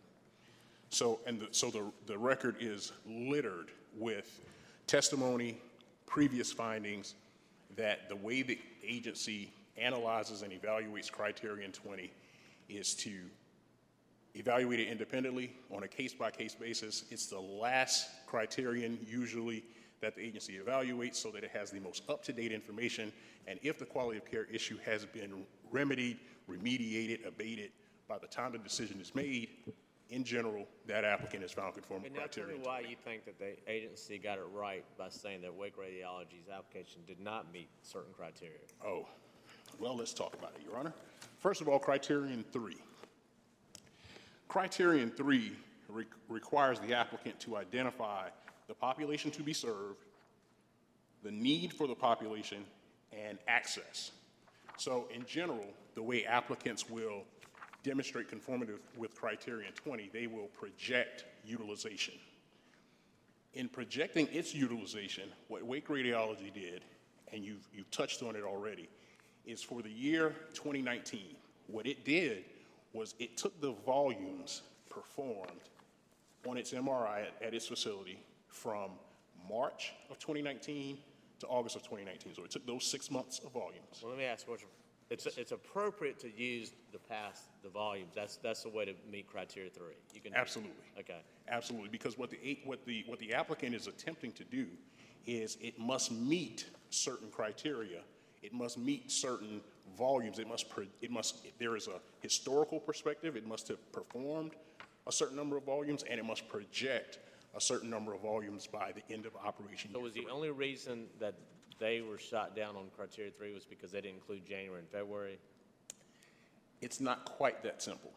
So, 0.89 1.20
and 1.26 1.39
the, 1.39 1.47
so 1.51 1.70
the, 1.70 1.91
the 2.05 2.18
record 2.18 2.57
is 2.59 2.91
littered 3.05 3.72
with 3.97 4.39
testimony, 4.88 5.57
previous 6.05 6.51
findings, 6.51 7.16
that 7.76 8.09
the 8.09 8.15
way 8.15 8.41
the 8.41 8.59
agency 8.84 9.53
analyzes 9.78 10.41
and 10.41 10.51
evaluates 10.51 11.11
Criterion 11.11 11.71
20 11.71 12.11
is 12.69 12.93
to 12.95 13.11
evaluate 14.36 14.80
it 14.80 14.88
independently 14.88 15.55
on 15.71 15.84
a 15.84 15.88
case-by-case 15.88 16.55
basis. 16.55 17.05
It's 17.09 17.28
the 17.28 17.39
last 17.39 18.09
criterion 18.26 18.97
usually 19.07 19.63
that 20.01 20.15
the 20.15 20.21
agency 20.21 20.59
evaluates 20.59 21.15
so 21.15 21.30
that 21.32 21.43
it 21.43 21.51
has 21.51 21.71
the 21.71 21.80
most 21.80 22.03
up-to-date 22.09 22.51
information. 22.51 23.13
And 23.47 23.59
if 23.63 23.78
the 23.78 23.86
quality 23.86 24.17
of 24.17 24.26
care 24.26 24.45
issue 24.45 24.78
has 24.86 25.05
been 25.05 25.45
remedied, 25.71 26.17
remediated, 26.49 27.26
abated 27.28 27.71
by 28.07 28.17
the 28.17 28.28
time 28.28 28.51
the 28.51 28.57
decision 28.57 28.99
is 28.99 29.15
made, 29.15 29.49
in 30.14 30.24
general, 30.24 30.68
that 30.86 31.03
applicant 31.03 31.43
is 31.43 31.51
found 31.51 31.74
conforming 31.74 32.07
And 32.07 32.16
now 32.16 32.28
tell 32.28 32.45
me 32.45 32.53
why 32.61 32.82
you 32.82 32.95
think 33.03 33.26
that 33.26 33.39
the 33.39 33.55
agency 33.68 34.20
got 34.20 34.38
it 34.38 34.45
right 34.53 34.86
by 34.95 35.09
saying 35.09 35.41
that 35.41 35.53
Wake 35.53 35.76
Radiology's 35.76 36.49
application 36.55 37.01
did 37.07 37.20
not 37.20 37.51
meet 37.51 37.68
certain 37.82 38.14
criteria. 38.14 38.59
Oh, 38.86 39.07
well, 39.80 39.97
let's 39.97 40.14
talk 40.14 40.36
about 40.36 40.51
it, 40.55 40.61
Your 40.64 40.78
Honor. 40.78 40.93
First 41.39 41.61
of 41.61 41.68
all, 41.68 41.80
criterion 41.80 42.45
three. 42.53 42.78
Criterion 44.47 45.09
three 45.09 45.53
re- 45.89 46.05
requires 46.30 46.80
the 46.80 46.93
applicant 46.93 47.39
to 47.39 47.57
identify 47.57 48.28
the 48.68 48.76
population 48.76 49.32
to 49.32 49.41
be 49.41 49.53
served, 49.53 50.05
the 51.24 51.32
need 51.32 51.74
for 51.74 51.88
the 51.88 51.95
population, 51.95 52.64
and 53.11 53.39
access. 53.47 54.11
So 54.78 55.07
in 55.14 55.26
general, 55.26 55.66
the 55.95 56.03
way 56.03 56.24
applicants 56.26 56.88
will 56.88 57.24
demonstrate 57.84 58.29
conformity 58.29 58.73
with 58.97 59.15
criterion 59.15 59.73
20, 59.73 60.09
they 60.13 60.27
will 60.27 60.47
project 60.47 61.25
utilization. 61.45 62.13
In 63.53 63.69
projecting 63.69 64.27
its 64.31 64.55
utilization, 64.55 65.29
what 65.47 65.63
Wake 65.63 65.88
Radiology 65.89 66.51
did, 66.53 66.84
and 67.31 67.43
you've, 67.43 67.67
you've 67.73 67.91
touched 67.91 68.23
on 68.23 68.36
it 68.36 68.43
already, 68.43 68.89
is 69.45 69.61
for 69.61 69.81
the 69.81 69.89
year 69.89 70.34
2019, 70.53 71.36
what 71.67 71.86
it 71.86 72.03
did 72.05 72.45
was 72.93 73.15
it 73.19 73.38
took 73.38 73.59
the 73.61 73.73
volumes 73.86 74.61
performed 74.89 75.69
on 76.47 76.57
its 76.57 76.71
MRI 76.71 77.23
at, 77.23 77.47
at 77.47 77.53
its 77.53 77.67
facility 77.67 78.19
from 78.47 78.91
March 79.49 79.93
of 80.09 80.19
2019 80.19 80.97
to 81.39 81.47
August 81.47 81.75
of 81.75 81.84
2019. 81.84 82.36
So 82.36 82.43
it 82.43 82.51
took 82.51 82.65
those 82.65 82.86
six 82.86 83.11
months 83.11 83.39
of 83.39 83.51
volumes. 83.51 83.99
Well, 84.01 84.11
let 84.11 84.19
me 84.19 84.25
ask 84.25 84.47
it's, 85.10 85.26
it's 85.38 85.51
appropriate 85.51 86.20
to 86.20 86.32
use 86.36 86.72
the 86.91 86.99
past, 86.99 87.43
the 87.62 87.70
volumes. 87.70 88.14
That's, 88.16 88.38
that's 88.38 88.64
the 88.64 88.70
way 88.70 88.86
to 88.86 88.93
meet 89.12 89.28
criteria 89.28 89.70
three. 89.70 89.93
You 90.14 90.22
can. 90.22 90.34
Absolutely. 90.36 90.74
Okay. 90.99 91.20
Absolutely, 91.49 91.89
because 91.89 92.18
what 92.18 92.30
the, 92.30 92.39
eight- 92.43 92.62
what 92.66 92.86
the, 92.86 93.04
what 93.08 93.20
the 93.20 93.34
applicant 93.34 93.76
is 93.76 93.88
attempting 93.88 94.32
to 94.34 94.43
do 94.43 94.68
is 95.26 95.58
it 95.62 95.78
must 95.80 96.12
meet 96.12 96.66
certain 96.89 97.30
criteria. 97.30 98.01
It 98.41 98.54
must 98.54 98.78
meet 98.78 99.12
certain 99.12 99.62
volumes. 99.97 100.39
It 100.39 100.47
must, 100.47 100.70
pro- 100.70 100.86
it 101.01 101.12
must, 101.12 101.45
there 101.60 101.76
is 101.76 101.88
a 101.88 101.99
historical 102.22 102.80
perspective. 102.80 103.36
It 103.36 103.47
must 103.47 103.68
have 103.70 103.91
performed 103.91 104.51
a 105.08 105.12
certain 105.12 105.36
number 105.36 105.58
of 105.58 105.64
volumes, 105.64 106.04
and 106.10 106.20
it 106.20 106.26
must 106.26 106.47
project 106.47 107.20
a 107.56 107.62
certain 107.62 107.89
number 107.89 108.14
of 108.14 108.22
volumes 108.22 108.68
by 108.68 108.91
the 108.91 109.14
end 109.14 109.26
of 109.26 109.36
operation 109.36 109.91
So 109.91 109.97
year 109.99 110.04
was 110.04 110.14
the 110.14 110.28
only 110.32 110.49
reason 110.49 111.06
that 111.20 111.36
they 111.80 112.01
were 112.01 112.17
shot 112.17 112.55
down 112.55 112.76
on 112.76 112.86
criteria 112.95 113.32
three 113.32 113.53
was 113.53 113.65
because 113.65 113.91
they 113.91 114.01
didn't 114.01 114.15
include 114.15 114.45
January 114.45 114.80
and 114.80 114.89
February? 114.89 115.38
It's 116.82 116.99
not 116.99 117.26
quite 117.26 117.63
that 117.63 117.82
simple, 117.82 118.11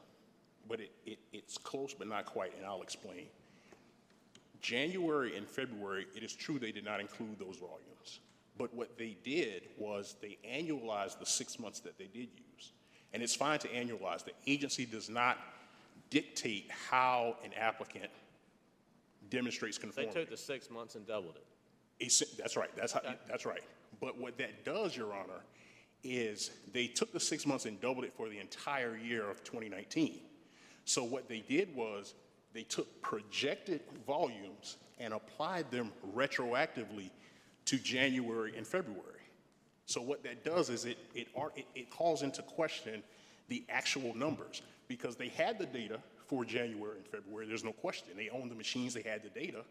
but 0.68 0.80
it, 0.80 0.90
it, 1.04 1.18
it's 1.32 1.56
close, 1.56 1.94
but 1.94 2.08
not 2.08 2.26
quite, 2.26 2.52
and 2.56 2.66
I'll 2.66 2.82
explain. 2.82 3.26
January 4.60 5.36
and 5.36 5.46
February, 5.46 6.06
it 6.16 6.22
is 6.22 6.34
true 6.34 6.58
they 6.58 6.72
did 6.72 6.84
not 6.84 7.00
include 7.00 7.38
those 7.38 7.56
volumes. 7.56 8.20
But 8.58 8.74
what 8.74 8.96
they 8.98 9.16
did 9.22 9.64
was 9.76 10.16
they 10.20 10.38
annualized 10.48 11.18
the 11.18 11.26
six 11.26 11.58
months 11.58 11.80
that 11.80 11.98
they 11.98 12.06
did 12.06 12.28
use. 12.54 12.72
And 13.12 13.22
it's 13.22 13.34
fine 13.34 13.58
to 13.60 13.68
annualize. 13.68 14.24
The 14.24 14.32
agency 14.46 14.86
does 14.86 15.08
not 15.08 15.38
dictate 16.10 16.70
how 16.90 17.36
an 17.44 17.52
applicant 17.54 18.10
demonstrates 19.30 19.78
They 19.78 20.06
took 20.06 20.30
the 20.30 20.36
six 20.36 20.70
months 20.70 20.94
and 20.94 21.06
doubled 21.06 21.36
it. 21.36 21.44
That's 22.00 22.56
right, 22.56 22.70
that's 22.76 22.92
how, 22.92 23.00
that's 23.28 23.46
right. 23.46 23.62
But 24.00 24.18
what 24.18 24.36
that 24.38 24.64
does, 24.64 24.96
Your 24.96 25.12
Honor, 25.14 25.40
is 26.04 26.50
they 26.72 26.86
took 26.86 27.12
the 27.12 27.20
six 27.20 27.46
months 27.46 27.64
and 27.64 27.80
doubled 27.80 28.04
it 28.04 28.12
for 28.16 28.28
the 28.28 28.38
entire 28.38 28.96
year 28.96 29.28
of 29.28 29.42
2019. 29.44 30.20
So 30.84 31.02
what 31.02 31.28
they 31.28 31.40
did 31.40 31.74
was, 31.74 32.14
they 32.52 32.62
took 32.62 33.02
projected 33.02 33.80
volumes 34.06 34.76
and 34.98 35.12
applied 35.12 35.70
them 35.70 35.92
retroactively 36.14 37.10
to 37.66 37.76
January 37.78 38.56
and 38.56 38.66
February. 38.66 39.02
So 39.86 40.00
what 40.00 40.22
that 40.24 40.44
does 40.44 40.70
is 40.70 40.84
it, 40.84 40.98
it, 41.14 41.28
it- 41.56 41.66
it 41.74 41.90
calls 41.90 42.22
into 42.22 42.42
question 42.42 43.02
the 43.48 43.64
actual 43.68 44.14
numbers, 44.14 44.62
because 44.88 45.16
they 45.16 45.28
had 45.28 45.58
the 45.58 45.66
data 45.66 46.00
for 46.26 46.44
January 46.44 46.96
and 46.96 47.06
February, 47.06 47.46
there's 47.46 47.62
no 47.64 47.72
question. 47.72 48.08
They 48.16 48.28
owned 48.30 48.50
the 48.50 48.54
machines, 48.56 48.94
they 48.94 49.02
had 49.02 49.22
the 49.22 49.28
data. 49.28 49.62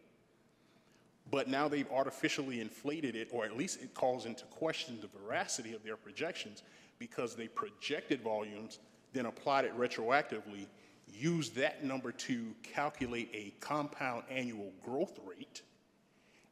But 1.32 1.48
now 1.48 1.68
they've 1.68 1.92
artificially 1.92 2.62
inflated 2.62 3.16
it, 3.16 3.30
or 3.32 3.46
at 3.46 3.58
least 3.58 3.82
it 3.82 3.94
calls 3.94 4.26
into 4.26 4.46
question 4.46 5.00
the 5.02 5.20
veracity 5.20 5.74
of 5.74 5.84
their 5.84 5.98
projections 5.98 6.64
because 7.00 7.36
they 7.36 7.48
projected 7.48 8.22
volumes, 8.22 8.80
then 9.14 9.26
applied 9.26 9.66
it 9.66 9.78
retroactively, 9.78 10.68
used 11.12 11.56
that 11.56 11.84
number 11.84 12.12
to 12.12 12.54
calculate 12.64 13.30
a 13.34 13.54
compound 13.60 14.24
annual 14.30 14.72
growth 14.84 15.20
rate, 15.26 15.62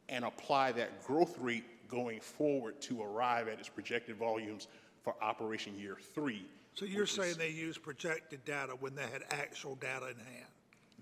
and 0.09 0.25
apply 0.25 0.71
that 0.71 1.03
growth 1.05 1.37
rate 1.39 1.63
going 1.87 2.19
forward 2.19 2.79
to 2.81 3.01
arrive 3.01 3.47
at 3.47 3.59
its 3.59 3.69
projected 3.69 4.15
volumes 4.15 4.67
for 5.03 5.15
operation 5.21 5.77
year 5.77 5.97
three. 6.15 6.45
So 6.75 6.85
you're 6.85 7.01
which 7.01 7.11
is- 7.11 7.15
saying 7.15 7.37
they 7.37 7.49
used 7.49 7.83
projected 7.83 8.43
data 8.45 8.75
when 8.79 8.95
they 8.95 9.03
had 9.03 9.23
actual 9.31 9.75
data 9.75 10.07
in 10.07 10.17
hand? 10.17 10.52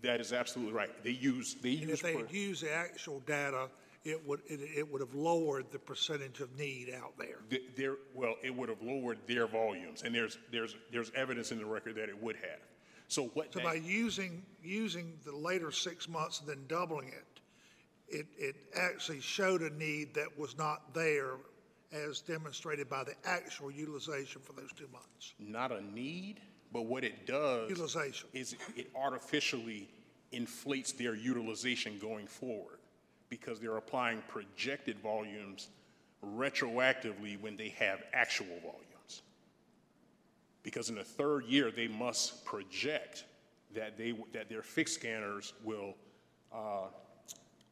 That 0.01 0.19
is 0.19 0.33
absolutely 0.33 0.73
right. 0.73 0.89
They 1.03 1.11
use, 1.11 1.55
they 1.61 1.71
And 1.73 1.81
use. 1.81 1.91
if 1.91 2.01
they 2.01 2.15
had 2.17 2.31
used 2.31 2.63
the 2.63 2.73
actual 2.73 3.19
data, 3.21 3.69
it 4.03 4.25
would, 4.27 4.41
it, 4.47 4.59
it 4.77 4.91
would 4.91 5.01
have 5.01 5.13
lowered 5.13 5.71
the 5.71 5.77
percentage 5.79 6.39
of 6.39 6.57
need 6.57 6.91
out 6.95 7.13
there. 7.19 7.37
Th- 7.49 7.61
There, 7.77 7.97
well, 8.15 8.35
it 8.43 8.55
would 8.55 8.69
have 8.69 8.81
lowered 8.81 9.19
their 9.27 9.45
volumes, 9.47 10.01
and 10.03 10.13
there's, 10.13 10.39
there's, 10.51 10.75
there's 10.91 11.11
evidence 11.15 11.51
in 11.51 11.59
the 11.59 11.65
record 11.65 11.95
that 11.95 12.09
it 12.09 12.21
would 12.21 12.35
have. 12.37 12.59
So 13.07 13.25
what 13.33 13.53
So 13.53 13.59
that- 13.59 13.65
by 13.65 13.73
using, 13.75 14.43
using 14.63 15.19
the 15.23 15.35
later 15.35 15.71
six 15.71 16.09
months 16.09 16.39
and 16.39 16.49
then 16.49 16.65
doubling 16.67 17.09
it, 17.09 17.25
it, 18.07 18.25
it 18.37 18.55
actually 18.75 19.21
showed 19.21 19.61
a 19.61 19.69
need 19.69 20.13
that 20.15 20.37
was 20.37 20.57
not 20.57 20.93
there 20.93 21.33
as 21.93 22.21
demonstrated 22.21 22.89
by 22.89 23.03
the 23.03 23.13
actual 23.25 23.69
utilization 23.69 24.41
for 24.41 24.53
those 24.53 24.71
two 24.75 24.87
months. 24.91 25.33
not 25.39 25.71
a 25.71 25.81
need, 25.93 26.39
but 26.71 26.85
what 26.85 27.03
it 27.03 27.25
does. 27.25 27.69
Utilization. 27.69 28.27
Is 28.33 28.55
it 28.75 28.89
artificially 28.95 29.89
inflates 30.31 30.91
their 30.93 31.15
utilization 31.15 31.97
going 31.99 32.27
forward 32.27 32.79
because 33.29 33.59
they're 33.59 33.77
applying 33.77 34.21
projected 34.27 34.99
volumes 34.99 35.69
retroactively 36.23 37.39
when 37.41 37.57
they 37.57 37.69
have 37.69 38.03
actual 38.13 38.59
volumes. 38.61 39.21
Because 40.63 40.89
in 40.89 40.95
the 40.95 41.03
third 41.03 41.45
year, 41.45 41.71
they 41.71 41.87
must 41.87 42.45
project 42.45 43.25
that 43.73 43.97
they, 43.97 44.13
that 44.33 44.49
their 44.49 44.61
fixed 44.61 44.95
scanners 44.95 45.53
will, 45.63 45.95
uh, 46.53 46.87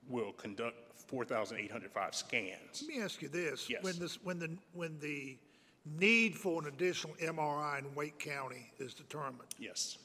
will 0.07 0.31
conduct 0.33 0.77
4,805 1.07 2.15
scans. 2.15 2.83
Let 2.87 2.97
me 2.97 3.01
ask 3.01 3.21
you 3.21 3.27
this. 3.27 3.69
Yes. 3.69 3.83
When 3.83 3.99
this, 3.99 4.23
when 4.23 4.39
the, 4.39 4.49
when 4.73 4.97
the 4.99 5.37
need 5.97 6.35
for 6.37 6.61
an 6.61 6.67
additional 6.67 7.13
MRI 7.15 7.79
in 7.79 7.85
Wake 7.95 8.19
County 8.19 8.71
is 8.79 8.93
determined, 8.93 9.49
Yes, 9.57 9.97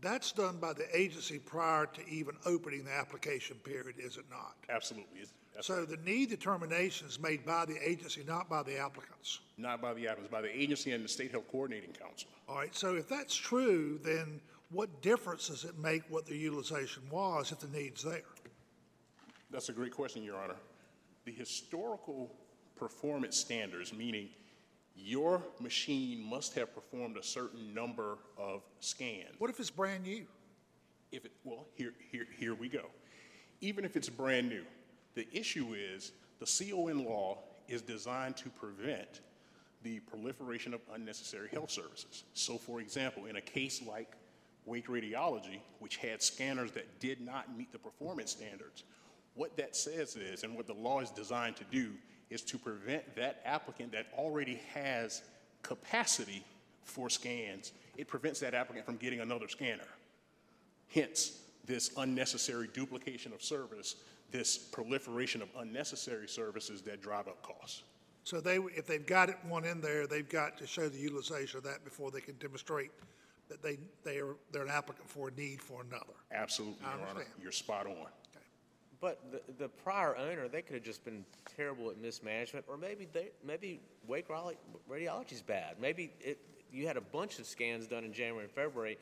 that's 0.00 0.32
done 0.32 0.56
by 0.58 0.72
the 0.72 0.84
agency 0.96 1.38
prior 1.38 1.86
to 1.86 2.06
even 2.08 2.34
opening 2.44 2.84
the 2.84 2.92
application 2.92 3.56
period, 3.58 3.96
is 3.98 4.16
it 4.16 4.24
not? 4.30 4.56
absolutely. 4.68 5.20
That's 5.54 5.66
So 5.66 5.84
the 5.84 5.98
need 5.98 6.30
determination 6.30 7.06
is 7.06 7.20
made 7.20 7.44
by 7.44 7.66
the 7.66 7.76
agency, 7.86 8.24
not 8.26 8.48
by 8.48 8.62
the 8.62 8.78
applicants. 8.78 9.40
not 9.58 9.80
by 9.82 9.92
the 9.94 10.08
applicants, 10.08 10.32
by 10.32 10.40
the 10.40 10.48
agency 10.60 10.92
and 10.92 11.04
the 11.04 11.08
State 11.08 11.30
Health 11.30 11.46
Coordinating 11.52 11.92
Council. 11.92 12.28
All 12.48 12.56
right, 12.56 12.74
so 12.74 12.96
if 12.96 13.08
that's 13.08 13.34
true, 13.36 14.00
then 14.02 14.40
what 14.70 15.02
difference 15.02 15.48
does 15.48 15.64
it 15.64 15.78
make 15.78 16.02
what 16.08 16.26
the 16.26 16.34
utilization 16.36 17.02
was 17.10 17.52
if 17.52 17.58
the 17.60 17.68
need's 17.68 18.02
there? 18.02 18.22
That's 19.50 19.68
a 19.68 19.72
great 19.72 19.92
question, 19.92 20.22
Your 20.24 20.36
Honor. 20.36 20.56
The 21.26 21.32
historical 21.32 22.34
performance 22.82 23.36
standards, 23.36 23.92
meaning 23.92 24.28
your 24.96 25.40
machine 25.60 26.20
must 26.20 26.52
have 26.54 26.74
performed 26.74 27.16
a 27.16 27.22
certain 27.22 27.72
number 27.72 28.18
of 28.36 28.62
scans. 28.80 29.38
What 29.38 29.50
if 29.50 29.60
it's 29.60 29.70
brand 29.70 30.02
new? 30.02 30.26
If 31.12 31.24
it, 31.24 31.30
well, 31.44 31.68
here, 31.76 31.92
here, 32.10 32.26
here 32.40 32.54
we 32.56 32.68
go. 32.68 32.86
Even 33.60 33.84
if 33.84 33.94
it's 33.94 34.08
brand 34.08 34.48
new, 34.48 34.64
the 35.14 35.28
issue 35.32 35.76
is 35.78 36.10
the 36.40 36.46
CON 36.46 37.04
law 37.04 37.38
is 37.68 37.82
designed 37.82 38.36
to 38.38 38.50
prevent 38.50 39.20
the 39.84 40.00
proliferation 40.00 40.74
of 40.74 40.80
unnecessary 40.92 41.50
health 41.52 41.70
services. 41.70 42.24
So, 42.34 42.58
for 42.58 42.80
example, 42.80 43.26
in 43.26 43.36
a 43.36 43.40
case 43.40 43.80
like 43.88 44.16
Wake 44.66 44.88
Radiology, 44.88 45.60
which 45.78 45.98
had 45.98 46.20
scanners 46.20 46.72
that 46.72 46.98
did 46.98 47.20
not 47.20 47.56
meet 47.56 47.70
the 47.70 47.78
performance 47.78 48.32
standards, 48.32 48.82
what 49.34 49.56
that 49.56 49.76
says 49.76 50.16
is, 50.16 50.42
and 50.42 50.56
what 50.56 50.66
the 50.66 50.74
law 50.74 50.98
is 50.98 51.10
designed 51.10 51.54
to 51.56 51.64
do, 51.70 51.92
is 52.32 52.42
to 52.42 52.58
prevent 52.58 53.14
that 53.14 53.42
applicant 53.44 53.92
that 53.92 54.06
already 54.16 54.60
has 54.72 55.22
capacity 55.62 56.42
for 56.84 57.10
scans, 57.10 57.72
it 57.96 58.08
prevents 58.08 58.40
that 58.40 58.54
applicant 58.54 58.86
from 58.86 58.96
getting 58.96 59.20
another 59.20 59.48
scanner. 59.48 59.86
Hence, 60.88 61.38
this 61.64 61.92
unnecessary 61.98 62.68
duplication 62.72 63.32
of 63.32 63.42
service, 63.42 63.96
this 64.30 64.56
proliferation 64.56 65.42
of 65.42 65.48
unnecessary 65.58 66.26
services 66.26 66.82
that 66.82 67.02
drive 67.02 67.28
up 67.28 67.42
costs. 67.42 67.82
So 68.24 68.40
they, 68.40 68.56
if 68.56 68.86
they've 68.86 69.04
got 69.04 69.28
it, 69.28 69.36
one 69.48 69.64
in 69.64 69.80
there, 69.80 70.06
they've 70.06 70.28
got 70.28 70.56
to 70.58 70.66
show 70.66 70.88
the 70.88 70.98
utilization 70.98 71.58
of 71.58 71.64
that 71.64 71.84
before 71.84 72.10
they 72.10 72.20
can 72.20 72.36
demonstrate 72.36 72.90
that 73.48 73.62
they, 73.62 73.78
they 74.04 74.18
are, 74.18 74.36
they're 74.52 74.62
an 74.62 74.70
applicant 74.70 75.08
for 75.08 75.28
a 75.28 75.32
need 75.32 75.60
for 75.60 75.82
another. 75.82 76.14
Absolutely, 76.32 76.84
I 76.86 76.96
Your 76.96 77.08
Honor. 77.08 77.24
You're 77.42 77.52
spot 77.52 77.86
on. 77.86 78.06
But 79.02 79.18
the, 79.32 79.64
the 79.64 79.68
prior 79.68 80.16
owner, 80.16 80.46
they 80.46 80.62
could 80.62 80.76
have 80.76 80.84
just 80.84 81.04
been 81.04 81.24
terrible 81.56 81.90
at 81.90 81.98
mismanagement, 81.98 82.64
or 82.68 82.76
maybe 82.76 83.08
they, 83.12 83.30
maybe 83.44 83.80
Wake 84.06 84.30
Raleigh 84.30 84.56
radiology's 84.88 85.42
bad. 85.42 85.74
Maybe 85.80 86.12
it, 86.20 86.38
you 86.72 86.86
had 86.86 86.96
a 86.96 87.00
bunch 87.00 87.40
of 87.40 87.46
scans 87.46 87.88
done 87.88 88.04
in 88.04 88.12
January 88.12 88.44
and 88.44 88.52
February, 88.52 88.96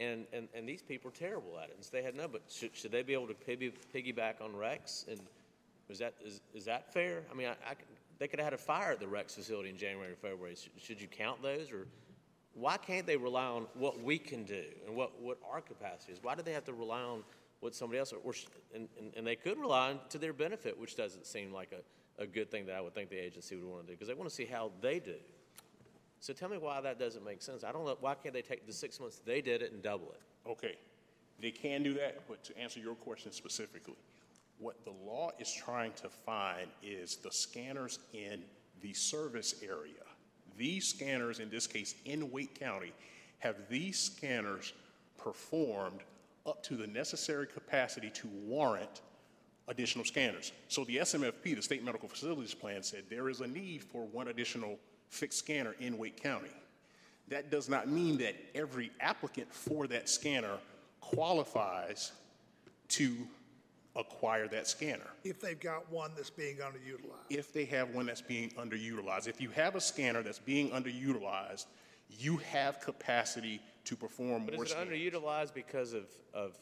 and, 0.00 0.24
and, 0.32 0.48
and 0.54 0.66
these 0.66 0.80
people 0.80 1.10
are 1.10 1.14
terrible 1.14 1.58
at 1.62 1.68
it, 1.68 1.74
and 1.76 1.84
so 1.84 1.90
they 1.92 2.02
had 2.02 2.16
no, 2.16 2.28
but 2.28 2.40
should, 2.48 2.74
should 2.74 2.90
they 2.90 3.02
be 3.02 3.12
able 3.12 3.26
to 3.26 3.34
piggy, 3.34 3.74
piggyback 3.94 4.40
on 4.40 4.56
Rex? 4.56 5.04
And 5.06 5.20
is 5.90 5.98
that, 5.98 6.14
is, 6.24 6.40
is 6.54 6.64
that 6.64 6.90
fair? 6.90 7.22
I 7.30 7.34
mean, 7.34 7.48
I, 7.48 7.72
I, 7.72 7.74
they 8.18 8.28
could 8.28 8.38
have 8.38 8.46
had 8.46 8.54
a 8.54 8.58
fire 8.58 8.92
at 8.92 9.00
the 9.00 9.06
Rex 9.06 9.34
facility 9.34 9.68
in 9.68 9.76
January 9.76 10.08
and 10.08 10.18
February. 10.18 10.54
Should, 10.54 10.72
should 10.82 11.00
you 11.00 11.08
count 11.08 11.42
those, 11.42 11.70
or 11.70 11.86
why 12.54 12.78
can't 12.78 13.06
they 13.06 13.18
rely 13.18 13.44
on 13.44 13.66
what 13.74 14.02
we 14.02 14.16
can 14.16 14.44
do 14.44 14.64
and 14.86 14.96
what, 14.96 15.20
what 15.20 15.36
our 15.52 15.60
capacity 15.60 16.14
is? 16.14 16.20
Why 16.22 16.34
do 16.34 16.42
they 16.42 16.52
have 16.52 16.64
to 16.64 16.72
rely 16.72 17.02
on 17.02 17.22
what 17.62 17.76
somebody 17.76 18.00
else, 18.00 18.12
or, 18.12 18.34
and, 18.74 18.88
and, 18.98 19.12
and 19.16 19.24
they 19.24 19.36
could 19.36 19.56
rely 19.56 19.90
on 19.90 20.00
to 20.08 20.18
their 20.18 20.32
benefit, 20.32 20.78
which 20.78 20.96
doesn't 20.96 21.24
seem 21.24 21.52
like 21.52 21.72
a, 21.72 22.22
a 22.22 22.26
good 22.26 22.50
thing 22.50 22.66
that 22.66 22.74
I 22.74 22.80
would 22.80 22.92
think 22.92 23.08
the 23.08 23.24
agency 23.24 23.54
would 23.54 23.64
want 23.64 23.82
to 23.82 23.86
do, 23.86 23.92
because 23.92 24.08
they 24.08 24.14
want 24.14 24.28
to 24.28 24.34
see 24.34 24.44
how 24.44 24.72
they 24.80 24.98
do. 24.98 25.14
So 26.18 26.32
tell 26.32 26.48
me 26.48 26.58
why 26.58 26.80
that 26.80 26.98
doesn't 26.98 27.24
make 27.24 27.40
sense. 27.40 27.62
I 27.62 27.70
don't 27.70 27.84
know, 27.84 27.96
why 28.00 28.14
can't 28.14 28.34
they 28.34 28.42
take 28.42 28.66
the 28.66 28.72
six 28.72 28.98
months 28.98 29.20
they 29.24 29.40
did 29.40 29.62
it 29.62 29.72
and 29.72 29.80
double 29.80 30.12
it? 30.12 30.50
Okay. 30.50 30.74
They 31.40 31.52
can 31.52 31.84
do 31.84 31.94
that, 31.94 32.28
but 32.28 32.42
to 32.44 32.58
answer 32.58 32.80
your 32.80 32.94
question 32.96 33.30
specifically, 33.30 33.94
what 34.58 34.84
the 34.84 34.92
law 35.04 35.30
is 35.38 35.52
trying 35.52 35.92
to 35.94 36.08
find 36.08 36.66
is 36.82 37.16
the 37.16 37.30
scanners 37.30 38.00
in 38.12 38.42
the 38.80 38.92
service 38.92 39.54
area. 39.62 40.02
These 40.56 40.88
scanners, 40.88 41.38
in 41.38 41.48
this 41.48 41.68
case 41.68 41.94
in 42.04 42.30
Wake 42.32 42.58
County, 42.58 42.92
have 43.38 43.56
these 43.68 43.98
scanners 43.98 44.72
performed 45.16 46.00
up 46.46 46.62
to 46.64 46.76
the 46.76 46.86
necessary 46.86 47.46
capacity 47.46 48.10
to 48.10 48.28
warrant 48.28 49.02
additional 49.68 50.04
scanners. 50.04 50.52
So 50.68 50.84
the 50.84 50.98
SMFP, 50.98 51.54
the 51.56 51.62
State 51.62 51.84
Medical 51.84 52.08
Facilities 52.08 52.54
Plan, 52.54 52.82
said 52.82 53.04
there 53.08 53.28
is 53.28 53.40
a 53.40 53.46
need 53.46 53.84
for 53.84 54.06
one 54.06 54.28
additional 54.28 54.78
fixed 55.08 55.38
scanner 55.38 55.74
in 55.78 55.98
Wake 55.98 56.22
County. 56.22 56.50
That 57.28 57.50
does 57.50 57.68
not 57.68 57.88
mean 57.88 58.18
that 58.18 58.34
every 58.54 58.90
applicant 59.00 59.52
for 59.52 59.86
that 59.86 60.08
scanner 60.08 60.56
qualifies 61.00 62.12
to 62.88 63.16
acquire 63.94 64.48
that 64.48 64.66
scanner. 64.66 65.10
If 65.24 65.40
they've 65.40 65.58
got 65.58 65.90
one 65.90 66.12
that's 66.16 66.30
being 66.30 66.56
underutilized. 66.56 67.30
If 67.30 67.52
they 67.52 67.64
have 67.66 67.90
one 67.90 68.06
that's 68.06 68.22
being 68.22 68.50
underutilized, 68.50 69.28
if 69.28 69.40
you 69.40 69.50
have 69.50 69.76
a 69.76 69.80
scanner 69.80 70.22
that's 70.22 70.38
being 70.38 70.70
underutilized, 70.70 71.66
you 72.08 72.38
have 72.38 72.80
capacity 72.80 73.60
to 73.84 73.96
perform 73.96 74.44
But 74.44 74.54
more 74.54 74.64
is 74.64 74.72
it 74.72 74.78
underutilized 74.78 75.54
because 75.54 75.92
of, 75.92 76.04
of, 76.32 76.56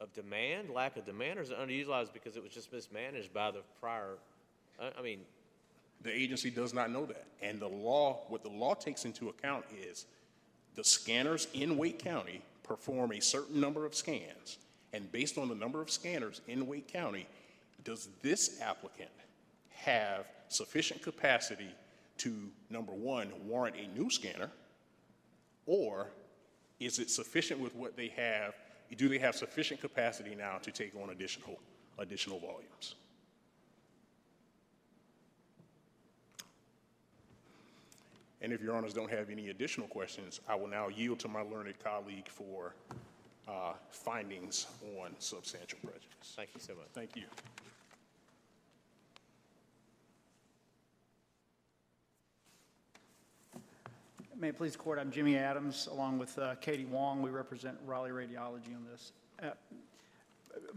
of 0.00 0.12
demand, 0.14 0.70
lack 0.70 0.96
of 0.96 1.04
demand, 1.04 1.38
or 1.38 1.42
is 1.42 1.50
it 1.50 1.58
underutilized 1.58 2.12
because 2.12 2.36
it 2.36 2.42
was 2.42 2.52
just 2.52 2.72
mismanaged 2.72 3.32
by 3.32 3.50
the 3.50 3.60
prior, 3.80 4.16
I, 4.80 4.90
I 4.98 5.02
mean, 5.02 5.20
The 6.02 6.12
agency 6.12 6.50
does 6.50 6.72
not 6.72 6.90
know 6.90 7.06
that. 7.06 7.26
And 7.42 7.60
the 7.60 7.68
law, 7.68 8.24
what 8.28 8.42
the 8.42 8.50
law 8.50 8.74
takes 8.74 9.04
into 9.04 9.28
account 9.28 9.64
is 9.78 10.06
the 10.74 10.84
scanners 10.84 11.48
in 11.54 11.76
Wake 11.76 11.98
County 11.98 12.42
perform 12.62 13.12
a 13.12 13.20
certain 13.20 13.60
number 13.60 13.86
of 13.86 13.94
scans. 13.94 14.58
And 14.92 15.10
based 15.12 15.36
on 15.38 15.48
the 15.48 15.54
number 15.54 15.80
of 15.80 15.90
scanners 15.90 16.40
in 16.48 16.66
Wake 16.66 16.88
County, 16.90 17.26
does 17.84 18.08
this 18.22 18.60
applicant 18.60 19.10
have 19.70 20.26
sufficient 20.48 21.02
capacity 21.02 21.68
to, 22.18 22.34
number 22.70 22.92
one, 22.92 23.30
warrant 23.46 23.76
a 23.76 23.86
new 23.98 24.10
scanner? 24.10 24.50
Or 25.66 26.08
is 26.80 26.98
it 26.98 27.10
sufficient 27.10 27.60
with 27.60 27.74
what 27.74 27.96
they 27.96 28.08
have? 28.08 28.54
Do 28.96 29.08
they 29.08 29.18
have 29.18 29.34
sufficient 29.34 29.80
capacity 29.80 30.34
now 30.34 30.58
to 30.58 30.70
take 30.70 30.94
on 31.02 31.10
additional, 31.10 31.58
additional 31.98 32.38
volumes? 32.38 32.94
And 38.42 38.52
if 38.52 38.60
your 38.60 38.76
honors 38.76 38.92
don't 38.92 39.10
have 39.10 39.30
any 39.30 39.48
additional 39.48 39.88
questions, 39.88 40.40
I 40.48 40.54
will 40.54 40.68
now 40.68 40.88
yield 40.88 41.18
to 41.20 41.28
my 41.28 41.40
learned 41.40 41.74
colleague 41.82 42.28
for 42.28 42.74
uh, 43.48 43.72
findings 43.90 44.66
on 45.00 45.14
substantial 45.18 45.78
prejudice. 45.82 46.34
thank 46.36 46.50
you 46.54 46.60
so 46.60 46.74
much. 46.74 46.86
Thank 46.92 47.16
you. 47.16 47.24
May 54.38 54.48
it 54.48 54.58
please 54.58 54.76
court, 54.76 54.98
I'm 54.98 55.10
Jimmy 55.10 55.38
Adams, 55.38 55.88
along 55.90 56.18
with 56.18 56.38
uh, 56.38 56.56
Katie 56.56 56.84
Wong. 56.84 57.22
We 57.22 57.30
represent 57.30 57.78
Raleigh 57.86 58.10
Radiology 58.10 58.74
on 58.76 58.84
this. 58.90 59.12
Uh, 59.42 59.50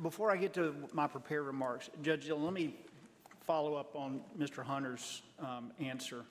Before 0.01 0.31
I 0.31 0.37
get 0.37 0.53
to 0.53 0.73
my 0.93 1.07
prepared 1.07 1.45
remarks, 1.45 1.89
Judge 2.01 2.27
Dillon, 2.27 2.45
let 2.45 2.53
me 2.53 2.73
follow 3.41 3.75
up 3.75 3.97
on 3.97 4.21
Mr. 4.37 4.63
Hunter's 4.63 5.23
um, 5.39 5.73
answer 5.77 6.23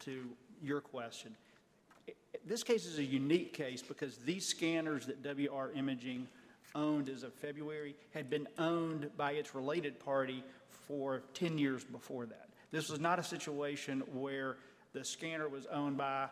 to 0.00 0.26
your 0.62 0.82
question. 0.82 1.34
This 2.44 2.62
case 2.62 2.84
is 2.84 2.98
a 2.98 3.04
unique 3.04 3.54
case 3.54 3.80
because 3.80 4.18
these 4.18 4.46
scanners 4.46 5.06
that 5.06 5.22
WR 5.24 5.70
Imaging 5.74 6.28
owned 6.74 7.08
as 7.08 7.22
of 7.22 7.32
February 7.32 7.94
had 8.12 8.28
been 8.28 8.46
owned 8.58 9.08
by 9.16 9.32
its 9.32 9.54
related 9.54 9.98
party 10.04 10.44
for 10.68 11.22
10 11.32 11.56
years 11.56 11.82
before 11.82 12.26
that. 12.26 12.50
This 12.72 12.90
was 12.90 13.00
not 13.00 13.18
a 13.18 13.22
situation 13.24 14.02
where 14.12 14.58
the 14.92 15.02
scanner 15.02 15.48
was 15.48 15.64
owned 15.66 15.96
by 15.96 16.28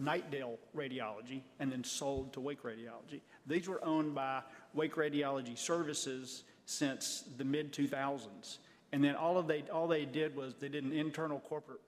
Knightdale 0.00 0.56
Radiology 0.76 1.42
and 1.58 1.72
then 1.72 1.82
sold 1.82 2.32
to 2.32 2.40
Wake 2.40 2.62
Radiology. 2.62 3.20
These 3.46 3.68
were 3.68 3.84
owned 3.84 4.14
by 4.14 4.42
Wake 4.74 4.94
Radiology 4.94 5.58
Services 5.58 6.44
since 6.66 7.24
the 7.36 7.44
mid-2000s. 7.44 8.58
And 8.92 9.02
then 9.02 9.16
all 9.16 9.38
of 9.38 9.46
they, 9.46 9.64
all 9.72 9.88
they 9.88 10.04
did 10.04 10.36
was 10.36 10.54
they 10.54 10.68
did 10.68 10.84
an 10.84 10.92
internal 10.92 11.40
corporate 11.40 11.80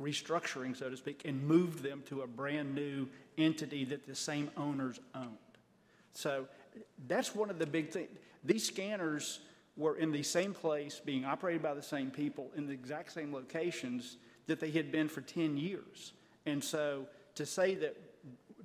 restructuring, 0.00 0.76
so 0.76 0.90
to 0.90 0.96
speak, 0.96 1.22
and 1.24 1.42
moved 1.42 1.82
them 1.82 2.02
to 2.08 2.22
a 2.22 2.26
brand-new 2.26 3.08
entity 3.38 3.84
that 3.86 4.06
the 4.06 4.14
same 4.14 4.50
owners 4.56 5.00
owned. 5.14 5.38
So 6.12 6.46
that's 7.06 7.34
one 7.34 7.50
of 7.50 7.58
the 7.58 7.66
big 7.66 7.90
things. 7.90 8.08
These 8.44 8.66
scanners 8.66 9.40
were 9.76 9.96
in 9.96 10.12
the 10.12 10.22
same 10.22 10.52
place, 10.52 11.00
being 11.04 11.24
operated 11.24 11.62
by 11.62 11.74
the 11.74 11.82
same 11.82 12.10
people, 12.10 12.50
in 12.56 12.66
the 12.66 12.72
exact 12.72 13.12
same 13.12 13.32
locations 13.32 14.16
that 14.46 14.60
they 14.60 14.70
had 14.70 14.92
been 14.92 15.08
for 15.08 15.20
10 15.20 15.56
years. 15.56 16.12
And 16.46 16.62
so 16.62 17.06
to 17.34 17.46
say 17.46 17.74
that 17.76 17.96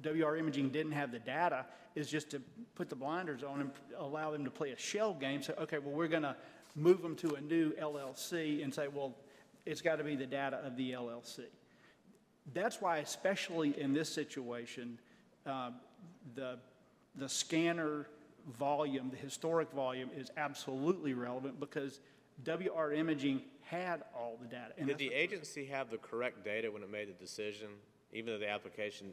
WR 0.03 0.35
Imaging 0.35 0.69
didn't 0.69 0.91
have 0.91 1.11
the 1.11 1.19
data 1.19 1.65
is 1.95 2.09
just 2.09 2.29
to 2.29 2.41
put 2.75 2.89
the 2.89 2.95
blinders 2.95 3.43
on 3.43 3.61
and 3.61 3.71
allow 3.97 4.31
them 4.31 4.43
to 4.43 4.51
play 4.51 4.71
a 4.71 4.77
shell 4.77 5.13
game. 5.13 5.41
Say, 5.41 5.53
okay, 5.59 5.79
well, 5.79 5.93
we're 5.93 6.07
going 6.07 6.23
to 6.23 6.35
move 6.75 7.01
them 7.01 7.15
to 7.15 7.33
a 7.33 7.41
new 7.41 7.71
LLC 7.71 8.63
and 8.63 8.73
say, 8.73 8.87
well, 8.87 9.15
it's 9.65 9.81
got 9.81 9.97
to 9.97 10.03
be 10.03 10.15
the 10.15 10.25
data 10.25 10.57
of 10.57 10.77
the 10.77 10.91
LLC. 10.91 11.45
That's 12.53 12.79
why, 12.79 12.99
especially 12.99 13.79
in 13.79 13.93
this 13.93 14.09
situation, 14.09 14.99
uh, 15.45 15.71
the, 16.35 16.59
the 17.15 17.27
scanner 17.27 18.07
volume, 18.57 19.09
the 19.09 19.17
historic 19.17 19.71
volume, 19.71 20.09
is 20.15 20.31
absolutely 20.37 21.13
relevant 21.13 21.59
because 21.59 21.99
WR 22.45 22.93
Imaging 22.93 23.41
had 23.61 24.03
all 24.15 24.37
the 24.41 24.47
data. 24.47 24.73
And 24.77 24.87
Did 24.87 24.97
the 24.97 25.13
agency 25.13 25.65
have 25.65 25.89
the 25.89 25.97
correct 25.97 26.43
data 26.43 26.71
when 26.71 26.83
it 26.83 26.91
made 26.91 27.09
the 27.09 27.13
decision, 27.13 27.69
even 28.13 28.33
though 28.33 28.39
the 28.39 28.49
application 28.49 29.11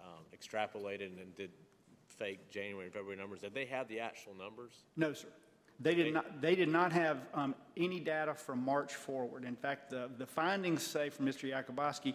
um, 0.00 0.24
extrapolated 0.36 1.20
and 1.20 1.34
did 1.36 1.50
fake 2.08 2.50
January 2.50 2.86
and 2.86 2.92
February 2.92 3.16
numbers? 3.16 3.40
Did 3.40 3.54
they 3.54 3.66
have 3.66 3.88
the 3.88 4.00
actual 4.00 4.34
numbers? 4.34 4.72
No, 4.96 5.12
sir. 5.12 5.28
They 5.82 5.94
did 5.94 6.12
not, 6.12 6.42
they 6.42 6.54
did 6.54 6.68
not 6.68 6.92
have 6.92 7.18
um, 7.32 7.54
any 7.74 8.00
data 8.00 8.34
from 8.34 8.62
March 8.62 8.94
forward. 8.94 9.44
In 9.44 9.56
fact, 9.56 9.90
the, 9.90 10.10
the 10.18 10.26
findings 10.26 10.82
say 10.82 11.08
from 11.08 11.26
Mr. 11.26 11.50
Yakuboski, 11.50 12.14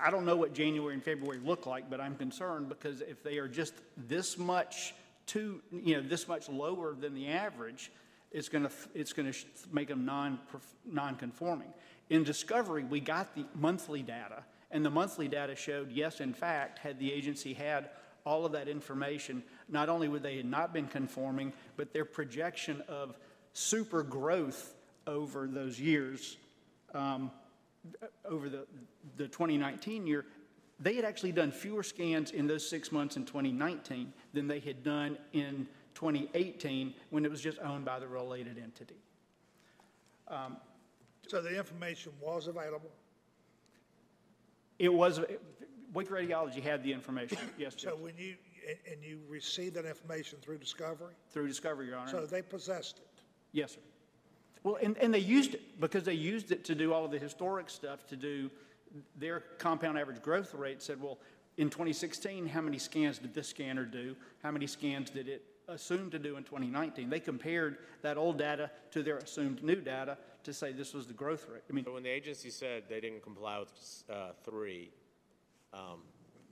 I 0.00 0.10
don't 0.10 0.24
know 0.24 0.36
what 0.36 0.54
January 0.54 0.94
and 0.94 1.02
February 1.02 1.40
look 1.44 1.66
like, 1.66 1.90
but 1.90 2.00
I'm 2.00 2.14
concerned 2.14 2.68
because 2.68 3.00
if 3.00 3.22
they 3.24 3.38
are 3.38 3.48
just 3.48 3.74
this 3.96 4.38
much 4.38 4.94
too, 5.26 5.60
you 5.72 5.96
know, 5.96 6.02
this 6.06 6.28
much 6.28 6.48
lower 6.48 6.94
than 6.94 7.14
the 7.14 7.28
average, 7.28 7.90
it's 8.34 8.48
going 8.48 8.64
to, 8.64 8.70
it's 8.94 9.12
going 9.12 9.32
to 9.32 9.38
make 9.72 9.88
them 9.88 10.04
non, 10.04 10.40
non-conforming. 10.84 11.72
In 12.10 12.24
Discovery, 12.24 12.82
we 12.84 12.98
got 13.00 13.34
the 13.34 13.46
monthly 13.54 14.02
data, 14.02 14.42
and 14.72 14.84
the 14.84 14.90
monthly 14.90 15.28
data 15.28 15.54
showed, 15.54 15.92
yes, 15.92 16.20
in 16.20 16.34
fact, 16.34 16.80
had 16.80 16.98
the 16.98 17.10
agency 17.10 17.54
had 17.54 17.90
all 18.26 18.44
of 18.44 18.52
that 18.52 18.68
information, 18.68 19.42
not 19.68 19.88
only 19.88 20.08
would 20.08 20.22
they 20.22 20.38
have 20.38 20.46
not 20.46 20.72
been 20.72 20.86
conforming, 20.88 21.52
but 21.76 21.92
their 21.92 22.04
projection 22.04 22.82
of 22.88 23.16
super 23.52 24.02
growth 24.02 24.74
over 25.06 25.46
those 25.46 25.78
years, 25.78 26.36
um, 26.92 27.30
over 28.24 28.48
the, 28.48 28.66
the 29.16 29.28
2019 29.28 30.06
year, 30.06 30.24
they 30.80 30.96
had 30.96 31.04
actually 31.04 31.32
done 31.32 31.52
fewer 31.52 31.84
scans 31.84 32.32
in 32.32 32.48
those 32.48 32.68
six 32.68 32.90
months 32.90 33.16
in 33.16 33.24
2019 33.24 34.12
than 34.32 34.48
they 34.48 34.58
had 34.58 34.82
done 34.82 35.16
in 35.32 35.68
2018 36.04 36.92
when 37.10 37.24
it 37.24 37.30
was 37.30 37.40
just 37.40 37.58
owned 37.60 37.84
by 37.84 37.98
the 37.98 38.06
related 38.06 38.58
entity. 38.58 38.96
Um, 40.28 40.58
so 41.26 41.40
the 41.40 41.56
information 41.56 42.12
was 42.20 42.46
available? 42.46 42.90
It 44.78 44.92
was, 44.92 45.20
Wake 45.94 46.10
Radiology 46.10 46.62
had 46.62 46.82
the 46.82 46.92
information, 46.92 47.38
yes, 47.58 47.72
sir. 47.72 47.78
So 47.78 47.90
Judge, 47.92 48.00
when 48.00 48.14
you, 48.18 48.34
and- 48.68 48.78
and 48.92 49.02
you 49.02 49.20
received 49.28 49.74
that 49.76 49.86
information 49.86 50.38
through 50.42 50.58
Discovery? 50.58 51.14
through 51.30 51.48
Discovery, 51.48 51.86
Your 51.86 51.96
Honor. 51.96 52.10
So 52.10 52.26
they 52.26 52.42
possessed 52.42 52.98
it? 52.98 53.22
Yes, 53.52 53.72
sir. 53.72 53.80
Well, 54.62 54.78
and, 54.82 54.96
and 54.98 55.12
they 55.12 55.18
used 55.18 55.54
it 55.54 55.80
because 55.80 56.04
they 56.04 56.14
used 56.14 56.50
it 56.50 56.64
to 56.64 56.74
do 56.74 56.92
all 56.92 57.04
of 57.04 57.10
the 57.10 57.18
historic 57.18 57.70
stuff, 57.70 58.06
to 58.08 58.16
do 58.16 58.50
their 59.16 59.40
compound 59.58 59.98
average 59.98 60.22
growth 60.22 60.54
rate. 60.54 60.82
Said, 60.82 61.00
well, 61.02 61.18
in 61.58 61.68
2016, 61.68 62.46
how 62.46 62.62
many 62.62 62.78
scans 62.78 63.18
did 63.18 63.34
this 63.34 63.48
scanner 63.48 63.84
do? 63.84 64.16
How 64.42 64.50
many 64.50 64.66
scans 64.66 65.10
did 65.10 65.28
it 65.28 65.44
assume 65.68 66.10
to 66.10 66.18
do 66.18 66.36
in 66.36 66.44
2019? 66.44 67.08
They 67.08 67.20
compared 67.20 67.78
that 68.02 68.16
old 68.16 68.38
data 68.38 68.70
to 68.92 69.02
their 69.02 69.18
assumed 69.18 69.62
new 69.62 69.76
data 69.76 70.18
to 70.44 70.52
say 70.52 70.72
this 70.72 70.94
was 70.94 71.06
the 71.06 71.12
growth 71.12 71.46
rate. 71.50 71.62
I 71.68 71.72
mean, 71.72 71.84
when 71.84 72.02
the 72.02 72.10
agency 72.10 72.50
said 72.50 72.84
they 72.88 73.00
didn't 73.00 73.22
comply 73.22 73.58
with 73.58 74.04
uh, 74.10 74.32
three, 74.44 74.90
um, 75.72 76.00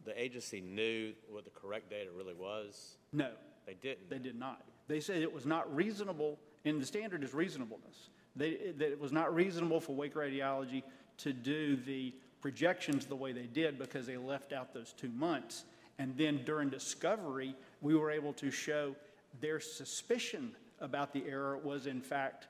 the 0.05 0.21
agency 0.21 0.61
knew 0.61 1.13
what 1.29 1.45
the 1.45 1.51
correct 1.51 1.91
data 1.91 2.11
really 2.17 2.35
was? 2.35 2.97
no, 3.13 3.31
They 3.67 3.75
didn't? 3.75 4.11
They 4.11 4.19
did 4.19 4.39
not. 4.39 4.63
They 4.89 5.01
said 5.01 5.23
it 5.23 5.33
was 5.33 5.47
not 5.47 5.75
reasonable, 5.75 6.39
and 6.65 6.81
the 6.81 6.87
standard 6.87 7.23
is 7.23 7.35
reasonableness. 7.35 8.09
They, 8.35 8.73
that 8.79 8.91
it 8.91 9.01
was 9.01 9.13
not 9.13 9.35
reasonable 9.35 9.81
for 9.81 9.95
Wake 9.95 10.15
Radiology 10.15 10.83
to 11.19 11.33
do 11.33 11.77
the 11.77 12.15
projections 12.41 13.07
the 13.07 13.17
way 13.17 13.33
they 13.33 13.47
did 13.47 13.79
because 13.79 14.07
they 14.07 14.17
left 14.17 14.53
out 14.53 14.75
those 14.75 14.93
two 14.93 15.11
months. 15.11 15.65
And 15.99 16.17
then 16.17 16.43
during 16.45 16.71
discovery, 16.71 17.55
we 17.83 17.95
were 17.95 18.11
able 18.11 18.33
to 18.35 18.51
show 18.51 18.95
their 19.41 19.61
suspicion 19.61 20.53
about 20.81 21.13
the 21.13 21.25
error 21.29 21.59
was 21.59 21.87
in 21.87 22.01
fact 22.01 22.47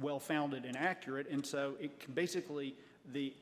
well-founded 0.00 0.64
and 0.64 0.76
accurate. 0.76 1.28
And 1.30 1.44
so 1.44 1.74
it 1.80 2.14
basically, 2.14 2.74
the 3.12 3.32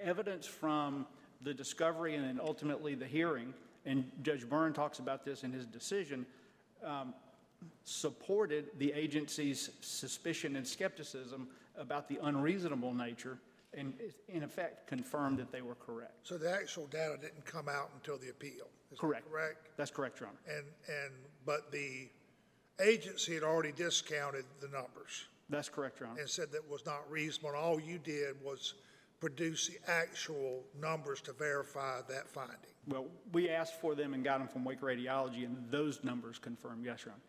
evidence 0.00 0.46
from 0.46 1.06
the 1.42 1.52
discovery 1.52 2.14
and 2.14 2.24
then 2.24 2.40
ultimately 2.42 2.94
the 2.94 3.06
hearing, 3.06 3.52
and 3.84 4.10
Judge 4.22 4.48
Byrne 4.48 4.72
talks 4.72 4.98
about 5.00 5.24
this 5.24 5.44
in 5.44 5.52
his 5.52 5.66
decision, 5.66 6.24
um, 6.84 7.12
supported 7.84 8.66
the 8.78 8.92
agency's 8.92 9.70
suspicion 9.80 10.56
and 10.56 10.66
skepticism 10.66 11.48
about 11.76 12.08
the 12.08 12.18
unreasonable 12.22 12.94
nature 12.94 13.38
and 13.76 13.92
in 14.28 14.42
effect 14.42 14.86
confirmed 14.86 15.38
that 15.38 15.50
they 15.52 15.62
were 15.62 15.74
correct. 15.74 16.12
So 16.22 16.36
the 16.38 16.50
actual 16.50 16.86
data 16.86 17.16
didn't 17.20 17.44
come 17.44 17.68
out 17.68 17.90
until 17.94 18.18
the 18.18 18.30
appeal? 18.30 18.66
is 18.92 18.98
that 18.98 18.98
Correct. 18.98 19.30
Correct? 19.30 19.68
That's 19.76 19.90
correct, 19.90 20.20
Your 20.20 20.28
Honor. 20.28 20.38
And, 20.58 20.66
and, 20.88 21.12
but 21.44 21.70
the 21.72 22.08
agency 22.80 23.34
had 23.34 23.42
already 23.42 23.72
discounted 23.72 24.44
the 24.60 24.68
numbers 24.68 25.26
That's 25.50 25.68
correct, 25.68 26.00
Your 26.00 26.08
Honor. 26.10 26.20
and 26.20 26.28
said 26.28 26.52
that 26.52 26.68
was 26.70 26.84
not 26.86 27.08
reasonable, 27.10 27.50
and 27.50 27.58
all 27.58 27.80
you 27.80 27.98
did 27.98 28.36
was 28.42 28.74
produce 29.20 29.68
the 29.68 29.78
actual 29.90 30.62
numbers 30.80 31.20
to 31.22 31.32
verify 31.32 32.00
that 32.08 32.28
finding. 32.28 32.56
Well, 32.86 33.06
we 33.32 33.48
asked 33.48 33.80
for 33.80 33.94
them 33.94 34.12
and 34.12 34.22
got 34.22 34.38
them 34.38 34.48
from 34.48 34.64
Wake 34.64 34.80
Radiology, 34.82 35.44
and 35.44 35.56
those 35.70 36.02
numbers 36.04 36.38
confirmed. 36.38 36.84
yes, 36.84 37.04
Your 37.04 37.12
Honor. 37.14 37.22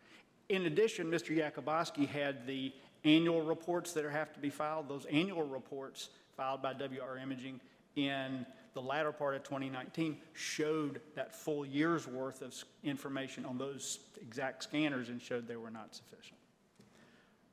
In 0.49 0.65
addition, 0.67 1.09
Mr. 1.09 1.35
Yakubowski 1.35 2.07
had 2.07 2.45
the 2.45 2.73
annual 3.03 3.41
reports 3.41 3.93
that 3.93 4.03
have 4.09 4.33
to 4.33 4.39
be 4.39 4.49
filed. 4.49 4.89
Those 4.89 5.05
annual 5.05 5.43
reports 5.43 6.09
filed 6.35 6.61
by 6.61 6.73
WR 6.73 7.17
Imaging 7.21 7.59
in 7.95 8.45
the 8.73 8.81
latter 8.81 9.11
part 9.11 9.35
of 9.35 9.43
2019 9.43 10.17
showed 10.33 10.99
that 11.15 11.33
full 11.33 11.65
year's 11.65 12.07
worth 12.07 12.41
of 12.41 12.53
information 12.83 13.45
on 13.45 13.57
those 13.57 13.99
exact 14.21 14.63
scanners 14.63 15.09
and 15.09 15.21
showed 15.21 15.47
they 15.47 15.55
were 15.55 15.71
not 15.71 15.95
sufficient. 15.95 16.37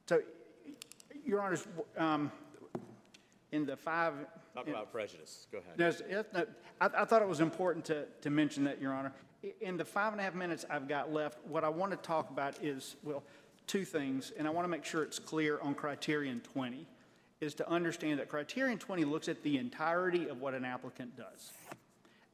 So, 0.06 0.20
Your 1.24 1.40
Honors, 1.40 1.66
um, 1.96 2.32
in 3.52 3.64
the 3.66 3.76
five. 3.76 4.14
Talk 4.54 4.66
about 4.66 4.90
prejudice. 4.90 5.46
Go 5.52 5.58
ahead. 5.58 5.74
There's, 5.76 6.02
no, 6.34 6.44
I, 6.80 6.90
I 6.98 7.04
thought 7.04 7.22
it 7.22 7.28
was 7.28 7.40
important 7.40 7.84
to, 7.86 8.06
to 8.22 8.30
mention 8.30 8.64
that, 8.64 8.80
Your 8.80 8.92
Honor. 8.92 9.12
In 9.60 9.76
the 9.76 9.84
five 9.84 10.12
and 10.12 10.20
a 10.20 10.24
half 10.24 10.34
minutes 10.34 10.64
I've 10.68 10.88
got 10.88 11.12
left, 11.12 11.38
what 11.46 11.64
I 11.64 11.68
want 11.68 11.92
to 11.92 11.96
talk 11.98 12.30
about 12.30 12.62
is, 12.62 12.96
well, 13.02 13.22
two 13.66 13.84
things, 13.84 14.32
and 14.36 14.46
I 14.46 14.50
want 14.50 14.64
to 14.64 14.68
make 14.68 14.84
sure 14.84 15.02
it's 15.02 15.18
clear 15.18 15.60
on 15.60 15.74
criterion 15.74 16.40
20, 16.52 16.86
is 17.42 17.54
to 17.54 17.68
understand 17.68 18.20
that 18.20 18.28
criterion 18.28 18.78
20 18.78 19.04
looks 19.04 19.28
at 19.28 19.42
the 19.42 19.58
entirety 19.58 20.28
of 20.28 20.40
what 20.40 20.54
an 20.54 20.64
applicant 20.64 21.16
does. 21.16 21.50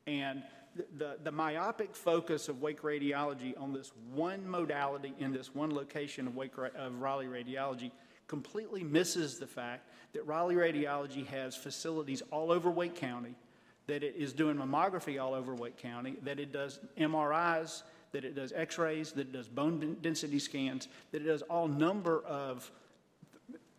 And 0.07 0.43
the- 0.77 0.87
the, 0.99 1.19
the 1.25 1.33
myopic 1.33 1.97
focus 1.97 2.49
of 2.49 2.61
Wake 2.61 2.83
Radiology 2.83 3.59
on 3.59 3.73
this 3.73 3.91
one 4.13 4.47
modality 4.47 5.15
in 5.19 5.33
this 5.33 5.55
one 5.55 5.75
location 5.75 6.27
of 6.27 6.37
Wake, 6.37 6.53
of 6.77 7.01
Raleigh 7.01 7.27
Radiology 7.27 7.91
completely 8.27 8.85
misses 8.85 9.39
the 9.39 9.47
fact 9.47 9.89
that 10.13 10.27
Raleigh 10.27 10.57
Radiology 10.57 11.27
has 11.29 11.57
facilities 11.57 12.23
all 12.31 12.53
over 12.53 12.71
Wake 12.71 12.95
County, 12.95 13.35
that 13.87 14.03
it 14.03 14.15
is 14.15 14.35
doing 14.35 14.57
mammography 14.57 15.21
all 15.21 15.33
over 15.33 15.55
Wake 15.55 15.79
County, 15.79 16.17
that 16.23 16.39
it 16.39 16.53
does 16.53 16.81
MRIs, 16.99 17.83
that 18.13 18.25
it 18.25 18.35
does 18.35 18.53
x-rays, 18.53 19.13
that 19.13 19.23
it 19.23 19.33
does 19.33 19.49
bone 19.49 19.97
density 20.03 20.39
scans, 20.39 20.89
that 21.13 21.23
it 21.23 21.27
does 21.27 21.41
all 21.43 21.67
number 21.67 22.21
of 22.27 22.71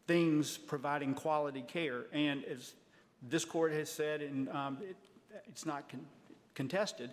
things 0.10 0.58
providing 0.58 1.14
quality 1.14 1.62
care. 1.62 2.08
And 2.12 2.44
as 2.46 2.74
this 3.30 3.46
court 3.46 3.72
has 3.74 3.92
said, 3.92 4.24
and 4.24 4.50
um, 4.50 4.80
it, 4.82 4.96
it's 5.46 5.68
not 5.68 5.88
con- 5.88 6.08
contested, 6.56 7.12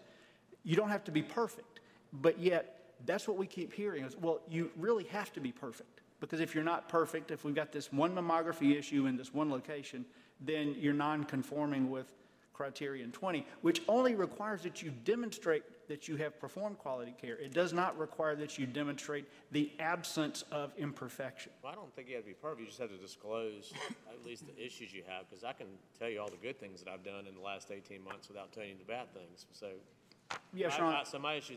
you 0.65 0.77
don't 0.77 0.89
have 0.89 1.05
to 1.05 1.11
be 1.11 1.21
perfect. 1.21 1.81
But 2.15 2.39
yet, 2.39 2.95
that's 3.05 3.29
what 3.29 3.37
we 3.37 3.47
keep 3.47 3.75
hearing 3.75 4.03
is, 4.03 4.17
well, 4.17 4.41
you 4.49 4.71
really 4.79 5.05
have 5.05 5.31
to 5.35 5.41
be 5.41 5.53
perfect. 5.53 6.01
Because 6.21 6.41
if 6.41 6.55
you're 6.55 6.65
not 6.65 6.89
perfect, 6.89 7.31
if 7.31 7.45
we've 7.45 7.55
got 7.55 7.71
this 7.71 7.93
one 7.93 8.15
mammography 8.15 8.75
issue 8.75 9.05
in 9.05 9.19
this 9.19 9.35
one 9.35 9.51
location, 9.51 10.07
then 10.41 10.75
you're 10.79 10.95
non-conforming 10.95 11.91
with 11.91 12.11
criterion 12.57 13.13
20, 13.13 13.47
which 13.61 13.83
only 13.87 14.15
requires 14.15 14.63
that 14.63 14.83
you 14.83 14.91
demonstrate 15.05 15.63
that 15.89 16.09
you 16.09 16.17
have 16.17 16.41
performed 16.41 16.79
quality 16.79 17.15
care. 17.21 17.37
It 17.37 17.53
does 17.53 17.73
not 17.73 17.97
require 17.99 18.35
that 18.37 18.59
you 18.59 18.67
demonstrate 18.67 19.27
the 19.53 19.71
absence 19.79 20.43
of 20.51 20.73
imperfection. 20.79 21.53
Well, 21.63 21.73
I 21.73 21.75
don't 21.75 21.95
think 21.95 22.09
you 22.09 22.17
have 22.17 22.25
to 22.25 22.29
be 22.29 22.35
perfect. 22.35 22.61
You 22.63 22.67
just 22.67 22.79
have 22.81 22.91
to 22.91 22.97
disclose 22.97 23.73
at 24.11 24.25
least 24.25 24.45
the 24.47 24.57
issues 24.65 24.93
you 24.93 25.03
have, 25.07 25.29
because 25.29 25.45
I 25.45 25.53
can 25.53 25.67
tell 25.99 26.09
you 26.09 26.21
all 26.21 26.29
the 26.29 26.39
good 26.39 26.59
things 26.59 26.83
that 26.83 26.91
I've 26.91 27.05
done 27.05 27.27
in 27.29 27.35
the 27.35 27.41
last 27.43 27.71
18 27.71 28.03
months 28.03 28.29
without 28.29 28.53
telling 28.53 28.71
you 28.71 28.77
the 28.79 28.85
bad 28.91 29.13
things. 29.13 29.47
So, 29.53 29.69
Yes, 30.53 30.77
I- 30.81 31.05
so 31.05 31.19
my 31.21 31.35
issue, 31.35 31.57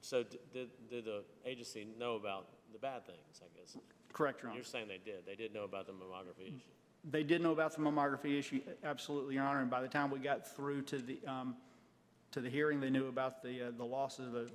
so 0.00 0.22
did, 0.52 0.70
did 0.88 1.04
the 1.04 1.22
agency 1.44 1.86
know 1.98 2.14
about 2.14 2.46
the 2.72 2.78
bad 2.78 3.04
things, 3.06 3.42
I 3.42 3.58
guess? 3.58 3.76
Correct, 4.12 4.42
Honor. 4.42 4.54
You're 4.54 4.64
saying 4.64 4.88
they 4.88 5.00
did. 5.04 5.26
They 5.26 5.34
did 5.34 5.52
know 5.52 5.64
about 5.64 5.86
the 5.86 5.92
mammography 5.92 6.46
issue. 6.46 6.72
They 7.08 7.22
did 7.22 7.40
know 7.40 7.52
about 7.52 7.74
the 7.74 7.80
mammography 7.80 8.38
issue, 8.38 8.60
absolutely, 8.84 9.34
Your 9.34 9.44
Honor, 9.44 9.60
and 9.60 9.70
by 9.70 9.80
the 9.80 9.88
time 9.88 10.10
we 10.10 10.18
got 10.18 10.46
through 10.56 10.82
to 10.82 10.98
the, 10.98 11.18
um, 11.26 11.56
to 12.32 12.40
the 12.40 12.50
hearing, 12.50 12.80
they 12.80 12.90
knew 12.90 13.06
about 13.06 13.42
the, 13.42 13.68
uh, 13.68 13.70
the 13.76 13.84
loss 13.84 14.18
of 14.18 14.32
the, 14.32 14.50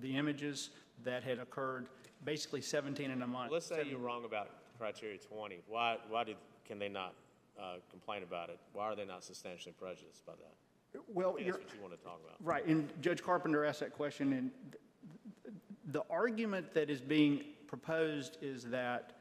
the 0.00 0.16
images 0.16 0.70
that 1.04 1.24
had 1.24 1.38
occurred, 1.38 1.88
basically 2.24 2.60
17 2.60 3.10
in 3.10 3.22
a 3.22 3.26
month. 3.26 3.50
Let's 3.50 3.66
say 3.66 3.84
you're 3.88 3.98
wrong 3.98 4.24
about 4.24 4.48
criteria 4.78 5.18
20. 5.18 5.58
Why, 5.66 5.96
why 6.08 6.22
did, 6.22 6.36
can 6.64 6.78
they 6.78 6.88
not 6.88 7.14
uh, 7.60 7.76
complain 7.90 8.22
about 8.22 8.48
it? 8.48 8.58
Why 8.72 8.84
are 8.84 8.94
they 8.94 9.04
not 9.04 9.24
substantially 9.24 9.74
prejudiced 9.76 10.24
by 10.24 10.34
that? 10.34 11.02
Well, 11.08 11.36
that's 11.36 11.58
what 11.58 11.74
you 11.74 11.82
want 11.82 11.98
to 11.98 12.04
talk 12.04 12.20
about. 12.24 12.36
right, 12.40 12.64
and 12.66 12.88
Judge 13.02 13.22
Carpenter 13.22 13.64
asked 13.64 13.80
that 13.80 13.92
question, 13.92 14.32
and 14.32 14.50
th- 14.72 15.54
the 15.86 16.02
argument 16.08 16.72
that 16.74 16.90
is 16.90 17.00
being 17.00 17.44
proposed 17.66 18.38
is 18.40 18.64
that 18.64 19.17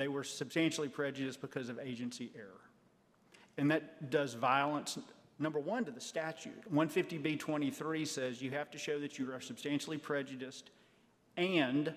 they 0.00 0.08
were 0.08 0.24
substantially 0.24 0.88
prejudiced 0.88 1.40
because 1.40 1.68
of 1.68 1.78
agency 1.78 2.30
error. 2.34 2.60
And 3.58 3.70
that 3.70 4.10
does 4.10 4.34
violence, 4.34 4.98
number 5.38 5.58
one, 5.58 5.84
to 5.84 5.90
the 5.90 6.00
statute. 6.00 6.72
150B23 6.72 8.06
says 8.06 8.40
you 8.40 8.50
have 8.52 8.70
to 8.70 8.78
show 8.78 8.98
that 9.00 9.18
you 9.18 9.30
are 9.32 9.40
substantially 9.40 9.98
prejudiced 9.98 10.70
and 11.36 11.92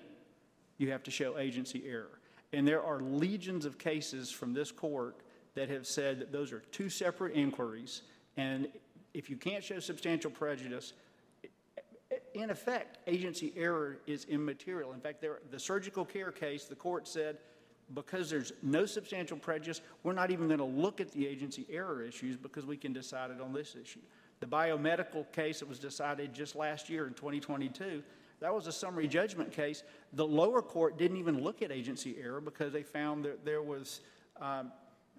you 0.78 0.90
have 0.90 1.02
to 1.04 1.10
show 1.10 1.38
agency 1.38 1.84
error. 1.86 2.18
And 2.52 2.68
there 2.68 2.82
are 2.82 3.00
legions 3.00 3.64
of 3.64 3.78
cases 3.78 4.30
from 4.30 4.52
this 4.52 4.70
court 4.70 5.16
that 5.54 5.70
have 5.70 5.86
said 5.86 6.18
that 6.18 6.32
those 6.32 6.52
are 6.52 6.60
two 6.72 6.90
separate 6.90 7.34
inquiries. 7.34 8.02
And 8.36 8.68
if 9.14 9.30
you 9.30 9.36
can't 9.36 9.62
show 9.62 9.78
substantial 9.78 10.30
prejudice, 10.30 10.92
in 12.34 12.50
effect, 12.50 12.98
agency 13.06 13.52
error 13.56 13.98
is 14.06 14.24
immaterial. 14.26 14.92
In 14.92 15.00
fact, 15.00 15.20
there, 15.20 15.38
the 15.50 15.58
surgical 15.58 16.04
care 16.04 16.32
case, 16.32 16.64
the 16.64 16.74
court 16.74 17.08
said, 17.08 17.38
because 17.92 18.30
there's 18.30 18.52
no 18.62 18.86
substantial 18.86 19.36
prejudice, 19.36 19.80
we're 20.02 20.14
not 20.14 20.30
even 20.30 20.46
going 20.46 20.58
to 20.58 20.64
look 20.64 21.00
at 21.00 21.10
the 21.12 21.26
agency 21.26 21.66
error 21.70 22.02
issues 22.02 22.36
because 22.36 22.64
we 22.64 22.76
can 22.76 22.92
decide 22.92 23.30
it 23.30 23.40
on 23.40 23.52
this 23.52 23.76
issue. 23.80 24.00
The 24.40 24.46
biomedical 24.46 25.30
case 25.32 25.60
that 25.60 25.68
was 25.68 25.78
decided 25.78 26.32
just 26.32 26.56
last 26.56 26.88
year 26.88 27.06
in 27.06 27.14
2022, 27.14 28.02
that 28.40 28.54
was 28.54 28.66
a 28.66 28.72
summary 28.72 29.08
judgment 29.08 29.52
case. 29.52 29.82
The 30.14 30.26
lower 30.26 30.62
court 30.62 30.98
didn't 30.98 31.18
even 31.18 31.42
look 31.42 31.62
at 31.62 31.70
agency 31.70 32.16
error 32.20 32.40
because 32.40 32.72
they 32.72 32.82
found 32.82 33.24
that 33.24 33.44
there 33.44 33.62
was 33.62 34.00
um, 34.40 34.72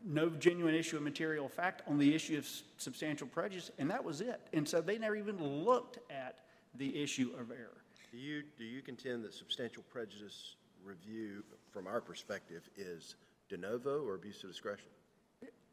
no 0.03 0.30
genuine 0.30 0.76
issue 0.76 0.97
of 0.97 1.03
material 1.03 1.47
fact 1.47 1.82
on 1.88 1.97
the 1.97 2.13
issue 2.13 2.38
of 2.38 2.47
substantial 2.78 3.28
prejudice, 3.28 3.72
and 3.80 3.89
that 3.89 4.03
was 4.03 4.22
it. 4.22 4.41
And 4.53 4.68
so 4.68 4.82
they 4.82 4.97
never 4.97 5.16
even 5.16 5.43
looked 5.43 5.99
at 6.11 6.39
the 6.76 7.01
issue 7.01 7.32
of 7.39 7.51
error. 7.51 7.78
Do 8.11 8.18
you, 8.18 8.43
do 8.57 8.63
you 8.63 8.82
contend 8.82 9.24
that 9.24 9.34
substantial 9.34 9.84
prejudice 9.91 10.55
review, 10.86 11.43
from 11.71 11.88
our 11.88 11.99
perspective, 11.99 12.69
is 12.77 13.15
de 13.49 13.57
novo 13.57 14.03
or 14.03 14.15
abuse 14.15 14.43
of 14.43 14.49
discretion? 14.49 14.88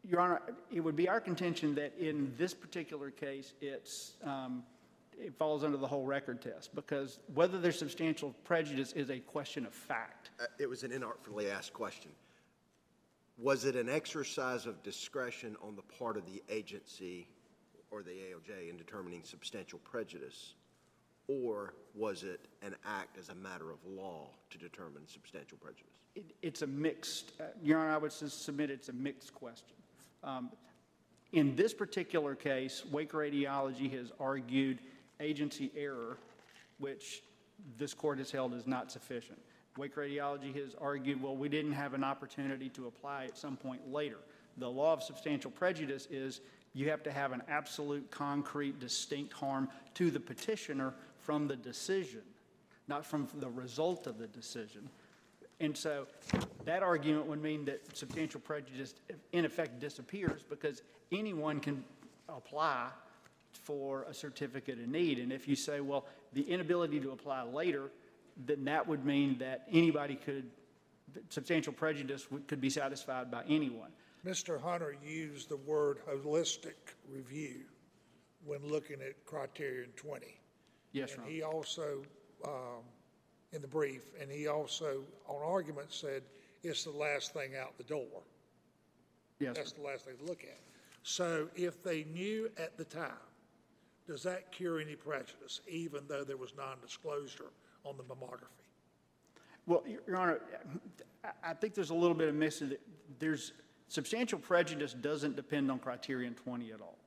Your 0.04 0.20
Honor, 0.20 0.42
it 0.72 0.80
would 0.80 0.96
be 0.96 1.08
our 1.08 1.20
contention 1.20 1.74
that 1.76 1.92
in 1.98 2.32
this 2.36 2.52
particular 2.54 3.10
case, 3.10 3.54
it's, 3.60 4.14
um, 4.24 4.64
it 5.16 5.32
falls 5.38 5.62
under 5.62 5.76
the 5.76 5.86
whole 5.86 6.04
record 6.04 6.42
test, 6.42 6.74
because 6.74 7.20
whether 7.34 7.60
there's 7.60 7.78
substantial 7.78 8.34
prejudice 8.42 8.92
is 8.92 9.10
a 9.10 9.20
question 9.20 9.64
of 9.64 9.72
fact. 9.72 10.30
Uh, 10.40 10.46
It 10.58 10.68
was 10.68 10.82
an 10.82 10.90
inartfully 10.90 11.52
asked 11.52 11.72
question. 11.72 12.10
Was 13.38 13.64
it 13.64 13.76
an 13.76 13.88
exercise 13.88 14.66
of 14.66 14.82
discretion 14.82 15.56
on 15.62 15.76
the 15.76 15.82
part 15.82 16.16
of 16.16 16.26
the 16.26 16.42
agency 16.48 17.28
or 17.90 18.02
the 18.02 18.10
ALJ 18.10 18.70
in 18.70 18.76
determining 18.76 19.22
substantial 19.22 19.78
prejudice? 19.80 20.54
Or 21.32 21.74
was 21.94 22.24
it 22.24 22.40
an 22.62 22.74
act 22.84 23.18
as 23.18 23.28
a 23.28 23.34
matter 23.34 23.70
of 23.70 23.78
law 23.86 24.28
to 24.50 24.58
determine 24.58 25.06
substantial 25.06 25.58
prejudice? 25.58 25.86
It- 26.14 26.34
It's 26.42 26.62
a 26.62 26.66
mixed, 26.66 27.32
uh, 27.40 27.44
Your 27.62 27.78
Honor, 27.78 27.90
I 27.90 27.98
would 27.98 28.12
submit 28.12 28.70
it's 28.70 28.88
a 28.88 28.92
mixed 28.92 29.34
question. 29.34 29.76
Um, 30.22 30.50
In 31.32 31.56
this 31.56 31.72
particular 31.72 32.34
case, 32.34 32.84
Wake 32.84 33.12
Radiology 33.12 33.90
has 33.92 34.12
argued 34.20 34.80
agency 35.18 35.72
error, 35.74 36.18
which 36.76 37.22
this 37.78 37.94
court 37.94 38.18
has 38.18 38.30
held 38.30 38.52
is 38.52 38.66
not 38.66 38.92
sufficient. 38.92 39.40
Wake 39.78 39.94
Radiology 39.94 40.54
has 40.56 40.74
argued, 40.74 41.22
well, 41.22 41.34
we 41.34 41.48
didn't 41.48 41.72
have 41.72 41.94
an 41.94 42.04
opportunity 42.04 42.68
to 42.70 42.86
apply 42.86 43.24
at 43.24 43.38
some 43.38 43.56
point 43.56 43.88
later. 43.90 44.18
The 44.58 44.68
law 44.68 44.92
of 44.92 45.02
substantial 45.02 45.50
prejudice 45.50 46.06
is 46.10 46.42
You 46.74 46.88
have 46.90 47.02
to 47.02 47.12
have 47.12 47.32
an 47.32 47.42
absolute, 47.48 48.10
concrete, 48.10 48.78
distinct 48.78 49.32
harm 49.32 49.70
to 49.94 50.10
the 50.10 50.20
petitioner 50.20 50.94
from 51.22 51.48
the 51.48 51.56
decision, 51.56 52.22
not 52.88 53.06
from 53.06 53.28
the 53.38 53.48
result 53.48 54.06
of 54.06 54.18
the 54.18 54.26
decision. 54.26 54.88
And 55.60 55.76
so 55.76 56.06
that 56.64 56.82
argument 56.82 57.26
would 57.26 57.40
mean 57.40 57.64
that 57.66 57.96
substantial 57.96 58.40
prejudice 58.40 58.94
in 59.32 59.44
effect 59.44 59.78
disappears 59.78 60.42
because 60.48 60.82
anyone 61.12 61.60
can 61.60 61.84
apply 62.28 62.88
for 63.52 64.04
a 64.04 64.14
certificate 64.14 64.80
of 64.80 64.88
need. 64.88 65.18
And 65.18 65.32
if 65.32 65.46
you 65.46 65.54
say, 65.54 65.80
well, 65.80 66.06
the 66.32 66.42
inability 66.42 66.98
to 67.00 67.12
apply 67.12 67.42
later, 67.42 67.90
then 68.46 68.64
that 68.64 68.88
would 68.88 69.04
mean 69.04 69.38
that 69.38 69.68
anybody 69.70 70.16
could, 70.16 70.50
substantial 71.28 71.72
prejudice 71.72 72.30
would- 72.30 72.48
could 72.48 72.60
be 72.60 72.70
satisfied 72.70 73.30
by 73.30 73.44
anyone. 73.44 73.92
Mr. 74.24 74.60
Hunter 74.60 74.96
used 75.04 75.48
the 75.48 75.56
word 75.56 75.98
holistic 76.06 76.94
review 77.08 77.66
when 78.44 78.66
looking 78.66 79.00
at 79.02 79.24
criterion 79.26 79.92
20. 79.96 80.41
Yes, 80.92 81.10
Your 81.10 81.18
And 81.18 81.24
Honor. 81.24 81.32
he 81.32 81.42
also, 81.42 82.02
um, 82.44 82.82
in 83.52 83.62
the 83.62 83.68
brief, 83.68 84.02
and 84.20 84.30
he 84.30 84.46
also, 84.46 85.02
on 85.26 85.42
argument, 85.42 85.92
said 85.92 86.22
it's 86.62 86.84
the 86.84 86.90
last 86.90 87.32
thing 87.32 87.56
out 87.56 87.76
the 87.78 87.84
door. 87.84 88.22
Yes, 89.40 89.56
That's 89.56 89.70
sir. 89.70 89.76
the 89.78 89.82
last 89.82 90.04
thing 90.04 90.16
to 90.18 90.24
look 90.24 90.44
at. 90.44 90.58
So 91.02 91.48
if 91.56 91.82
they 91.82 92.04
knew 92.04 92.50
at 92.56 92.76
the 92.76 92.84
time, 92.84 93.12
does 94.06 94.22
that 94.22 94.52
cure 94.52 94.80
any 94.80 94.94
prejudice, 94.94 95.60
even 95.68 96.04
though 96.08 96.24
there 96.24 96.36
was 96.36 96.54
non-disclosure 96.56 97.50
on 97.84 97.96
the 97.96 98.04
mammography? 98.04 98.46
Well, 99.66 99.82
Your 99.86 100.00
Your 100.06 100.16
Honor, 100.16 100.40
I- 101.24 101.32
I 101.50 101.54
think 101.54 101.74
there's 101.74 101.90
a 101.90 101.94
little 101.94 102.16
bit 102.16 102.28
of 102.28 102.34
missing. 102.34 102.76
There's, 103.18 103.52
substantial 103.88 104.38
prejudice 104.38 104.92
doesn't 104.92 105.36
depend 105.36 105.70
on 105.70 105.78
criterion 105.78 106.34
20 106.34 106.72
at 106.72 106.80
all. 106.80 106.98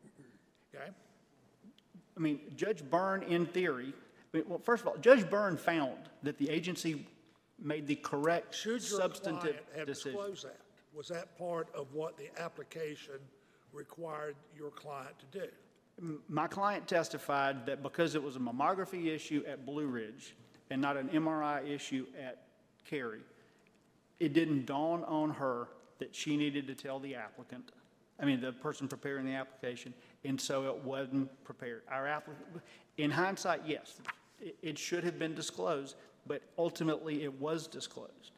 Okay? 0.74 0.90
I 2.18 2.20
mean, 2.20 2.39
Judge 2.55 2.84
Byrne, 2.84 3.24
in 3.24 3.45
theory, 3.45 3.93
I 4.34 4.38
mean, 4.38 4.45
well, 4.47 4.59
first 4.59 4.82
of 4.82 4.88
all, 4.88 4.97
Judge 4.97 5.30
Byrne 5.30 5.57
found 5.57 5.97
that 6.24 6.38
the 6.38 6.49
agency 6.49 7.07
made 7.59 7.88
the 7.88 7.95
correct 7.95 8.55
Should 8.55 8.72
your 8.72 8.99
substantive 8.99 9.41
client 9.41 9.66
have 9.76 9.88
decision. 9.88 10.13
disclosed 10.13 10.45
that? 10.45 10.57
Was 10.93 11.07
that 11.09 11.38
part 11.38 11.68
of 11.76 11.93
what 11.93 12.18
the 12.18 12.30
application 12.41 13.20
required 13.74 14.36
your 14.57 14.72
client 14.72 15.13
to 15.20 15.39
do? 15.39 16.20
My 16.28 16.47
client 16.47 16.88
testified 16.88 17.66
that 17.66 17.82
because 17.82 18.16
it 18.16 18.24
was 18.24 18.36
a 18.36 18.39
mammography 18.39 19.07
issue 19.07 19.43
at 19.47 19.66
Blue 19.66 19.88
Ridge 19.88 20.36
and 20.70 20.82
not 20.82 20.97
an 20.97 21.09
MRI 21.09 21.68
issue 21.70 22.05
at 22.22 22.43
Cary, 22.86 23.22
it 24.20 24.34
didn't 24.34 24.66
dawn 24.66 25.03
on 25.05 25.32
her 25.32 25.68
that 25.99 26.13
she 26.13 26.36
needed 26.36 26.68
to 26.68 26.76
tell 26.76 26.99
the 26.99 27.16
applicant, 27.16 27.72
I 28.20 28.26
mean, 28.26 28.41
the 28.41 28.51
person 28.51 28.88
preparing 28.88 29.26
the 29.26 29.34
application, 29.34 29.93
and 30.26 30.40
so 30.40 30.68
it 30.68 30.84
wasn't 30.84 31.30
prepared. 31.44 31.84
Our 31.90 32.08
applicant, 32.08 32.48
in 32.98 33.12
hindsight, 33.12 33.62
yes, 33.66 34.00
it, 34.42 34.58
it 34.62 34.78
should 34.78 35.04
have 35.04 35.20
been 35.20 35.36
disclosed, 35.36 35.96
but 36.28 36.42
ultimately 36.58 37.24
it 37.24 37.40
was 37.40 37.68
disclosed. 37.68 38.32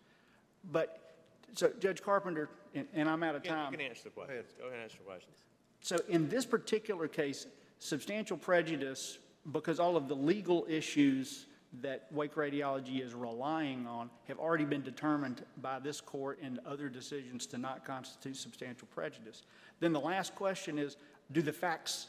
But, 0.72 1.16
so 1.54 1.72
Judge 1.80 2.02
Carpenter, 2.02 2.50
and, 2.76 2.88
and 2.94 3.10
I'm 3.10 3.24
out 3.24 3.36
of 3.36 3.44
time. 3.44 3.72
You 3.72 3.78
can 3.78 3.88
answer 3.88 4.04
the 4.06 4.10
questions. 4.10 4.46
Go 4.58 4.66
ahead 4.66 4.76
and 4.76 4.84
answer 4.84 4.98
the 4.98 5.06
questions. 5.06 5.36
So 5.82 5.98
in 6.10 6.28
this 6.28 6.46
particular 6.46 7.08
case, 7.08 7.48
substantial 7.80 8.38
prejudice, 8.38 9.20
because 9.52 9.80
all 9.80 9.96
of 9.96 10.08
the 10.08 10.16
legal 10.16 10.66
issues 10.70 11.46
that 11.82 12.08
Wake 12.12 12.36
Radiology 12.36 13.04
is 13.04 13.14
relying 13.14 13.86
on 13.86 14.10
have 14.28 14.40
already 14.40 14.64
been 14.66 14.82
determined 14.82 15.46
by 15.62 15.80
this 15.80 16.02
court 16.02 16.40
and 16.42 16.60
other 16.66 16.90
decisions 16.90 17.46
to 17.48 17.58
not 17.58 17.86
constitute 17.86 18.38
substantial 18.38 18.88
prejudice. 18.94 19.44
Then 19.80 19.94
the 19.94 20.00
last 20.00 20.34
question 20.34 20.80
is, 20.80 20.98
do 21.32 21.42
the 21.42 21.54
facts, 21.54 22.08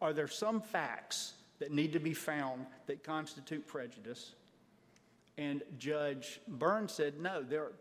are 0.00 0.12
there 0.12 0.28
some 0.28 0.60
facts 0.60 1.34
that 1.58 1.72
need 1.72 1.92
to 1.92 2.00
be 2.00 2.14
found 2.14 2.66
that 2.86 3.04
constitute 3.04 3.66
prejudice? 3.66 4.32
And 5.38 5.62
Judge 5.78 6.40
Burns 6.46 6.92
said, 6.92 7.20
no, 7.20 7.42
there, 7.42 7.72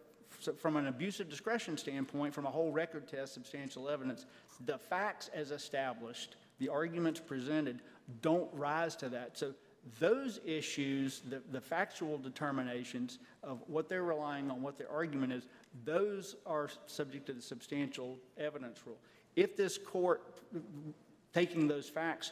from 0.58 0.78
an 0.78 0.88
abusive 0.88 1.30
discretion 1.30 1.78
standpoint, 1.78 2.34
from 2.34 2.46
a 2.46 2.52
whole 2.52 2.72
record 2.72 3.08
test, 3.08 3.34
substantial 3.34 3.90
evidence, 3.90 4.26
the 4.66 4.78
facts 4.78 5.30
as 5.34 5.52
established, 5.52 6.36
the 6.60 6.70
arguments 6.70 7.20
presented, 7.20 7.82
don't 8.22 8.50
rise 8.54 8.96
to 8.98 9.10
that. 9.10 9.38
So 9.38 9.54
those 10.00 10.40
issues, 10.46 11.22
the, 11.30 11.42
the 11.52 11.62
factual 11.62 12.18
determinations 12.18 13.20
of 13.44 13.64
what 13.68 13.90
they're 13.90 14.04
relying 14.04 14.52
on, 14.52 14.62
what 14.62 14.78
their 14.78 14.92
argument 14.92 15.34
is, 15.34 15.48
those 15.86 16.36
are 16.46 16.70
subject 16.86 17.26
to 17.28 17.34
the 17.34 17.42
substantial 17.42 18.18
evidence 18.38 18.80
rule. 18.86 19.00
If 19.36 19.56
this 19.56 19.78
court, 19.78 20.22
taking 21.34 21.68
those 21.68 21.88
facts, 21.88 22.32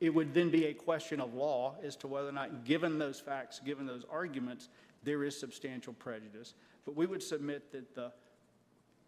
it 0.00 0.10
would 0.10 0.34
then 0.34 0.50
be 0.50 0.66
a 0.66 0.74
question 0.74 1.20
of 1.20 1.34
law 1.34 1.76
as 1.82 1.96
to 1.96 2.06
whether 2.06 2.28
or 2.28 2.32
not, 2.32 2.64
given 2.64 2.98
those 2.98 3.20
facts, 3.20 3.60
given 3.64 3.86
those 3.86 4.04
arguments, 4.10 4.68
there 5.04 5.24
is 5.24 5.38
substantial 5.38 5.92
prejudice. 5.92 6.54
But 6.84 6.96
we 6.96 7.06
would 7.06 7.22
submit 7.22 7.70
that 7.72 7.94
the, 7.94 8.12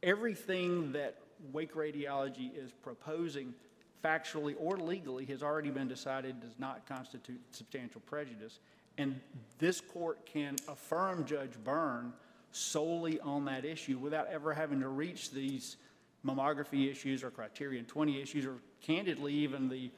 everything 0.03 0.93
that 0.93 1.19
Wake 1.53 1.75
Radiology 1.75 2.57
is 2.57 2.73
proposing 2.73 3.55
factually 4.05 4.55
or 4.59 4.77
legally 4.77 5.25
has 5.27 5.43
already 5.43 5.71
been 5.71 5.89
decided 5.89 6.41
does 6.41 6.59
not 6.59 6.87
constitute 6.87 7.41
substantial 7.51 8.01
prejudice. 8.03 8.61
And 8.99 9.21
this 9.59 9.81
court 9.81 10.25
can 10.27 10.57
affirm 10.69 11.25
Judge 11.25 11.53
Byrne 11.65 12.13
solely 12.53 13.21
on 13.21 13.45
that 13.45 13.65
issue 13.65 13.99
without 13.99 14.27
ever 14.29 14.53
having 14.53 14.81
to 14.81 14.89
reach 14.89 15.31
these 15.31 15.77
mammography 16.27 16.91
issues 16.91 17.23
or 17.23 17.31
criterion 17.31 17.85
20 17.85 18.21
issues, 18.21 18.47
or 18.47 18.57
candidly, 18.81 19.33
even 19.33 19.69
the 19.69 19.91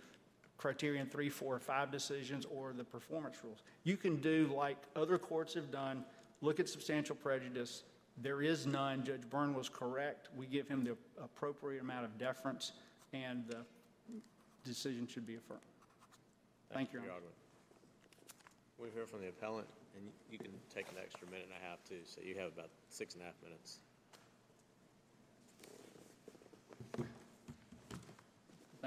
criterion 0.57 1.09
three, 1.09 1.29
four, 1.29 1.57
or 1.57 1.59
five 1.59 1.91
decisions 1.91 2.47
or 2.47 2.73
the 2.73 2.85
performance 2.85 3.37
rules. 3.43 3.63
You 3.83 3.97
can 3.97 4.17
do 4.17 4.49
like 4.57 4.77
other 4.95 5.19
courts 5.19 5.55
have 5.55 5.73
done, 5.73 6.05
look 6.41 6.61
at 6.61 6.69
substantial 6.69 7.17
prejudice. 7.17 7.83
There 8.19 8.43
is 8.43 8.67
none. 8.67 9.03
Judge 9.03 9.29
Byrne 9.29 9.55
was 9.55 9.69
correct. 9.69 10.29
We 10.37 10.47
give 10.47 10.69
him 10.69 10.85
the 10.85 10.97
appropriate 11.23 11.81
amount 11.81 12.05
of 12.05 12.17
deference, 12.19 12.73
and 13.13 13.45
the 13.49 13.65
decision 14.65 15.09
should 15.09 15.27
be 15.27 15.37
affirmed. 15.37 15.61
Thank 16.73 16.93
you, 16.93 17.01
Your 17.01 17.11
Honor. 17.11 17.23
We'll 18.79 18.91
hear 18.91 19.07
from 19.07 19.21
the 19.21 19.29
appellant, 19.29 19.67
and 19.97 20.07
you 20.31 20.39
can 20.39 20.53
take 20.75 20.89
an 20.91 20.97
extra 21.03 21.27
minute 21.27 21.49
and 21.53 21.63
a 21.63 21.69
half 21.69 21.79
too, 21.89 22.01
so 22.05 22.21
you 22.25 22.37
have 22.39 22.53
about 22.53 22.71
six 22.89 23.15
and 23.15 23.23
a 23.23 23.27
half 23.27 23.35
minutes. 23.43 23.81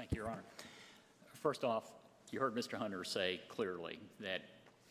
Thank 0.06 0.18
you, 0.18 0.22
Your 0.22 0.30
Honor. 0.30 0.44
First 1.42 1.64
off, 1.64 1.90
you 2.30 2.38
heard 2.38 2.54
Mr. 2.54 2.74
Hunter 2.78 3.02
say 3.02 3.40
clearly 3.48 3.98
that 4.20 4.42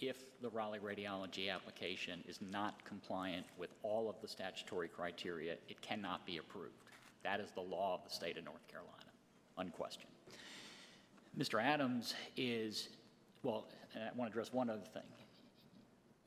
if 0.01 0.25
the 0.41 0.49
Raleigh 0.49 0.79
radiology 0.79 1.49
application 1.49 2.21
is 2.27 2.41
not 2.41 2.83
compliant 2.83 3.45
with 3.57 3.69
all 3.81 4.09
of 4.09 4.17
the 4.21 4.27
statutory 4.27 4.89
criteria, 4.89 5.53
it 5.69 5.79
cannot 5.79 6.25
be 6.25 6.35
approved. 6.35 6.73
That 7.23 7.39
is 7.39 7.49
the 7.51 7.61
law 7.61 7.93
of 7.93 8.03
the 8.03 8.13
state 8.13 8.37
of 8.37 8.43
North 8.43 8.67
Carolina, 8.67 8.91
unquestioned. 9.57 10.11
Mr. 11.39 11.63
Adams 11.63 12.13
is, 12.35 12.89
well, 13.41 13.67
I 13.95 14.09
want 14.17 14.29
to 14.29 14.37
address 14.37 14.51
one 14.51 14.69
other 14.69 14.83
thing. 14.93 15.03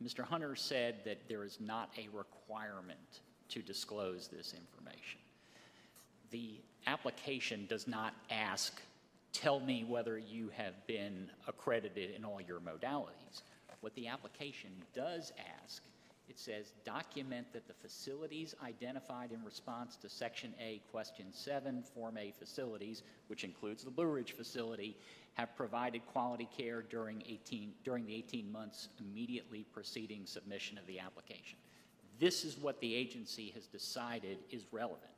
Mr. 0.03 0.25
Hunter 0.25 0.57
said 0.57 1.01
that 1.05 1.29
there 1.29 1.45
is 1.45 1.59
not 1.61 1.91
a 1.99 2.09
requirement 2.17 3.21
to 3.51 3.61
disclose 3.61 4.29
this 4.29 4.55
information 4.55 5.21
the 6.31 6.61
application 6.87 7.67
does 7.69 7.87
not 7.87 8.15
ask, 8.31 8.81
tell 9.33 9.61
me 9.61 9.85
whether 9.85 10.19
you 10.19 10.51
have 10.57 10.75
been 10.87 11.31
accredited 11.47 12.15
in 12.17 12.25
all 12.25 12.41
your 12.41 12.61
modalities. 12.61 13.43
What 13.81 13.95
the 13.95 14.09
application 14.09 14.71
does 14.95 15.33
ask, 15.63 15.83
it 16.29 16.39
says, 16.39 16.73
document 16.85 17.47
that 17.53 17.69
the 17.69 17.75
facilities 17.75 18.55
identified 18.63 19.31
in 19.33 19.45
response 19.45 19.97
to 19.97 20.09
Section 20.09 20.53
A, 20.61 20.81
Question 20.91 21.27
7, 21.31 21.85
Form 21.95 22.19
A 22.19 22.33
facilities, 22.37 23.03
which 23.29 23.45
includes 23.45 23.85
the 23.85 23.91
Blue 23.91 24.07
Ridge 24.07 24.33
facility, 24.33 24.97
have 25.35 25.57
provided 25.57 26.05
quality 26.07 26.49
care 26.57 26.83
during 26.83 27.23
18, 27.27 27.73
during 27.85 28.05
the 28.05 28.15
18 28.15 28.51
months 28.51 28.89
immediately 28.99 29.65
preceding 29.73 30.27
submission 30.27 30.77
of 30.77 30.87
the 30.87 30.99
application. 30.99 31.57
This 32.19 32.45
is 32.45 32.59
what 32.59 32.81
the 32.81 32.93
agency 32.93 33.53
has 33.55 33.67
decided 33.67 34.39
is 34.51 34.65
relevant. 34.73 35.13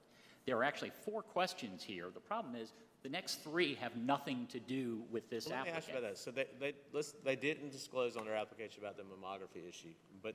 There 0.47 0.57
are 0.57 0.65
actually 0.65 0.93
four 1.05 1.23
questions 1.23 1.83
here. 1.83 2.07
The 2.13 2.21
problem 2.21 2.57
is, 2.57 2.73
the 3.03 3.09
next 3.09 3.43
three 3.43 3.75
have 3.77 3.97
nothing 3.97 4.47
to 4.51 4.61
do 4.61 5.03
with 5.11 5.29
this 5.31 5.49
Let 5.49 5.65
me 5.65 5.71
ask 5.71 5.89
you 5.89 5.97
about 5.97 6.09
that. 6.09 6.19
So 6.19 6.31
they, 6.31 6.47
they, 6.59 6.75
they 7.25 7.37
didn't 7.37 7.71
disclose 7.73 8.17
on 8.17 8.27
their 8.27 8.37
application 8.37 8.83
about 8.83 8.97
the 8.97 9.05
mammography 9.05 9.67
issue, 9.67 9.89
but 10.23 10.35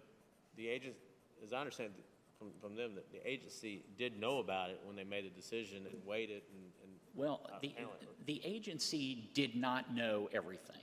the 0.57 0.67
agency, 0.67 0.97
as 1.43 1.53
I 1.53 1.59
understand 1.59 1.91
from, 2.39 2.47
from 2.59 2.75
them, 2.75 2.95
that 2.95 3.11
the 3.11 3.27
agency 3.27 3.83
did 3.97 4.19
know 4.19 4.39
about 4.39 4.69
it 4.69 4.79
when 4.83 4.95
they 4.95 5.03
made 5.03 5.25
the 5.25 5.29
decision 5.29 5.85
and 5.85 5.95
waited 6.05 6.41
and, 6.53 6.63
and. 6.83 6.91
Well, 7.13 7.41
uh, 7.45 7.59
the, 7.61 7.73
the 8.25 8.41
agency 8.43 9.29
did 9.33 9.55
not 9.55 9.93
know 9.93 10.29
everything. 10.33 10.81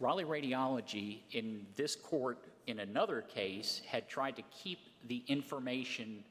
Raleigh 0.00 0.24
Radiology, 0.24 1.20
in 1.32 1.66
this 1.76 1.96
court, 1.96 2.38
in 2.66 2.80
another 2.80 3.22
case, 3.22 3.82
had 3.86 4.08
tried 4.08 4.36
to 4.36 4.42
keep 4.50 4.78
the 5.08 5.22
information 5.28 6.24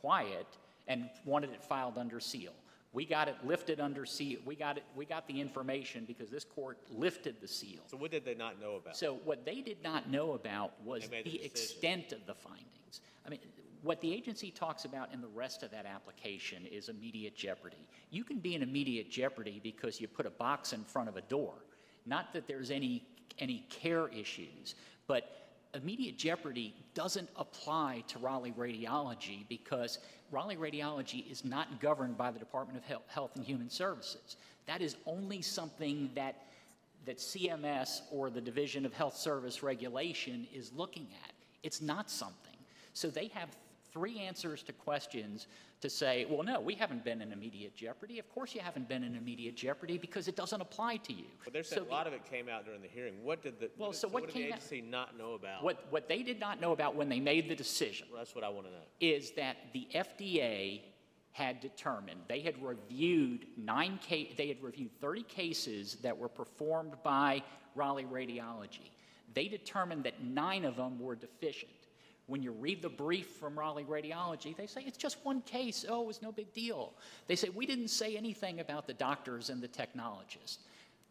quiet 0.00 0.46
and 0.88 1.08
wanted 1.24 1.50
it 1.50 1.62
filed 1.62 1.98
under 1.98 2.20
seal. 2.20 2.52
We 2.92 3.04
got 3.04 3.28
it 3.28 3.36
lifted 3.44 3.78
under 3.78 4.04
seal, 4.04 4.40
we 4.44 4.56
got 4.56 4.76
it, 4.76 4.82
we 4.96 5.04
got 5.04 5.28
the 5.28 5.40
information 5.40 6.04
because 6.04 6.28
this 6.28 6.44
court 6.44 6.78
lifted 6.90 7.36
the 7.40 7.46
seal. 7.46 7.80
So 7.86 7.96
what 7.96 8.10
did 8.10 8.24
they 8.24 8.34
not 8.34 8.60
know 8.60 8.76
about? 8.76 8.96
So 8.96 9.20
what 9.24 9.44
they 9.44 9.60
did 9.60 9.82
not 9.84 10.10
know 10.10 10.32
about 10.32 10.72
was 10.84 11.08
the 11.08 11.22
the 11.22 11.44
extent 11.44 12.12
of 12.12 12.26
the 12.26 12.34
findings. 12.34 13.00
I 13.24 13.30
mean, 13.30 13.38
what 13.82 14.00
the 14.00 14.12
agency 14.12 14.50
talks 14.50 14.84
about 14.84 15.12
in 15.12 15.20
the 15.20 15.28
rest 15.28 15.62
of 15.62 15.70
that 15.70 15.86
application 15.86 16.66
is 16.66 16.88
immediate 16.88 17.36
jeopardy. 17.36 17.88
You 18.10 18.24
can 18.24 18.38
be 18.38 18.54
in 18.54 18.62
immediate 18.62 19.10
jeopardy 19.10 19.60
because 19.62 20.00
you 20.00 20.08
put 20.08 20.26
a 20.26 20.30
box 20.30 20.72
in 20.72 20.84
front 20.84 21.08
of 21.08 21.16
a 21.16 21.22
door. 21.22 21.54
Not 22.06 22.32
that 22.32 22.46
there's 22.46 22.70
any, 22.70 23.04
any 23.38 23.66
care 23.70 24.08
issues, 24.08 24.74
but 25.06 25.39
immediate 25.74 26.16
jeopardy 26.16 26.74
doesn't 26.94 27.28
apply 27.36 28.04
to 28.08 28.18
Raleigh 28.18 28.52
Radiology 28.52 29.48
because 29.48 29.98
Raleigh 30.30 30.56
Radiology 30.56 31.30
is 31.30 31.44
not 31.44 31.80
governed 31.80 32.16
by 32.16 32.30
the 32.30 32.38
Department 32.38 32.78
of 32.78 32.84
Health- 32.84 33.08
Health 33.08 33.36
and 33.36 33.44
Human 33.44 33.70
Services. 33.70 34.36
That 34.66 34.80
is 34.80 34.96
only 35.06 35.42
something 35.42 36.10
that 36.14 36.46
that 37.06 37.18
CMS 37.18 38.02
or 38.10 38.30
the 38.30 38.40
Division 38.40 38.84
of 38.84 38.92
Health 38.92 39.16
Service 39.16 39.62
Regulation 39.62 40.46
is 40.52 40.72
looking 40.72 41.08
at. 41.24 41.32
It's 41.62 41.80
not 41.80 42.10
something. 42.10 42.56
So 42.92 43.08
they 43.08 43.28
have 43.28 43.48
three 43.92 44.18
answers 44.18 44.62
to 44.64 44.72
questions 44.72 45.46
to 45.80 45.88
say, 45.88 46.26
well, 46.28 46.42
no, 46.42 46.60
we 46.60 46.74
haven't 46.74 47.04
been 47.04 47.22
in 47.22 47.32
immediate 47.32 47.74
jeopardy. 47.74 48.18
Of 48.18 48.28
course 48.28 48.54
you 48.54 48.60
haven't 48.60 48.88
been 48.88 49.02
in 49.02 49.14
immediate 49.16 49.56
jeopardy 49.56 49.96
because 49.96 50.28
it 50.28 50.36
doesn't 50.36 50.60
apply 50.60 50.96
to 50.98 51.12
you. 51.12 51.24
But 51.44 51.52
they're 51.54 51.62
So 51.62 51.80
a 51.80 51.84
the- 51.84 51.90
lot 51.90 52.06
of 52.06 52.12
it 52.12 52.24
came 52.30 52.48
out 52.48 52.66
during 52.66 52.82
the 52.82 52.88
hearing. 52.88 53.24
What 53.24 53.42
did 53.42 53.58
the, 53.58 53.70
Well, 53.78 53.88
what 53.88 53.96
so 53.96 54.08
what 54.08 54.22
what 54.22 54.26
did 54.26 54.34
the 54.36 54.40
came 54.44 54.52
out- 54.52 54.58
agency 54.58 54.80
not 54.82 55.16
know 55.16 55.32
about? 55.32 55.62
What, 55.64 55.84
what 55.90 56.08
they 56.08 56.22
did 56.22 56.38
not 56.38 56.60
know 56.60 56.72
about 56.72 56.94
when 56.96 57.08
they 57.08 57.20
made 57.20 57.48
the 57.48 57.54
decision 57.56 58.08
Well, 58.10 58.18
That's 58.20 58.34
what 58.34 58.44
I 58.44 58.50
want 58.50 58.66
to 58.66 58.72
know. 58.72 58.78
is 59.00 59.30
that 59.32 59.56
the 59.72 59.88
FDA 59.94 60.82
had 61.32 61.60
determined, 61.60 62.20
they 62.28 62.40
had 62.40 62.62
reviewed 62.62 63.46
nine 63.56 63.98
ca, 64.06 64.34
they 64.36 64.48
had 64.48 64.62
reviewed 64.62 64.90
30 65.00 65.22
cases 65.22 65.94
that 66.02 66.16
were 66.16 66.28
performed 66.28 66.94
by 67.02 67.42
Raleigh 67.74 68.04
Radiology. 68.04 68.90
They 69.32 69.46
determined 69.48 70.04
that 70.04 70.22
nine 70.24 70.64
of 70.64 70.76
them 70.76 70.98
were 70.98 71.14
deficient. 71.14 71.70
When 72.30 72.44
you 72.44 72.52
read 72.52 72.80
the 72.80 72.88
brief 72.88 73.26
from 73.26 73.58
Raleigh 73.58 73.82
Radiology, 73.82 74.56
they 74.56 74.68
say 74.68 74.84
it's 74.86 74.96
just 74.96 75.16
one 75.24 75.40
case. 75.42 75.84
Oh, 75.88 76.02
it 76.02 76.06
was 76.06 76.22
no 76.22 76.30
big 76.30 76.52
deal. 76.52 76.92
They 77.26 77.34
say 77.34 77.48
we 77.48 77.66
didn't 77.66 77.88
say 77.88 78.16
anything 78.16 78.60
about 78.60 78.86
the 78.86 78.94
doctors 78.94 79.50
and 79.50 79.60
the 79.60 79.66
technologists. 79.66 80.58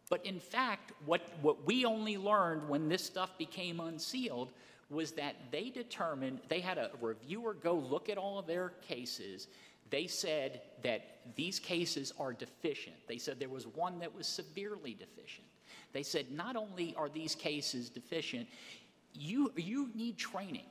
But 0.08 0.24
in 0.24 0.40
fact, 0.40 0.92
what, 1.04 1.20
what 1.42 1.66
we 1.66 1.84
only 1.84 2.16
learned 2.16 2.66
when 2.70 2.88
this 2.88 3.04
stuff 3.04 3.36
became 3.36 3.80
unsealed 3.80 4.50
was 4.88 5.12
that 5.12 5.36
they 5.50 5.68
determined, 5.68 6.40
they 6.48 6.60
had 6.60 6.78
a 6.78 6.90
reviewer 7.02 7.52
go 7.52 7.74
look 7.74 8.08
at 8.08 8.16
all 8.16 8.38
of 8.38 8.46
their 8.46 8.70
cases. 8.80 9.48
They 9.90 10.06
said 10.06 10.62
that 10.82 11.18
these 11.36 11.58
cases 11.58 12.14
are 12.18 12.32
deficient. 12.32 12.96
They 13.06 13.18
said 13.18 13.38
there 13.38 13.50
was 13.50 13.66
one 13.66 13.98
that 13.98 14.16
was 14.16 14.26
severely 14.26 14.94
deficient. 14.94 15.46
They 15.92 16.02
said 16.02 16.32
not 16.32 16.56
only 16.56 16.94
are 16.96 17.10
these 17.10 17.34
cases 17.34 17.90
deficient, 17.90 18.48
you, 19.12 19.52
you 19.54 19.90
need 19.94 20.16
training. 20.16 20.64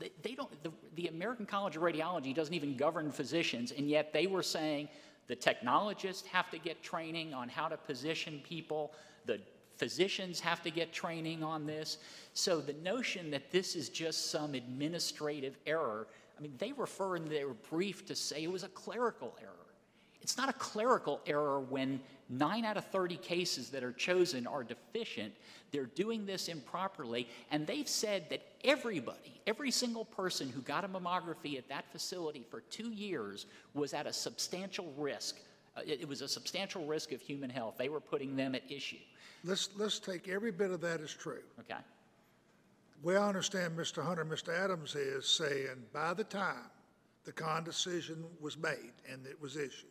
They, 0.00 0.10
they 0.22 0.34
don't, 0.34 0.50
the, 0.62 0.72
the 0.96 1.08
American 1.08 1.46
College 1.46 1.76
of 1.76 1.82
Radiology 1.82 2.34
doesn't 2.34 2.54
even 2.54 2.76
govern 2.76 3.12
physicians, 3.12 3.72
and 3.72 3.88
yet 3.88 4.12
they 4.12 4.26
were 4.26 4.42
saying 4.42 4.88
the 5.28 5.36
technologists 5.36 6.26
have 6.28 6.50
to 6.50 6.58
get 6.58 6.82
training 6.82 7.32
on 7.34 7.48
how 7.48 7.68
to 7.68 7.76
position 7.76 8.40
people, 8.42 8.92
the 9.26 9.40
physicians 9.76 10.40
have 10.40 10.62
to 10.62 10.70
get 10.70 10.92
training 10.92 11.44
on 11.44 11.66
this. 11.66 11.98
So 12.34 12.60
the 12.60 12.72
notion 12.74 13.30
that 13.30 13.50
this 13.50 13.76
is 13.76 13.88
just 13.88 14.30
some 14.30 14.54
administrative 14.54 15.56
error, 15.66 16.08
I 16.36 16.42
mean, 16.42 16.54
they 16.58 16.72
refer 16.72 17.16
in 17.16 17.28
their 17.28 17.48
brief 17.48 18.04
to 18.06 18.16
say 18.16 18.42
it 18.42 18.50
was 18.50 18.64
a 18.64 18.68
clerical 18.68 19.36
error. 19.40 19.54
It's 20.20 20.36
not 20.36 20.48
a 20.48 20.54
clerical 20.54 21.20
error 21.26 21.60
when 21.60 22.00
nine 22.30 22.64
out 22.64 22.76
of 22.76 22.84
30 22.86 23.16
cases 23.16 23.70
that 23.70 23.82
are 23.82 23.92
chosen 23.92 24.46
are 24.46 24.64
deficient. 24.64 25.34
They're 25.72 25.86
doing 25.86 26.24
this 26.24 26.48
improperly, 26.48 27.28
and 27.50 27.66
they've 27.66 27.88
said 27.88 28.26
that 28.30 28.42
everybody, 28.64 29.40
every 29.46 29.70
single 29.70 30.04
person 30.04 30.48
who 30.48 30.62
got 30.62 30.84
a 30.84 30.88
mammography 30.88 31.58
at 31.58 31.68
that 31.68 31.90
facility 31.92 32.46
for 32.50 32.60
two 32.62 32.90
years 32.90 33.46
was 33.74 33.92
at 33.92 34.06
a 34.06 34.12
substantial 34.12 34.92
risk. 34.96 35.36
Uh, 35.76 35.82
It 35.86 36.00
it 36.02 36.08
was 36.08 36.22
a 36.22 36.28
substantial 36.28 36.84
risk 36.86 37.12
of 37.12 37.20
human 37.20 37.50
health. 37.50 37.74
They 37.78 37.88
were 37.88 38.00
putting 38.00 38.36
them 38.36 38.54
at 38.54 38.62
issue. 38.70 38.98
Let's, 39.44 39.70
let's 39.76 39.98
take 39.98 40.28
every 40.28 40.50
bit 40.50 40.70
of 40.70 40.80
that 40.82 41.00
as 41.00 41.12
true. 41.12 41.42
Okay? 41.60 41.80
We 43.02 43.16
understand 43.16 43.78
Mr. 43.78 44.04
Hunter, 44.04 44.24
Mr. 44.24 44.56
Adams 44.56 44.94
is 44.94 45.26
saying 45.26 45.86
by 45.92 46.12
the 46.12 46.24
time 46.24 46.70
the 47.24 47.32
CON 47.32 47.64
decision 47.64 48.24
was 48.40 48.58
made 48.58 48.92
and 49.10 49.26
it 49.26 49.40
was 49.40 49.56
issued, 49.56 49.90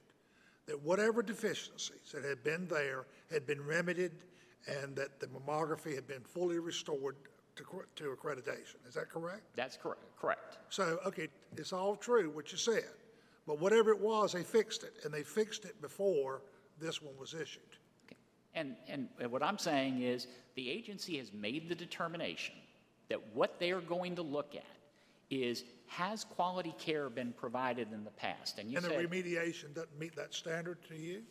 that 0.69 0.79
whatever 0.83 1.23
deficiencies 1.23 2.11
that 2.13 2.23
had 2.23 2.43
been 2.43 2.67
there 2.67 3.05
had 3.31 3.47
been 3.47 3.59
remedied 3.65 4.11
and 4.67 4.95
that 4.95 5.19
the 5.19 5.25
mammography 5.25 5.95
had 5.95 6.07
been 6.07 6.21
fully 6.21 6.59
restored 6.59 7.15
to, 7.55 7.63
to 7.95 8.15
accreditation. 8.15 8.75
Is 8.87 8.93
that 8.93 9.09
correct? 9.09 9.41
That's 9.55 9.77
correct. 9.77 10.03
Correct. 10.21 10.59
So, 10.69 10.99
okay, 11.07 11.27
it's 11.57 11.73
all 11.73 11.95
true, 11.95 12.29
what 12.29 12.51
you 12.51 12.59
said. 12.59 12.85
But 13.47 13.59
whatever 13.59 13.89
it 13.89 13.99
was, 13.99 14.33
they 14.33 14.43
fixed 14.43 14.83
it, 14.83 14.93
and 15.03 15.11
they 15.11 15.23
fixed 15.23 15.65
it 15.65 15.81
before 15.81 16.43
this 16.79 17.01
one 17.01 17.15
was 17.19 17.33
issued. 17.33 17.63
Okay. 18.05 18.17
And, 18.53 18.75
and 18.87 19.09
what 19.31 19.41
I'm 19.41 19.57
saying 19.57 20.03
is, 20.03 20.27
the 20.53 20.69
agency 20.69 21.17
has 21.17 21.33
made 21.33 21.67
the 21.67 21.73
determination 21.73 22.53
that 23.09 23.19
what 23.33 23.59
they 23.59 23.71
are 23.71 23.81
going 23.81 24.15
to 24.17 24.21
look 24.21 24.53
at 24.55 24.77
is, 25.31 25.63
has 25.89 26.23
quality 26.23 26.73
care 26.77 27.09
been 27.09 27.33
provided 27.33 27.91
in 27.91 28.03
the 28.03 28.11
past? 28.11 28.59
And 28.59 28.71
you 28.71 28.77
And 28.77 28.85
the 28.85 28.91
remediation 28.91 29.73
doesn't 29.73 29.99
meet 29.99 30.15
that 30.15 30.33
standard 30.33 30.77
to 30.87 30.95
you? 30.95 31.21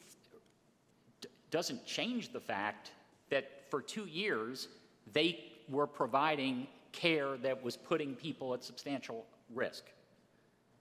d- 1.20 1.28
doesn't 1.50 1.86
change 1.86 2.32
the 2.32 2.40
fact 2.40 2.92
that 3.30 3.64
for 3.70 3.80
two 3.80 4.06
years, 4.06 4.68
they 5.12 5.38
were 5.68 5.86
providing 5.86 6.66
care 6.92 7.36
that 7.38 7.62
was 7.62 7.76
putting 7.76 8.14
people 8.14 8.52
at 8.54 8.64
substantial 8.64 9.24
risk. 9.54 9.84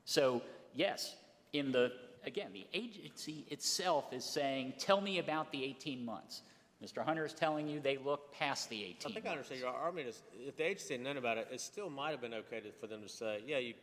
So, 0.06 0.42
yes, 0.74 1.16
in 1.54 1.72
the, 1.72 1.92
again, 2.26 2.50
the 2.54 2.66
agency 2.74 3.46
itself 3.50 4.12
is 4.12 4.24
saying, 4.24 4.74
tell 4.80 5.02
me 5.02 5.20
about 5.20 5.52
the 5.52 5.64
18 5.64 6.04
months. 6.04 6.42
Mr. 6.84 7.04
Hunter 7.04 7.26
is 7.26 7.34
telling 7.34 7.68
you 7.68 7.80
they 7.80 7.98
look 7.98 8.32
past 8.34 8.70
the 8.70 8.84
18 8.84 9.12
I 9.12 9.14
think 9.14 9.26
I 9.26 9.32
understand 9.32 9.62
your 9.62 9.70
argument 9.70 10.10
is, 10.10 10.22
if 10.34 10.56
the 10.58 10.64
agency 10.64 10.94
had 10.94 11.02
known 11.02 11.18
about 11.18 11.38
it, 11.38 11.48
it 11.52 11.60
still 11.60 11.90
might 11.90 12.12
have 12.12 12.22
been 12.22 12.36
okay 12.36 12.60
to- 12.60 12.72
for 12.72 12.86
them 12.88 13.02
to 13.02 13.10
say, 13.10 13.42
yeah, 13.46 13.58
you, 13.58 13.74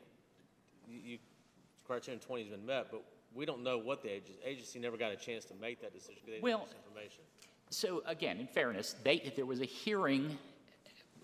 you, 0.88 0.98
you- 1.04 1.18
criterion 1.84 2.20
twenty's 2.20 2.48
been 2.48 2.64
met, 2.64 2.86
but 2.90 3.02
we 3.34 3.44
don't 3.44 3.62
know 3.62 3.76
what 3.78 4.02
the 4.02 4.08
agency, 4.10 4.38
agency 4.44 4.78
never 4.78 4.96
got 4.96 5.12
a 5.12 5.16
chance 5.16 5.44
to 5.44 5.54
make 5.60 5.80
that 5.82 5.92
decision 5.92 6.14
because 6.24 6.26
they 6.28 6.32
didn't 6.34 6.44
Well-. 6.44 6.68
So 7.70 8.02
again, 8.06 8.38
in 8.38 8.46
fairness, 8.46 8.94
they, 9.02 9.32
there 9.34 9.44
was 9.46 9.60
a 9.60 9.64
hearing 9.66 10.38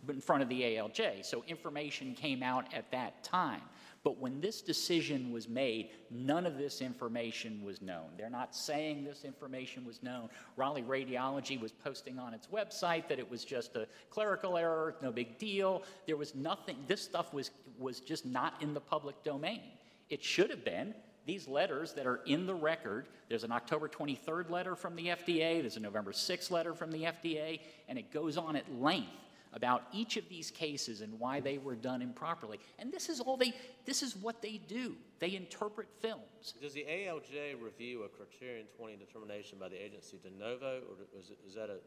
in 0.08 0.20
front 0.20 0.42
of 0.42 0.48
the 0.48 0.62
ALJ, 0.62 1.24
so 1.24 1.44
information 1.46 2.14
came 2.14 2.42
out 2.42 2.72
at 2.74 2.90
that 2.90 3.22
time. 3.22 3.60
But 4.03 4.18
when 4.18 4.40
this 4.40 4.62
decision 4.62 5.30
was 5.30 5.46
made, 5.46 5.90
none 6.11 6.46
of 6.46 6.57
this 6.57 6.80
information 6.80 7.62
was 7.62 7.82
known. 7.82 8.07
They're 8.16 8.30
not 8.30 8.57
saying 8.57 9.05
this 9.05 9.24
information 9.24 9.84
was 9.84 10.03
known. 10.03 10.30
Raleigh 10.57 10.82
Radiology 10.82 11.61
was 11.61 11.72
posting 11.72 12.18
on 12.18 12.32
its 12.32 12.46
website 12.46 13.09
that 13.09 13.18
it 13.18 13.30
was 13.30 13.44
just 13.44 13.76
a 13.76 13.86
clerical 14.09 14.57
error, 14.57 14.96
no 15.03 15.12
big 15.12 15.36
deal. 15.36 15.82
There 16.07 16.16
was 16.16 16.34
nothing, 16.34 16.76
this 16.86 17.03
stuff 17.03 17.34
was, 17.34 17.51
was 17.78 18.01
just 18.01 18.24
not 18.24 18.55
in 18.62 18.72
the 18.72 18.80
public 18.80 19.22
domain. 19.22 19.61
It 20.09 20.24
should 20.24 20.48
have 20.48 20.64
been. 20.64 20.94
These 21.26 21.46
letters 21.46 21.92
that 21.92 22.07
are 22.07 22.20
in 22.24 22.46
the 22.46 22.55
record, 22.55 23.07
there's 23.28 23.44
an 23.44 23.53
October 23.53 23.86
23rd 23.86 24.48
letter 24.48 24.74
from 24.74 24.96
the 24.96 25.09
FDA, 25.09 25.61
there's 25.61 25.76
a 25.76 25.80
November 25.80 26.12
6th 26.12 26.51
letter 26.51 26.74
from 26.74 26.90
the 26.90 27.03
FDA, 27.03 27.61
and 27.86 27.98
it 27.98 28.11
goes 28.11 28.38
on 28.38 28.57
at 28.57 28.64
length 28.80 29.11
about 29.53 29.84
each 29.92 30.16
of 30.16 30.28
these 30.28 30.51
cases 30.51 31.01
and 31.01 31.18
why 31.18 31.40
they 31.40 31.59
were 31.59 31.74
done 31.74 32.03
improperly. 32.03 32.59
And 32.78 32.92
this 32.92 33.09
is 33.09 33.20
all 33.20 33.36
they, 33.36 33.53
this 33.84 34.03
is 34.03 34.16
what 34.16 34.42
they 34.42 34.61
do. 34.68 34.94
They 35.18 35.34
interpret 35.34 35.88
films. 36.01 36.55
Does 36.61 36.72
the 36.72 36.86
ALJ 36.88 37.61
review 37.62 38.05
a 38.05 38.09
criterion 38.09 38.66
twenty 38.76 38.96
determination 38.96 39.59
by 39.59 39.68
the 39.68 39.82
agency 39.82 40.18
de 40.22 40.30
novo, 40.30 40.80
or 40.88 41.18
is 41.18 41.30
it, 41.30 41.38
is 41.46 41.55
that 41.55 41.68
a, 41.68 41.78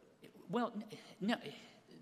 Well, 0.49 0.73
no, 1.19 1.35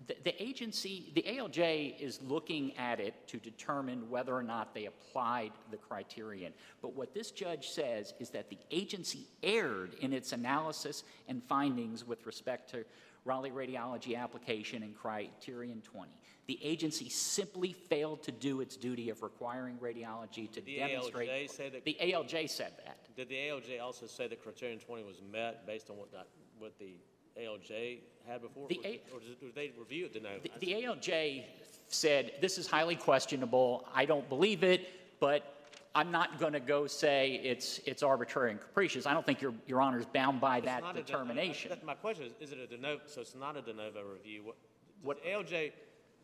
the, 0.06 0.16
the 0.24 0.42
agency, 0.42 1.12
the 1.14 1.22
ALJ 1.22 2.00
is 2.00 2.20
looking 2.22 2.76
at 2.76 3.00
it 3.00 3.14
to 3.28 3.38
determine 3.38 4.08
whether 4.10 4.34
or 4.34 4.42
not 4.42 4.74
they 4.74 4.86
applied 4.86 5.52
the 5.70 5.76
criterion. 5.76 6.52
But 6.80 6.94
what 6.94 7.14
this 7.14 7.30
judge 7.30 7.68
says 7.68 8.14
is 8.18 8.30
that 8.30 8.50
the 8.50 8.58
agency 8.70 9.26
erred 9.42 9.94
in 10.00 10.12
its 10.12 10.32
analysis 10.32 11.04
and 11.28 11.42
findings 11.44 12.06
with 12.06 12.26
respect 12.26 12.70
to 12.70 12.84
Raleigh 13.24 13.50
radiology 13.50 14.18
application 14.18 14.82
and 14.82 14.94
criterion 14.96 15.80
20. 15.82 16.10
The 16.48 16.58
agency 16.62 17.08
simply 17.08 17.72
failed 17.72 18.22
to 18.24 18.32
do 18.32 18.60
its 18.60 18.76
duty 18.76 19.10
of 19.10 19.22
requiring 19.22 19.76
radiology 19.78 20.50
to 20.52 20.60
the 20.60 20.76
demonstrate. 20.78 21.28
ALJ 21.30 21.50
say 21.50 21.68
that, 21.68 21.84
The 21.84 21.96
ALJ 22.00 22.50
said 22.50 22.72
that. 22.84 23.14
did 23.16 23.28
the 23.28 23.36
ALJ 23.36 23.80
also 23.80 24.06
say 24.06 24.26
that 24.26 24.42
criterion 24.42 24.80
twenty 24.80 25.04
was 25.04 25.22
met 25.30 25.66
based 25.66 25.88
on 25.88 25.96
what 25.98 26.10
that, 26.12 26.26
what 26.58 26.76
the 26.80 26.96
ALJ 27.40 28.00
had 28.26 28.42
before? 28.42 28.66
The 28.68 28.78
Or- 28.78 28.86
A- 28.86 29.00
Or 29.14 29.20
did 29.20 29.38
did 29.40 29.54
they 29.54 29.70
review 29.78 30.06
it? 30.06 30.12
The- 30.14 30.50
The 30.58 30.72
ALJ 30.82 31.44
said, 31.86 32.32
this 32.40 32.58
is 32.58 32.66
highly 32.66 32.96
questionable, 32.96 33.86
I 33.94 34.04
don't 34.04 34.28
believe 34.28 34.64
it, 34.64 34.88
but 35.20 35.51
I'm 35.94 36.10
not 36.10 36.38
going 36.38 36.54
to 36.54 36.60
go 36.60 36.86
say 36.86 37.40
it's, 37.44 37.80
it's 37.84 38.02
arbitrary 38.02 38.50
and 38.52 38.60
capricious. 38.60 39.04
I 39.06 39.12
don't 39.12 39.26
think 39.26 39.42
your, 39.42 39.52
your 39.66 39.80
honor 39.80 39.98
is 39.98 40.06
bound 40.06 40.40
by 40.40 40.58
It's 40.58 40.66
that 40.66 40.82
a 40.88 40.92
de- 40.94 41.02
determination. 41.02 41.68
that- 41.68 41.84
My 41.84 41.94
question 41.94 42.26
is, 42.26 42.32
is 42.40 42.52
it 42.52 42.58
a 42.58 42.66
de 42.66 42.78
novo, 42.78 43.02
so 43.06 43.20
it's 43.20 43.34
not 43.34 43.56
a 43.56 43.62
de 43.62 43.74
novo 43.74 44.00
review? 44.02 44.42
What, 44.44 44.56
What- 45.02 45.24
ALJ, 45.24 45.72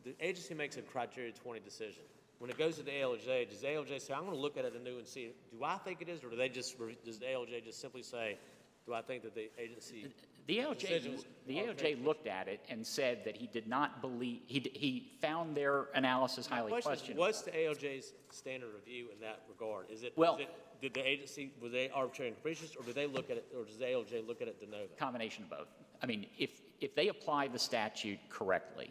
the 0.03 0.15
agency 0.19 0.55
makes 0.55 0.77
a 0.77 0.81
criteria 0.81 1.31
20 1.33 1.59
decision. 1.59 2.01
When 2.39 2.49
it 2.49 2.57
goes 2.57 2.77
to 2.77 2.83
the 2.83 2.91
ALJ, 2.91 3.49
does 3.49 3.61
ALJ 3.63 4.01
say, 4.01 4.13
I'm 4.13 4.21
going 4.21 4.33
to 4.33 4.39
look 4.39 4.57
at 4.57 4.65
it 4.65 4.73
anew 4.73 4.97
and 4.97 5.05
see, 5.07 5.33
do 5.51 5.63
I 5.63 5.77
think 5.77 6.01
it 6.01 6.09
is, 6.09 6.23
or 6.23 6.29
do 6.29 6.35
they 6.37 6.49
just, 6.49 6.75
does 7.05 7.19
the 7.19 7.25
ALJ 7.25 7.63
just 7.65 7.79
simply 7.81 8.01
say, 8.01 8.37
do 8.85 8.93
I 8.93 9.01
think 9.01 9.23
that 9.23 9.35
the 9.35 9.49
agency? 9.57 10.07
The 10.47 10.57
ALJ, 10.57 11.23
the 11.45 11.57
ALJ 11.57 12.03
looked 12.03 12.25
at 12.25 12.47
it 12.47 12.59
and 12.69 12.85
said 12.85 13.23
that 13.25 13.37
he 13.37 13.45
did 13.45 13.67
not 13.67 14.01
believe, 14.01 14.41
he, 14.47 14.59
he 14.73 15.11
found 15.21 15.55
their 15.55 15.85
analysis 15.93 16.47
highly 16.47 16.71
Question 16.71 16.91
is, 16.91 16.97
questionable. 16.97 17.21
what's 17.21 17.41
the 17.43 17.51
ALJ's 17.51 18.13
standard 18.31 18.69
of 18.69 18.73
review 18.73 19.09
in 19.13 19.19
that 19.21 19.41
regard? 19.47 19.85
Is 19.91 20.01
it, 20.01 20.13
Well- 20.15 20.35
is 20.35 20.41
it, 20.41 20.49
did 20.81 20.93
the 20.93 21.07
agency, 21.07 21.51
was 21.61 21.71
they 21.71 21.89
arbitrary 21.89 22.29
and 22.29 22.37
capricious, 22.37 22.75
or 22.75 22.83
did 22.83 22.95
they 22.95 23.05
look 23.05 23.29
at 23.29 23.37
it, 23.37 23.45
or 23.55 23.65
does 23.65 23.77
the 23.77 23.85
ALJ 23.85 24.25
look 24.25 24.41
at 24.41 24.47
it 24.47 24.59
de 24.59 24.65
novo? 24.65 24.87
Combination 24.97 25.43
of 25.43 25.49
both. 25.49 25.67
I 26.01 26.05
mean, 26.05 26.25
if, 26.37 26.61
if 26.79 26.95
they 26.95 27.09
apply 27.09 27.49
the 27.49 27.59
statute 27.59 28.17
correctly, 28.29 28.89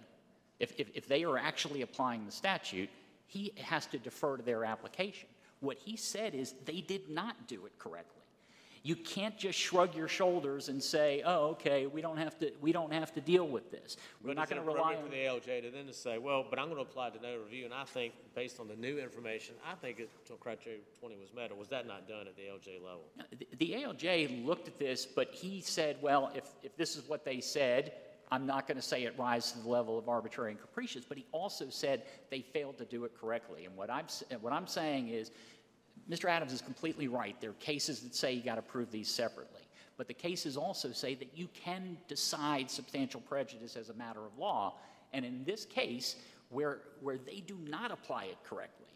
if, 0.60 0.72
if, 0.78 0.90
if 0.94 1.08
they 1.08 1.24
are 1.24 1.38
actually 1.38 1.82
applying 1.82 2.26
the 2.26 2.32
statute, 2.32 2.90
he 3.26 3.52
has 3.58 3.86
to 3.86 3.98
defer 3.98 4.36
to 4.36 4.42
their 4.42 4.64
application. 4.64 5.28
What 5.60 5.78
he 5.78 5.96
said 5.96 6.34
is 6.34 6.54
they 6.64 6.80
did 6.80 7.08
not 7.08 7.48
do 7.48 7.66
it 7.66 7.78
correctly. 7.78 8.17
You 8.82 8.96
can't 8.96 9.36
just 9.36 9.58
shrug 9.58 9.94
your 9.94 10.08
shoulders 10.08 10.68
and 10.68 10.82
say, 10.82 11.22
oh, 11.24 11.48
okay, 11.50 11.86
we 11.86 12.00
don't 12.00 12.16
have 12.18 12.38
to, 12.38 12.52
we 12.60 12.72
don't 12.72 12.92
have 12.92 13.12
to 13.14 13.20
deal 13.20 13.46
with 13.46 13.70
this. 13.70 13.96
We're 14.22 14.28
But 14.28 14.36
not 14.36 14.50
going 14.50 14.62
to 14.62 14.66
rely 14.66 14.94
on. 14.94 15.02
for 15.04 15.08
the 15.10 15.16
ALJ 15.16 15.62
to 15.62 15.70
then 15.70 15.86
to 15.86 15.92
say, 15.92 16.18
well, 16.18 16.44
but 16.48 16.58
I'm 16.58 16.66
going 16.66 16.76
to 16.76 16.82
apply 16.82 17.10
de 17.10 17.20
novo 17.20 17.42
review, 17.44 17.64
and 17.64 17.74
I 17.74 17.84
think, 17.84 18.14
based 18.34 18.60
on 18.60 18.68
the 18.68 18.76
new 18.76 18.98
information, 18.98 19.54
I 19.68 19.74
think 19.74 19.98
it, 20.00 20.10
criteria 20.40 20.78
20 21.00 21.16
was 21.16 21.32
met, 21.34 21.50
or 21.50 21.56
was 21.56 21.68
that 21.68 21.86
not 21.86 22.08
done 22.08 22.26
at 22.26 22.36
the 22.36 22.42
ALJ 22.42 22.82
level? 22.82 23.02
The- 23.38 23.48
The 23.58 23.72
ALJ 23.82 24.46
looked 24.46 24.68
at 24.68 24.78
this, 24.78 25.04
but 25.06 25.32
he 25.32 25.60
said, 25.60 25.96
well, 26.00 26.30
if, 26.34 26.44
if 26.62 26.76
this 26.76 26.96
is 26.96 27.08
what 27.08 27.24
they 27.24 27.40
said, 27.40 27.92
I'm 28.30 28.46
not 28.46 28.66
going 28.68 28.76
to 28.76 28.82
say 28.82 29.04
it 29.04 29.14
rises 29.18 29.52
to 29.52 29.58
the 29.60 29.68
level 29.70 29.98
of 29.98 30.08
arbitrary 30.08 30.50
and 30.52 30.60
capricious, 30.60 31.02
but 31.04 31.16
he 31.16 31.24
also 31.32 31.70
said 31.70 32.02
they 32.30 32.42
failed 32.42 32.76
to 32.78 32.84
do 32.84 33.04
it 33.04 33.12
correctly. 33.18 33.64
And 33.64 33.74
what 33.74 33.88
I'm, 33.90 34.04
what 34.42 34.52
I'm 34.52 34.66
saying 34.66 35.08
is, 35.08 35.30
Mr. 36.10 36.28
Adams 36.28 36.52
is 36.52 36.62
completely 36.62 37.08
right. 37.08 37.38
There 37.40 37.50
are 37.50 37.54
cases 37.54 38.00
that 38.00 38.14
say 38.14 38.32
you 38.32 38.42
got 38.42 38.56
to 38.56 38.62
prove 38.62 38.90
these 38.90 39.08
separately. 39.08 39.62
But 39.96 40.08
the 40.08 40.14
cases 40.14 40.56
also 40.56 40.92
say 40.92 41.14
that 41.16 41.36
you 41.36 41.48
can 41.52 41.98
decide 42.06 42.70
substantial 42.70 43.20
prejudice 43.20 43.76
as 43.76 43.90
a 43.90 43.94
matter 43.94 44.24
of 44.24 44.38
law. 44.38 44.74
And 45.12 45.24
in 45.24 45.44
this 45.44 45.64
case, 45.64 46.16
where, 46.50 46.78
where 47.00 47.18
they 47.18 47.40
do 47.40 47.58
not 47.66 47.90
apply 47.90 48.24
it 48.24 48.38
correctly, 48.44 48.86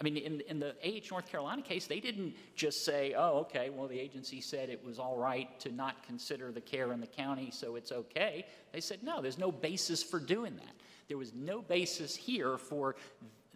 I 0.00 0.02
mean, 0.02 0.16
in, 0.16 0.40
in 0.48 0.58
the 0.58 0.74
AH 0.82 1.08
North 1.10 1.30
Carolina 1.30 1.60
case, 1.60 1.86
they 1.86 2.00
didn't 2.00 2.34
just 2.56 2.86
say, 2.86 3.12
oh, 3.14 3.40
okay, 3.40 3.68
well, 3.68 3.86
the 3.86 4.00
agency 4.00 4.40
said 4.40 4.70
it 4.70 4.82
was 4.82 4.98
all 4.98 5.18
right 5.18 5.60
to 5.60 5.70
not 5.70 6.02
consider 6.06 6.50
the 6.50 6.60
care 6.62 6.92
in 6.94 7.00
the 7.00 7.06
county, 7.06 7.50
so 7.52 7.76
it's 7.76 7.92
okay. 7.92 8.46
They 8.72 8.80
said, 8.80 9.02
no, 9.02 9.20
there's 9.20 9.36
no 9.36 9.52
basis 9.52 10.02
for 10.02 10.18
doing 10.18 10.56
that. 10.56 10.74
There 11.08 11.18
was 11.18 11.34
no 11.34 11.60
basis 11.60 12.16
here 12.16 12.56
for 12.56 12.96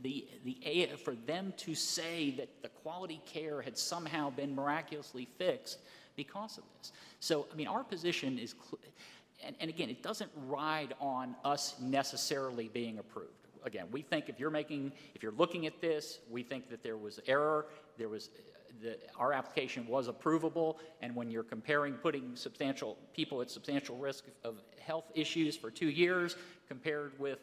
the, 0.02 0.26
the, 0.44 0.88
for 1.02 1.14
them 1.26 1.52
to 1.58 1.74
say 1.74 2.30
that 2.32 2.48
the 2.62 2.68
quality 2.68 3.20
care 3.26 3.62
had 3.62 3.78
somehow 3.78 4.30
been 4.30 4.54
miraculously 4.54 5.28
fixed 5.38 5.78
because 6.16 6.58
of 6.58 6.64
this. 6.78 6.92
So, 7.20 7.46
I 7.52 7.56
mean, 7.56 7.68
our 7.68 7.84
position 7.84 8.38
is, 8.38 8.54
and, 9.44 9.56
and 9.60 9.70
again, 9.70 9.90
it 9.90 10.02
doesn't 10.02 10.30
ride 10.46 10.94
on 11.00 11.36
us 11.44 11.74
necessarily 11.80 12.68
being 12.68 12.98
approved 12.98 13.44
again, 13.64 13.86
we 13.90 14.02
think 14.02 14.28
if 14.28 14.38
you're 14.38 14.50
making, 14.50 14.92
if 15.14 15.22
you're 15.22 15.32
looking 15.32 15.66
at 15.66 15.80
this, 15.80 16.20
we 16.30 16.42
think 16.42 16.68
that 16.70 16.82
there 16.82 16.96
was 16.96 17.18
error, 17.26 17.66
there 17.98 18.08
was, 18.08 18.30
the, 18.82 18.98
our 19.18 19.32
application 19.32 19.86
was 19.86 20.08
approvable, 20.08 20.76
and 21.00 21.14
when 21.16 21.30
you're 21.30 21.42
comparing 21.42 21.94
putting 21.94 22.36
substantial, 22.36 22.96
people 23.14 23.40
at 23.40 23.50
substantial 23.50 23.96
risk 23.96 24.24
of 24.44 24.60
health 24.78 25.10
issues 25.14 25.56
for 25.56 25.70
two 25.70 25.88
years 25.88 26.36
compared 26.68 27.18
with 27.18 27.38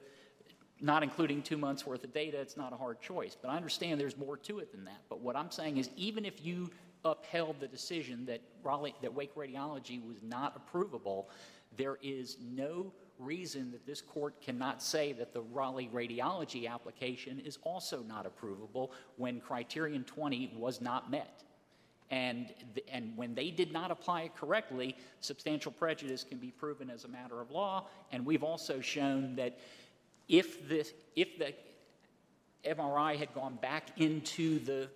not 0.82 1.04
including 1.04 1.42
two 1.42 1.58
months' 1.58 1.86
worth 1.86 2.04
of 2.04 2.14
data, 2.14 2.40
it's 2.40 2.58
not 2.58 2.74
a 2.74 2.76
hard 2.76 3.00
choice. 3.02 3.38
But 3.40 3.50
I 3.50 3.56
understand 3.56 4.00
there's 4.00 4.18
more 4.18 4.38
to 4.38 4.60
it 4.60 4.72
than 4.72 4.84
that. 4.86 5.02
But 5.10 5.20
what 5.20 5.36
I'm 5.36 5.52
saying 5.52 5.78
is, 5.78 5.90
even 5.96 6.26
if 6.26 6.44
you 6.44 6.70
upheld 7.06 7.60
the 7.60 7.68
decision 7.68 8.26
that 8.26 8.42
Raleigh, 8.64 8.96
that 9.02 9.14
Wake 9.14 9.36
Radiology 9.36 10.06
was 10.06 10.22
not 10.24 10.60
approvable, 10.60 11.26
there 11.78 11.98
is 12.02 12.38
no 12.42 12.92
reason 13.20 13.72
that 13.72 13.86
this 13.86 14.02
court 14.02 14.42
cannot 14.42 14.82
say 14.82 15.14
that 15.14 15.34
the 15.34 15.42
Raleigh 15.42 15.90
Radiology 15.94 16.70
application 16.70 17.40
is 17.40 17.60
also 17.64 18.02
not 18.04 18.26
approvable 18.26 18.90
when 19.18 19.40
criterion 19.40 20.04
20 20.04 20.54
was 20.58 20.82
not 20.82 21.12
met. 21.12 21.44
And, 22.10 22.54
th- 22.76 22.86
and 22.92 23.16
when 23.16 23.34
they 23.34 23.52
did 23.52 23.72
not 23.72 23.90
apply 23.90 24.24
it 24.24 24.36
correctly, 24.36 24.98
substantial 25.22 25.72
prejudice 25.72 26.26
can 26.26 26.40
be 26.40 26.52
proven 26.52 26.90
as 26.90 27.06
a 27.06 27.08
matter 27.08 27.40
of 27.40 27.52
law. 27.52 27.88
And 28.12 28.26
we've 28.26 28.44
also 28.44 28.82
shown 28.82 29.36
that 29.36 29.58
if 30.32 30.68
this, 30.68 30.94
if 31.16 31.38
the 31.38 31.54
MRI 32.68 33.18
had 33.18 33.32
gone 33.36 33.56
back 33.62 33.90
into 33.98 34.60
the, 34.60 34.88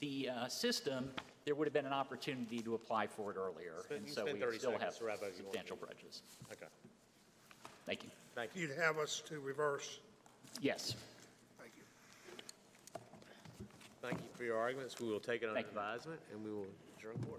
the 0.00 0.30
uh, 0.30 0.48
system, 0.48 1.10
there 1.44 1.54
would 1.54 1.66
have 1.66 1.74
been 1.74 1.86
an 1.86 1.92
opportunity 1.92 2.60
to 2.60 2.74
apply 2.74 3.06
for 3.08 3.30
it 3.32 3.36
earlier. 3.36 3.74
Spend- 3.84 4.04
And 4.06 4.10
so 4.10 4.24
we 4.24 4.30
still 4.38 4.70
seconds 4.72 4.82
have 4.82 4.98
to 4.98 5.04
wrap 5.04 5.16
up 5.16 5.24
if 5.30 5.38
you 5.38 5.44
want 5.44 5.52
to. 5.54 5.58
substantial 5.58 5.76
prejudice. 5.76 6.22
Okay, 6.52 6.66
Thank 7.86 8.04
you. 8.04 8.10
thank 8.34 8.50
you. 8.54 8.62
You'd 8.68 8.78
have 8.78 8.98
us 8.98 9.20
to 9.28 9.40
reverse. 9.40 9.98
Yes. 10.60 10.94
Thank 11.58 11.72
you. 11.76 11.82
Thank 14.02 14.18
you 14.20 14.28
for 14.36 14.44
your 14.44 14.58
arguments. 14.58 15.00
We 15.00 15.08
will 15.08 15.20
take 15.20 15.42
it 15.42 15.46
under 15.46 15.54
Thank 15.60 15.72
you. 15.72 15.78
advisement, 15.78 16.20
and 16.32 16.44
we 16.44 16.50
will 16.52 16.66
adjourn 16.96 17.16
court. 17.26 17.36